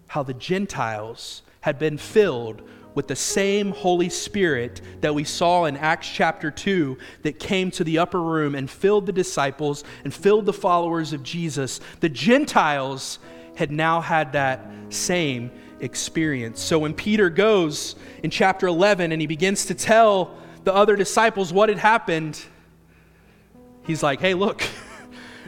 how 0.07 0.23
the 0.23 0.33
Gentiles 0.33 1.41
had 1.61 1.77
been 1.79 1.97
filled 1.97 2.61
with 2.93 3.07
the 3.07 3.15
same 3.15 3.71
Holy 3.71 4.07
Spirit 4.09 4.81
that 5.01 5.13
we 5.13 5.23
saw 5.23 5.65
in 5.65 5.75
Acts 5.75 6.09
chapter 6.09 6.49
2 6.49 6.97
that 7.23 7.39
came 7.39 7.69
to 7.71 7.83
the 7.83 7.99
upper 7.99 8.21
room 8.21 8.55
and 8.55 8.69
filled 8.69 9.05
the 9.05 9.11
disciples 9.11 9.83
and 10.03 10.13
filled 10.13 10.45
the 10.45 10.53
followers 10.53 11.11
of 11.11 11.21
Jesus. 11.21 11.81
The 11.99 12.09
Gentiles 12.09 13.19
had 13.55 13.71
now 13.71 13.99
had 13.99 14.33
that 14.33 14.65
same 14.89 15.51
experience. 15.81 16.61
So 16.61 16.79
when 16.79 16.93
Peter 16.93 17.29
goes 17.29 17.95
in 18.23 18.29
chapter 18.31 18.67
11 18.67 19.11
and 19.11 19.21
he 19.21 19.27
begins 19.27 19.65
to 19.65 19.73
tell 19.73 20.37
the 20.63 20.73
other 20.73 20.95
disciples 20.95 21.51
what 21.51 21.69
had 21.69 21.77
happened, 21.77 22.41
he's 23.85 24.01
like, 24.01 24.21
hey, 24.21 24.33
look. 24.33 24.63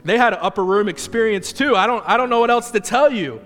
They 0.07 0.17
had 0.17 0.31
an 0.33 0.39
upper 0.41 0.63
room 0.63 0.87
experience 0.87 1.51
too. 1.51 1.75
I 1.75 1.85
don't, 1.85 2.01
I 2.07 2.15
don't 2.15 2.29
know 2.29 2.39
what 2.39 2.49
else 2.49 2.71
to 2.71 2.79
tell 2.79 3.11
you. 3.11 3.41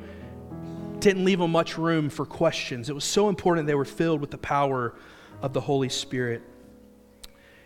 Didn't 1.00 1.26
leave 1.26 1.40
them 1.40 1.52
much 1.52 1.76
room 1.76 2.10
for 2.10 2.24
questions. 2.24 2.88
It 2.88 2.94
was 2.94 3.04
so 3.04 3.30
important 3.30 3.66
they 3.66 3.74
were 3.74 3.84
filled 3.84 4.22
with 4.22 4.30
the 4.30 4.38
power 4.38 4.94
of 5.42 5.54
the 5.54 5.62
Holy 5.62 5.90
Spirit. 5.90 6.44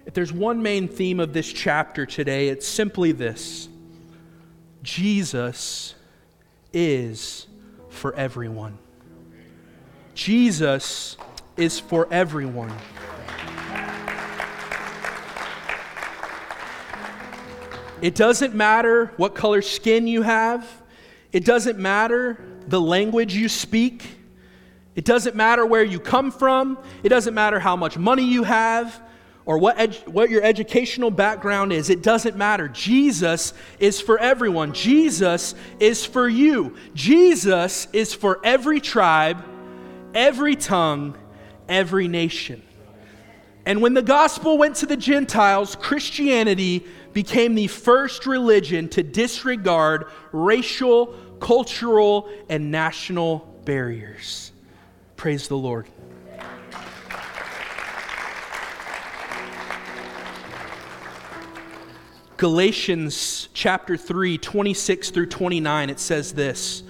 If 0.05 0.13
there's 0.13 0.31
one 0.31 0.63
main 0.63 0.87
theme 0.87 1.19
of 1.19 1.33
this 1.33 1.51
chapter 1.51 2.05
today, 2.05 2.47
it's 2.47 2.65
simply 2.65 3.11
this 3.11 3.67
Jesus 4.81 5.95
is 6.71 7.47
for 7.89 8.15
everyone. 8.15 8.77
Jesus 10.13 11.17
is 11.57 11.79
for 11.79 12.07
everyone. 12.11 12.71
It 18.05 18.13
doesn't 18.13 18.53
matter 18.53 19.07
what 19.17 19.33
color 19.33 19.63
skin 19.63 20.05
you 20.05 20.21
have, 20.21 20.63
it 21.31 21.43
doesn't 21.43 21.79
matter 21.79 22.37
the 22.67 22.79
language 22.79 23.33
you 23.33 23.49
speak, 23.49 24.05
it 24.93 25.05
doesn't 25.05 25.35
matter 25.35 25.65
where 25.65 25.83
you 25.83 25.99
come 25.99 26.29
from, 26.29 26.77
it 27.01 27.09
doesn't 27.09 27.33
matter 27.33 27.59
how 27.59 27.75
much 27.75 27.97
money 27.97 28.23
you 28.23 28.43
have. 28.43 29.01
Or 29.47 29.57
what, 29.57 30.07
what 30.07 30.29
your 30.29 30.43
educational 30.43 31.09
background 31.09 31.73
is, 31.73 31.89
it 31.89 32.03
doesn't 32.03 32.35
matter. 32.35 32.67
Jesus 32.67 33.53
is 33.79 33.99
for 33.99 34.19
everyone. 34.19 34.73
Jesus 34.73 35.55
is 35.79 36.05
for 36.05 36.29
you. 36.29 36.75
Jesus 36.93 37.87
is 37.91 38.13
for 38.13 38.39
every 38.43 38.81
tribe, 38.81 39.43
every 40.13 40.55
tongue, 40.55 41.17
every 41.67 42.07
nation. 42.07 42.61
And 43.65 43.81
when 43.81 43.95
the 43.95 44.03
gospel 44.03 44.59
went 44.59 44.75
to 44.77 44.85
the 44.85 44.97
Gentiles, 44.97 45.75
Christianity 45.75 46.85
became 47.15 47.55
the 47.55 47.67
first 47.67 48.25
religion 48.25 48.89
to 48.89 49.01
disregard 49.01 50.05
racial, 50.33 51.15
cultural, 51.39 52.29
and 52.49 52.69
national 52.69 53.37
barriers. 53.63 54.51
Praise 55.15 55.47
the 55.47 55.55
Lord. 55.55 55.87
Galatians 62.35 63.47
chapter 63.53 63.95
3, 63.95 64.37
26 64.37 65.09
through 65.11 65.27
29, 65.27 65.89
it 65.89 66.01
says 66.01 66.33
this 66.33 66.83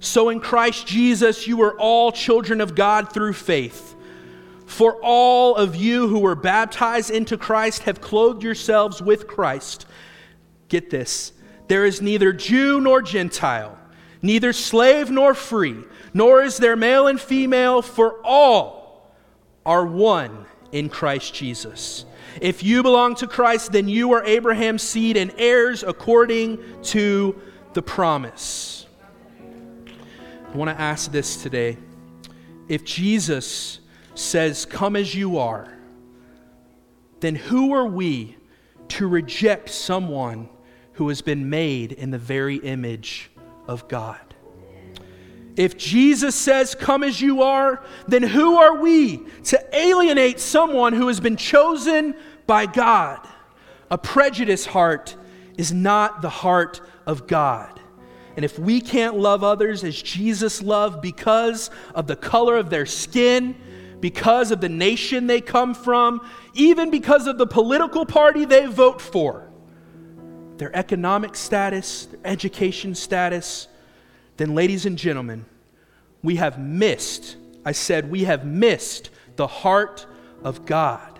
So 0.00 0.30
in 0.30 0.40
Christ 0.40 0.88
Jesus, 0.88 1.46
you 1.46 1.62
are 1.62 1.78
all 1.78 2.10
children 2.10 2.60
of 2.60 2.74
God 2.74 3.12
through 3.12 3.34
faith. 3.34 3.89
For 4.70 4.94
all 5.02 5.56
of 5.56 5.74
you 5.74 6.06
who 6.06 6.20
were 6.20 6.36
baptized 6.36 7.10
into 7.10 7.36
Christ 7.36 7.82
have 7.82 8.00
clothed 8.00 8.44
yourselves 8.44 9.02
with 9.02 9.26
Christ. 9.26 9.84
Get 10.68 10.90
this 10.90 11.32
there 11.66 11.84
is 11.84 12.00
neither 12.00 12.32
Jew 12.32 12.80
nor 12.80 13.02
Gentile, 13.02 13.76
neither 14.22 14.52
slave 14.52 15.10
nor 15.10 15.34
free, 15.34 15.82
nor 16.14 16.44
is 16.44 16.56
there 16.56 16.76
male 16.76 17.08
and 17.08 17.20
female, 17.20 17.82
for 17.82 18.24
all 18.24 19.12
are 19.66 19.84
one 19.84 20.46
in 20.70 20.88
Christ 20.88 21.34
Jesus. 21.34 22.04
If 22.40 22.62
you 22.62 22.84
belong 22.84 23.16
to 23.16 23.26
Christ, 23.26 23.72
then 23.72 23.88
you 23.88 24.12
are 24.12 24.24
Abraham's 24.24 24.84
seed 24.84 25.16
and 25.16 25.34
heirs 25.36 25.82
according 25.82 26.60
to 26.84 27.34
the 27.72 27.82
promise. 27.82 28.86
I 29.88 30.56
want 30.56 30.70
to 30.70 30.80
ask 30.80 31.10
this 31.10 31.42
today. 31.42 31.76
If 32.68 32.84
Jesus 32.84 33.80
says, 34.14 34.66
Come 34.66 34.96
as 34.96 35.14
you 35.14 35.38
are, 35.38 35.72
then 37.20 37.34
who 37.34 37.74
are 37.74 37.86
we 37.86 38.36
to 38.88 39.06
reject 39.06 39.68
someone 39.68 40.48
who 40.94 41.08
has 41.08 41.22
been 41.22 41.48
made 41.48 41.92
in 41.92 42.10
the 42.10 42.18
very 42.18 42.56
image 42.56 43.30
of 43.66 43.88
God? 43.88 44.20
If 45.56 45.76
Jesus 45.76 46.34
says, 46.34 46.74
Come 46.74 47.02
as 47.02 47.20
you 47.20 47.42
are, 47.42 47.84
then 48.08 48.22
who 48.22 48.56
are 48.56 48.76
we 48.76 49.18
to 49.44 49.76
alienate 49.76 50.40
someone 50.40 50.92
who 50.92 51.08
has 51.08 51.20
been 51.20 51.36
chosen 51.36 52.14
by 52.46 52.66
God? 52.66 53.26
A 53.90 53.98
prejudiced 53.98 54.68
heart 54.68 55.16
is 55.58 55.72
not 55.72 56.22
the 56.22 56.30
heart 56.30 56.80
of 57.06 57.26
God. 57.26 57.80
And 58.36 58.44
if 58.44 58.58
we 58.58 58.80
can't 58.80 59.18
love 59.18 59.44
others 59.44 59.84
as 59.84 60.00
Jesus 60.00 60.62
loved 60.62 61.02
because 61.02 61.70
of 61.94 62.06
the 62.06 62.16
color 62.16 62.56
of 62.56 62.70
their 62.70 62.86
skin, 62.86 63.54
because 64.00 64.50
of 64.50 64.60
the 64.60 64.68
nation 64.68 65.26
they 65.26 65.40
come 65.40 65.74
from, 65.74 66.26
even 66.54 66.90
because 66.90 67.26
of 67.26 67.38
the 67.38 67.46
political 67.46 68.06
party 68.06 68.44
they 68.44 68.66
vote 68.66 69.00
for, 69.00 69.50
their 70.56 70.74
economic 70.76 71.34
status, 71.36 72.06
their 72.06 72.20
education 72.24 72.94
status, 72.94 73.68
then, 74.36 74.54
ladies 74.54 74.86
and 74.86 74.96
gentlemen, 74.96 75.44
we 76.22 76.36
have 76.36 76.58
missed, 76.58 77.36
I 77.64 77.72
said, 77.72 78.10
we 78.10 78.24
have 78.24 78.46
missed 78.46 79.10
the 79.36 79.46
heart 79.46 80.06
of 80.42 80.64
God. 80.64 81.18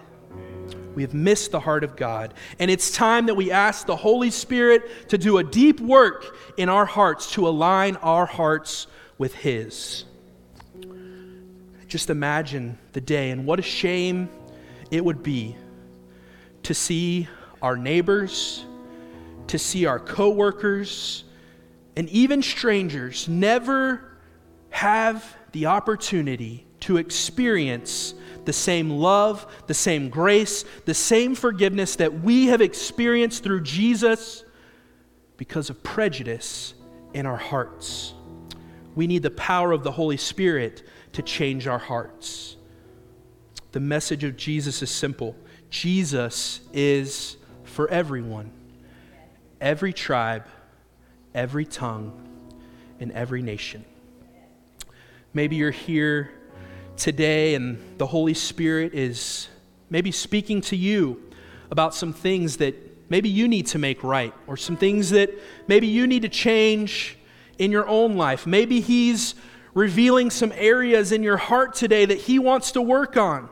We 0.94 1.02
have 1.02 1.14
missed 1.14 1.50
the 1.50 1.60
heart 1.60 1.84
of 1.84 1.96
God. 1.96 2.34
And 2.58 2.70
it's 2.70 2.90
time 2.90 3.26
that 3.26 3.34
we 3.34 3.50
ask 3.50 3.86
the 3.86 3.96
Holy 3.96 4.30
Spirit 4.30 5.08
to 5.10 5.18
do 5.18 5.38
a 5.38 5.44
deep 5.44 5.80
work 5.80 6.34
in 6.56 6.68
our 6.68 6.86
hearts 6.86 7.32
to 7.32 7.46
align 7.46 7.96
our 7.96 8.26
hearts 8.26 8.86
with 9.18 9.34
His. 9.34 10.04
Just 11.90 12.08
imagine 12.08 12.78
the 12.92 13.00
day, 13.00 13.30
and 13.30 13.44
what 13.44 13.58
a 13.58 13.62
shame 13.62 14.28
it 14.92 15.04
would 15.04 15.24
be 15.24 15.56
to 16.62 16.72
see 16.72 17.26
our 17.60 17.76
neighbors, 17.76 18.64
to 19.48 19.58
see 19.58 19.86
our 19.86 19.98
coworkers, 19.98 21.24
and 21.96 22.08
even 22.10 22.42
strangers 22.42 23.28
never 23.28 24.18
have 24.70 25.36
the 25.50 25.66
opportunity 25.66 26.64
to 26.78 26.96
experience 26.96 28.14
the 28.44 28.52
same 28.52 28.90
love, 28.90 29.44
the 29.66 29.74
same 29.74 30.10
grace, 30.10 30.64
the 30.84 30.94
same 30.94 31.34
forgiveness 31.34 31.96
that 31.96 32.20
we 32.20 32.46
have 32.46 32.60
experienced 32.60 33.42
through 33.42 33.62
Jesus 33.62 34.44
because 35.36 35.70
of 35.70 35.82
prejudice 35.82 36.72
in 37.14 37.26
our 37.26 37.36
hearts. 37.36 38.14
We 38.94 39.08
need 39.08 39.24
the 39.24 39.30
power 39.32 39.72
of 39.72 39.82
the 39.82 39.90
Holy 39.90 40.16
Spirit 40.16 40.84
to 41.12 41.22
change 41.22 41.66
our 41.66 41.78
hearts. 41.78 42.56
The 43.72 43.80
message 43.80 44.24
of 44.24 44.36
Jesus 44.36 44.82
is 44.82 44.90
simple 44.90 45.36
Jesus 45.70 46.60
is 46.72 47.36
for 47.64 47.88
everyone, 47.88 48.50
every 49.60 49.92
tribe, 49.92 50.46
every 51.34 51.64
tongue, 51.64 52.26
in 52.98 53.12
every 53.12 53.42
nation. 53.42 53.84
Maybe 55.32 55.56
you're 55.56 55.70
here 55.70 56.32
today 56.96 57.54
and 57.54 57.78
the 57.98 58.06
Holy 58.06 58.34
Spirit 58.34 58.94
is 58.94 59.48
maybe 59.88 60.10
speaking 60.10 60.60
to 60.62 60.76
you 60.76 61.22
about 61.70 61.94
some 61.94 62.12
things 62.12 62.56
that 62.58 62.74
maybe 63.08 63.28
you 63.28 63.48
need 63.48 63.66
to 63.68 63.78
make 63.78 64.02
right, 64.02 64.34
or 64.46 64.56
some 64.56 64.76
things 64.76 65.10
that 65.10 65.30
maybe 65.66 65.86
you 65.86 66.06
need 66.06 66.22
to 66.22 66.28
change 66.28 67.16
in 67.58 67.70
your 67.70 67.86
own 67.88 68.16
life. 68.16 68.46
Maybe 68.46 68.80
He's 68.80 69.34
revealing 69.74 70.30
some 70.30 70.52
areas 70.54 71.12
in 71.12 71.22
your 71.22 71.36
heart 71.36 71.74
today 71.74 72.04
that 72.04 72.18
He 72.18 72.38
wants 72.38 72.72
to 72.72 72.82
work 72.82 73.16
on. 73.16 73.48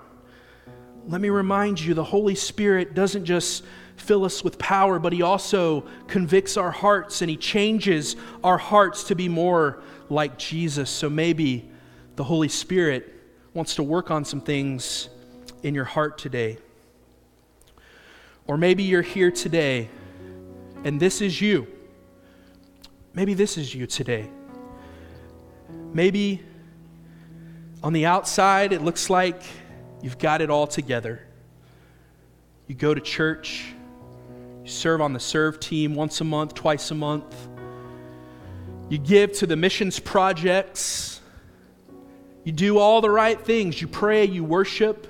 Let 1.06 1.20
me 1.20 1.30
remind 1.30 1.80
you 1.80 1.94
the 1.94 2.04
Holy 2.04 2.34
Spirit 2.34 2.94
doesn't 2.94 3.24
just 3.24 3.64
fill 3.96 4.24
us 4.24 4.44
with 4.44 4.58
power, 4.58 4.98
but 4.98 5.12
He 5.12 5.22
also 5.22 5.82
convicts 6.06 6.56
our 6.56 6.70
hearts 6.70 7.22
and 7.22 7.30
He 7.30 7.36
changes 7.36 8.16
our 8.42 8.58
hearts 8.58 9.04
to 9.04 9.14
be 9.14 9.28
more 9.28 9.82
like 10.08 10.38
Jesus. 10.38 10.90
So 10.90 11.08
maybe 11.08 11.70
the 12.16 12.24
Holy 12.24 12.48
Spirit 12.48 13.14
wants 13.54 13.76
to 13.76 13.82
work 13.82 14.10
on 14.10 14.24
some 14.24 14.40
things 14.40 15.08
in 15.62 15.74
your 15.74 15.84
heart 15.84 16.18
today. 16.18 16.58
Or 18.46 18.56
maybe 18.56 18.82
you're 18.82 19.02
here 19.02 19.30
today 19.30 19.88
and 20.84 21.00
this 21.00 21.20
is 21.20 21.40
you. 21.40 21.66
Maybe 23.14 23.34
this 23.34 23.58
is 23.58 23.74
you 23.74 23.86
today. 23.86 24.28
Maybe 25.92 26.42
on 27.82 27.92
the 27.92 28.06
outside 28.06 28.72
it 28.72 28.82
looks 28.82 29.08
like 29.08 29.42
you've 30.02 30.18
got 30.18 30.40
it 30.40 30.50
all 30.50 30.66
together. 30.66 31.26
You 32.66 32.74
go 32.74 32.92
to 32.92 33.00
church, 33.00 33.72
you 34.62 34.68
serve 34.68 35.00
on 35.00 35.12
the 35.12 35.20
serve 35.20 35.58
team 35.58 35.94
once 35.94 36.20
a 36.20 36.24
month, 36.24 36.54
twice 36.54 36.90
a 36.90 36.94
month. 36.94 37.48
You 38.90 38.98
give 38.98 39.32
to 39.34 39.46
the 39.46 39.56
missions 39.56 39.98
projects. 39.98 41.20
You 42.44 42.52
do 42.52 42.78
all 42.78 43.00
the 43.00 43.10
right 43.10 43.40
things. 43.40 43.80
You 43.80 43.88
pray, 43.88 44.24
you 44.24 44.44
worship. 44.44 45.06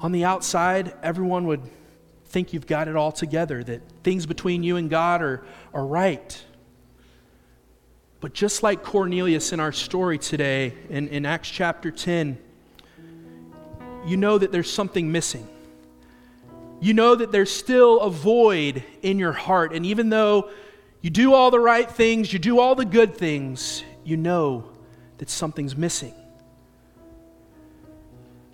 On 0.00 0.12
the 0.12 0.24
outside, 0.24 0.94
everyone 1.02 1.46
would 1.46 1.62
think 2.26 2.52
you've 2.52 2.66
got 2.66 2.88
it 2.88 2.96
all 2.96 3.12
together, 3.12 3.64
that 3.64 3.80
things 4.02 4.26
between 4.26 4.62
you 4.62 4.76
and 4.76 4.90
God 4.90 5.22
are, 5.22 5.44
are 5.72 5.86
right. 5.86 6.44
But 8.20 8.32
just 8.32 8.62
like 8.62 8.82
Cornelius 8.82 9.52
in 9.52 9.60
our 9.60 9.72
story 9.72 10.18
today, 10.18 10.74
in, 10.88 11.08
in 11.08 11.26
Acts 11.26 11.50
chapter 11.50 11.90
10, 11.90 12.38
you 14.06 14.16
know 14.16 14.38
that 14.38 14.52
there's 14.52 14.70
something 14.70 15.12
missing 15.12 15.46
you 16.80 16.92
know 16.92 17.14
that 17.14 17.32
there's 17.32 17.50
still 17.50 18.00
a 18.00 18.10
void 18.10 18.82
in 19.02 19.18
your 19.18 19.32
heart. 19.32 19.72
And 19.72 19.86
even 19.86 20.10
though 20.10 20.50
you 21.00 21.10
do 21.10 21.32
all 21.32 21.50
the 21.50 21.60
right 21.60 21.90
things, 21.90 22.32
you 22.32 22.38
do 22.38 22.58
all 22.58 22.74
the 22.74 22.84
good 22.84 23.16
things, 23.16 23.82
you 24.04 24.16
know 24.16 24.70
that 25.18 25.30
something's 25.30 25.76
missing. 25.76 26.14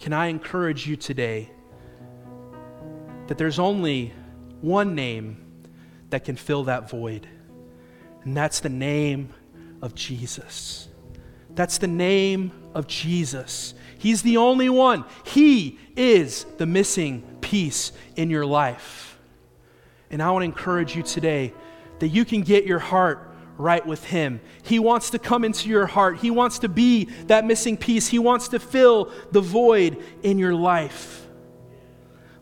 Can 0.01 0.13
I 0.13 0.27
encourage 0.27 0.87
you 0.87 0.97
today 0.97 1.51
that 3.27 3.39
there's 3.39 3.59
only 3.59 4.13
one 4.61 4.95
name 4.95 5.45
that 6.11 6.25
can 6.25 6.37
fill 6.37 6.65
that 6.65 6.91
void? 6.91 7.27
And 8.25 8.37
that's 8.37 8.61
the 8.61 8.69
name 8.69 9.35
of 9.83 9.95
Jesus. 9.95 10.89
That's 11.55 11.78
the 11.78 11.89
name 11.89 12.53
of 12.74 12.87
Jesus. 12.87 13.74
He's 13.99 14.22
the 14.22 14.39
only 14.39 14.70
one. 14.70 15.05
He 15.26 15.78
is 15.97 16.45
the 16.57 16.66
missing 16.66 17.22
piece 17.41 17.93
in 18.16 18.30
your 18.30 18.47
life. 18.47 19.18
And 20.11 20.22
I 20.22 20.30
want 20.30 20.43
to 20.43 20.47
encourage 20.47 20.97
you 20.97 21.03
today 21.03 21.53
that 21.99 22.09
you 22.09 22.24
can 22.24 22.43
get 22.43 22.64
your 22.64 22.78
heart 22.78 23.33
right 23.59 23.87
with 23.87 24.05
Him. 24.05 24.41
He 24.62 24.78
wants 24.78 25.11
to 25.11 25.18
come 25.18 25.45
into 25.45 25.68
your 25.68 25.87
heart, 25.87 26.18
He 26.18 26.30
wants 26.30 26.61
to 26.61 26.68
be 26.68 27.05
that 27.26 27.45
missing 27.45 27.76
piece, 27.76 28.09
He 28.09 28.18
wants 28.18 28.49
to 28.49 28.59
fill 28.59 29.12
the 29.30 29.41
void 29.41 30.03
in 30.22 30.39
your 30.39 30.55
life. 30.55 31.22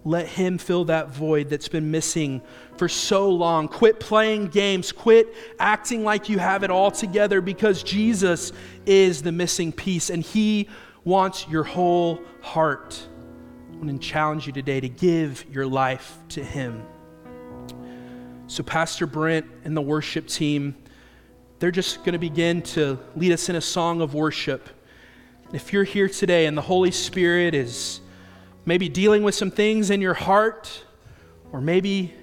Let 0.04 0.26
Him 0.26 0.58
fill 0.58 0.86
that 0.86 1.10
void 1.10 1.50
that's 1.50 1.68
been 1.68 1.90
missing 1.90 2.40
for 2.76 2.88
so 2.88 3.28
long. 3.28 3.68
Quit 3.68 4.00
playing 4.00 4.48
games. 4.48 4.92
Quit 4.92 5.34
acting 5.58 6.04
like 6.04 6.28
you 6.28 6.38
have 6.38 6.62
it 6.62 6.70
all 6.70 6.90
together 6.90 7.40
because 7.40 7.82
Jesus 7.82 8.52
is 8.86 9.22
the 9.22 9.32
missing 9.32 9.72
piece 9.72 10.08
and 10.08 10.22
He 10.22 10.68
wants 11.04 11.46
your 11.48 11.64
whole 11.64 12.20
heart. 12.40 13.06
I 13.72 13.76
want 13.76 13.90
to 13.90 14.08
challenge 14.08 14.46
you 14.46 14.52
today 14.52 14.80
to 14.80 14.88
give 14.88 15.44
your 15.50 15.66
life 15.66 16.18
to 16.30 16.42
Him. 16.42 16.82
So, 18.46 18.62
Pastor 18.62 19.06
Brent 19.06 19.46
and 19.64 19.76
the 19.76 19.82
worship 19.82 20.26
team, 20.26 20.74
they're 21.58 21.70
just 21.70 21.98
going 21.98 22.14
to 22.14 22.18
begin 22.18 22.62
to 22.62 22.98
lead 23.14 23.32
us 23.32 23.48
in 23.48 23.56
a 23.56 23.60
song 23.60 24.00
of 24.00 24.14
worship. 24.14 24.68
If 25.52 25.72
you're 25.72 25.84
here 25.84 26.08
today 26.08 26.46
and 26.46 26.56
the 26.56 26.62
Holy 26.62 26.90
Spirit 26.90 27.54
is 27.54 28.00
maybe 28.70 28.88
dealing 28.88 29.24
with 29.24 29.34
some 29.34 29.50
things 29.50 29.90
in 29.90 30.00
your 30.00 30.14
heart, 30.14 30.84
or 31.50 31.60
maybe 31.60 32.14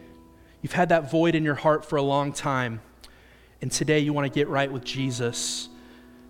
you've 0.61 0.71
had 0.71 0.87
that 0.87 1.11
void 1.11 1.35
in 1.35 1.43
your 1.43 1.55
heart 1.55 1.83
for 1.83 1.97
a 1.97 2.01
long 2.01 2.31
time, 2.31 2.79
and 3.61 3.69
today 3.69 3.99
you 3.99 4.13
want 4.13 4.25
to 4.25 4.33
get 4.33 4.47
right 4.47 4.71
with 4.71 4.81
Jesus, 4.81 5.67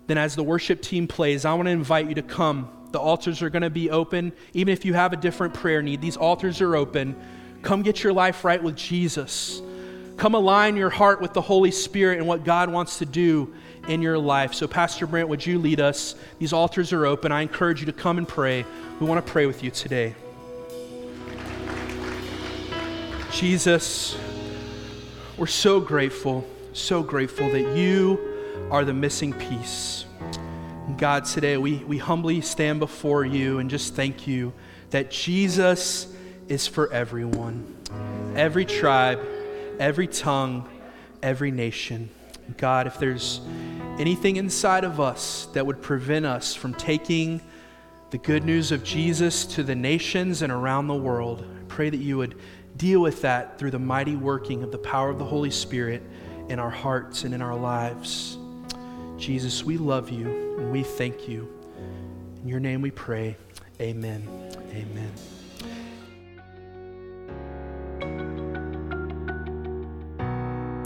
then 0.08 0.18
as 0.18 0.34
the 0.34 0.42
worship 0.42 0.82
team 0.82 1.06
plays, 1.06 1.44
I 1.44 1.54
want 1.54 1.66
to 1.66 1.70
invite 1.70 2.08
you 2.08 2.16
to 2.16 2.22
come 2.22 2.68
the 2.90 2.98
altars 2.98 3.42
are 3.42 3.50
going 3.50 3.62
to 3.62 3.70
be 3.70 3.90
open. 3.90 4.32
Even 4.54 4.72
if 4.72 4.84
you 4.84 4.92
have 4.94 5.12
a 5.12 5.16
different 5.16 5.54
prayer 5.54 5.82
need, 5.82 6.00
these 6.00 6.16
altars 6.16 6.60
are 6.60 6.74
open. 6.74 7.14
Come 7.62 7.82
get 7.82 8.02
your 8.02 8.12
life 8.12 8.44
right 8.44 8.60
with 8.60 8.74
Jesus. 8.74 9.62
Come 10.18 10.34
align 10.34 10.76
your 10.76 10.90
heart 10.90 11.20
with 11.20 11.32
the 11.32 11.40
Holy 11.40 11.70
Spirit 11.70 12.18
and 12.18 12.26
what 12.26 12.42
God 12.42 12.70
wants 12.70 12.98
to 12.98 13.06
do 13.06 13.54
in 13.86 14.02
your 14.02 14.18
life. 14.18 14.52
So, 14.52 14.66
Pastor 14.66 15.06
Brent, 15.06 15.28
would 15.28 15.46
you 15.46 15.60
lead 15.60 15.78
us? 15.78 16.16
These 16.40 16.52
altars 16.52 16.92
are 16.92 17.06
open. 17.06 17.30
I 17.30 17.42
encourage 17.42 17.78
you 17.78 17.86
to 17.86 17.92
come 17.92 18.18
and 18.18 18.26
pray. 18.26 18.66
We 18.98 19.06
want 19.06 19.24
to 19.24 19.32
pray 19.32 19.46
with 19.46 19.62
you 19.62 19.70
today. 19.70 20.16
Jesus, 23.30 24.18
we're 25.36 25.46
so 25.46 25.78
grateful, 25.78 26.44
so 26.72 27.00
grateful 27.00 27.48
that 27.52 27.76
you 27.76 28.18
are 28.72 28.84
the 28.84 28.92
missing 28.92 29.32
piece. 29.32 30.04
God, 30.96 31.26
today 31.26 31.58
we, 31.58 31.76
we 31.84 31.96
humbly 31.96 32.40
stand 32.40 32.80
before 32.80 33.24
you 33.24 33.60
and 33.60 33.70
just 33.70 33.94
thank 33.94 34.26
you 34.26 34.52
that 34.90 35.12
Jesus 35.12 36.12
is 36.48 36.66
for 36.66 36.92
everyone, 36.92 37.76
every 38.34 38.64
tribe, 38.64 39.20
every 39.78 40.06
tongue, 40.06 40.68
every 41.22 41.50
nation. 41.50 42.10
God, 42.56 42.86
if 42.86 42.98
there's 42.98 43.40
anything 43.98 44.36
inside 44.36 44.84
of 44.84 45.00
us 45.00 45.46
that 45.52 45.66
would 45.66 45.82
prevent 45.82 46.24
us 46.24 46.54
from 46.54 46.74
taking 46.74 47.40
the 48.10 48.18
good 48.18 48.44
news 48.44 48.72
of 48.72 48.82
Jesus 48.82 49.44
to 49.46 49.62
the 49.62 49.74
nations 49.74 50.42
and 50.42 50.50
around 50.50 50.86
the 50.86 50.94
world, 50.94 51.42
I 51.42 51.64
pray 51.68 51.90
that 51.90 51.98
you 51.98 52.16
would 52.16 52.36
deal 52.76 53.00
with 53.00 53.22
that 53.22 53.58
through 53.58 53.72
the 53.72 53.78
mighty 53.78 54.16
working 54.16 54.62
of 54.62 54.72
the 54.72 54.78
power 54.78 55.10
of 55.10 55.18
the 55.18 55.24
Holy 55.24 55.50
Spirit 55.50 56.02
in 56.48 56.58
our 56.58 56.70
hearts 56.70 57.24
and 57.24 57.34
in 57.34 57.42
our 57.42 57.56
lives. 57.56 58.38
Jesus, 59.18 59.64
we 59.64 59.76
love 59.76 60.10
you 60.10 60.56
and 60.58 60.72
we 60.72 60.82
thank 60.82 61.28
you. 61.28 61.52
In 62.42 62.48
your 62.48 62.60
name 62.60 62.80
we 62.80 62.90
pray. 62.90 63.36
Amen. 63.80 64.26
Amen. 64.70 65.37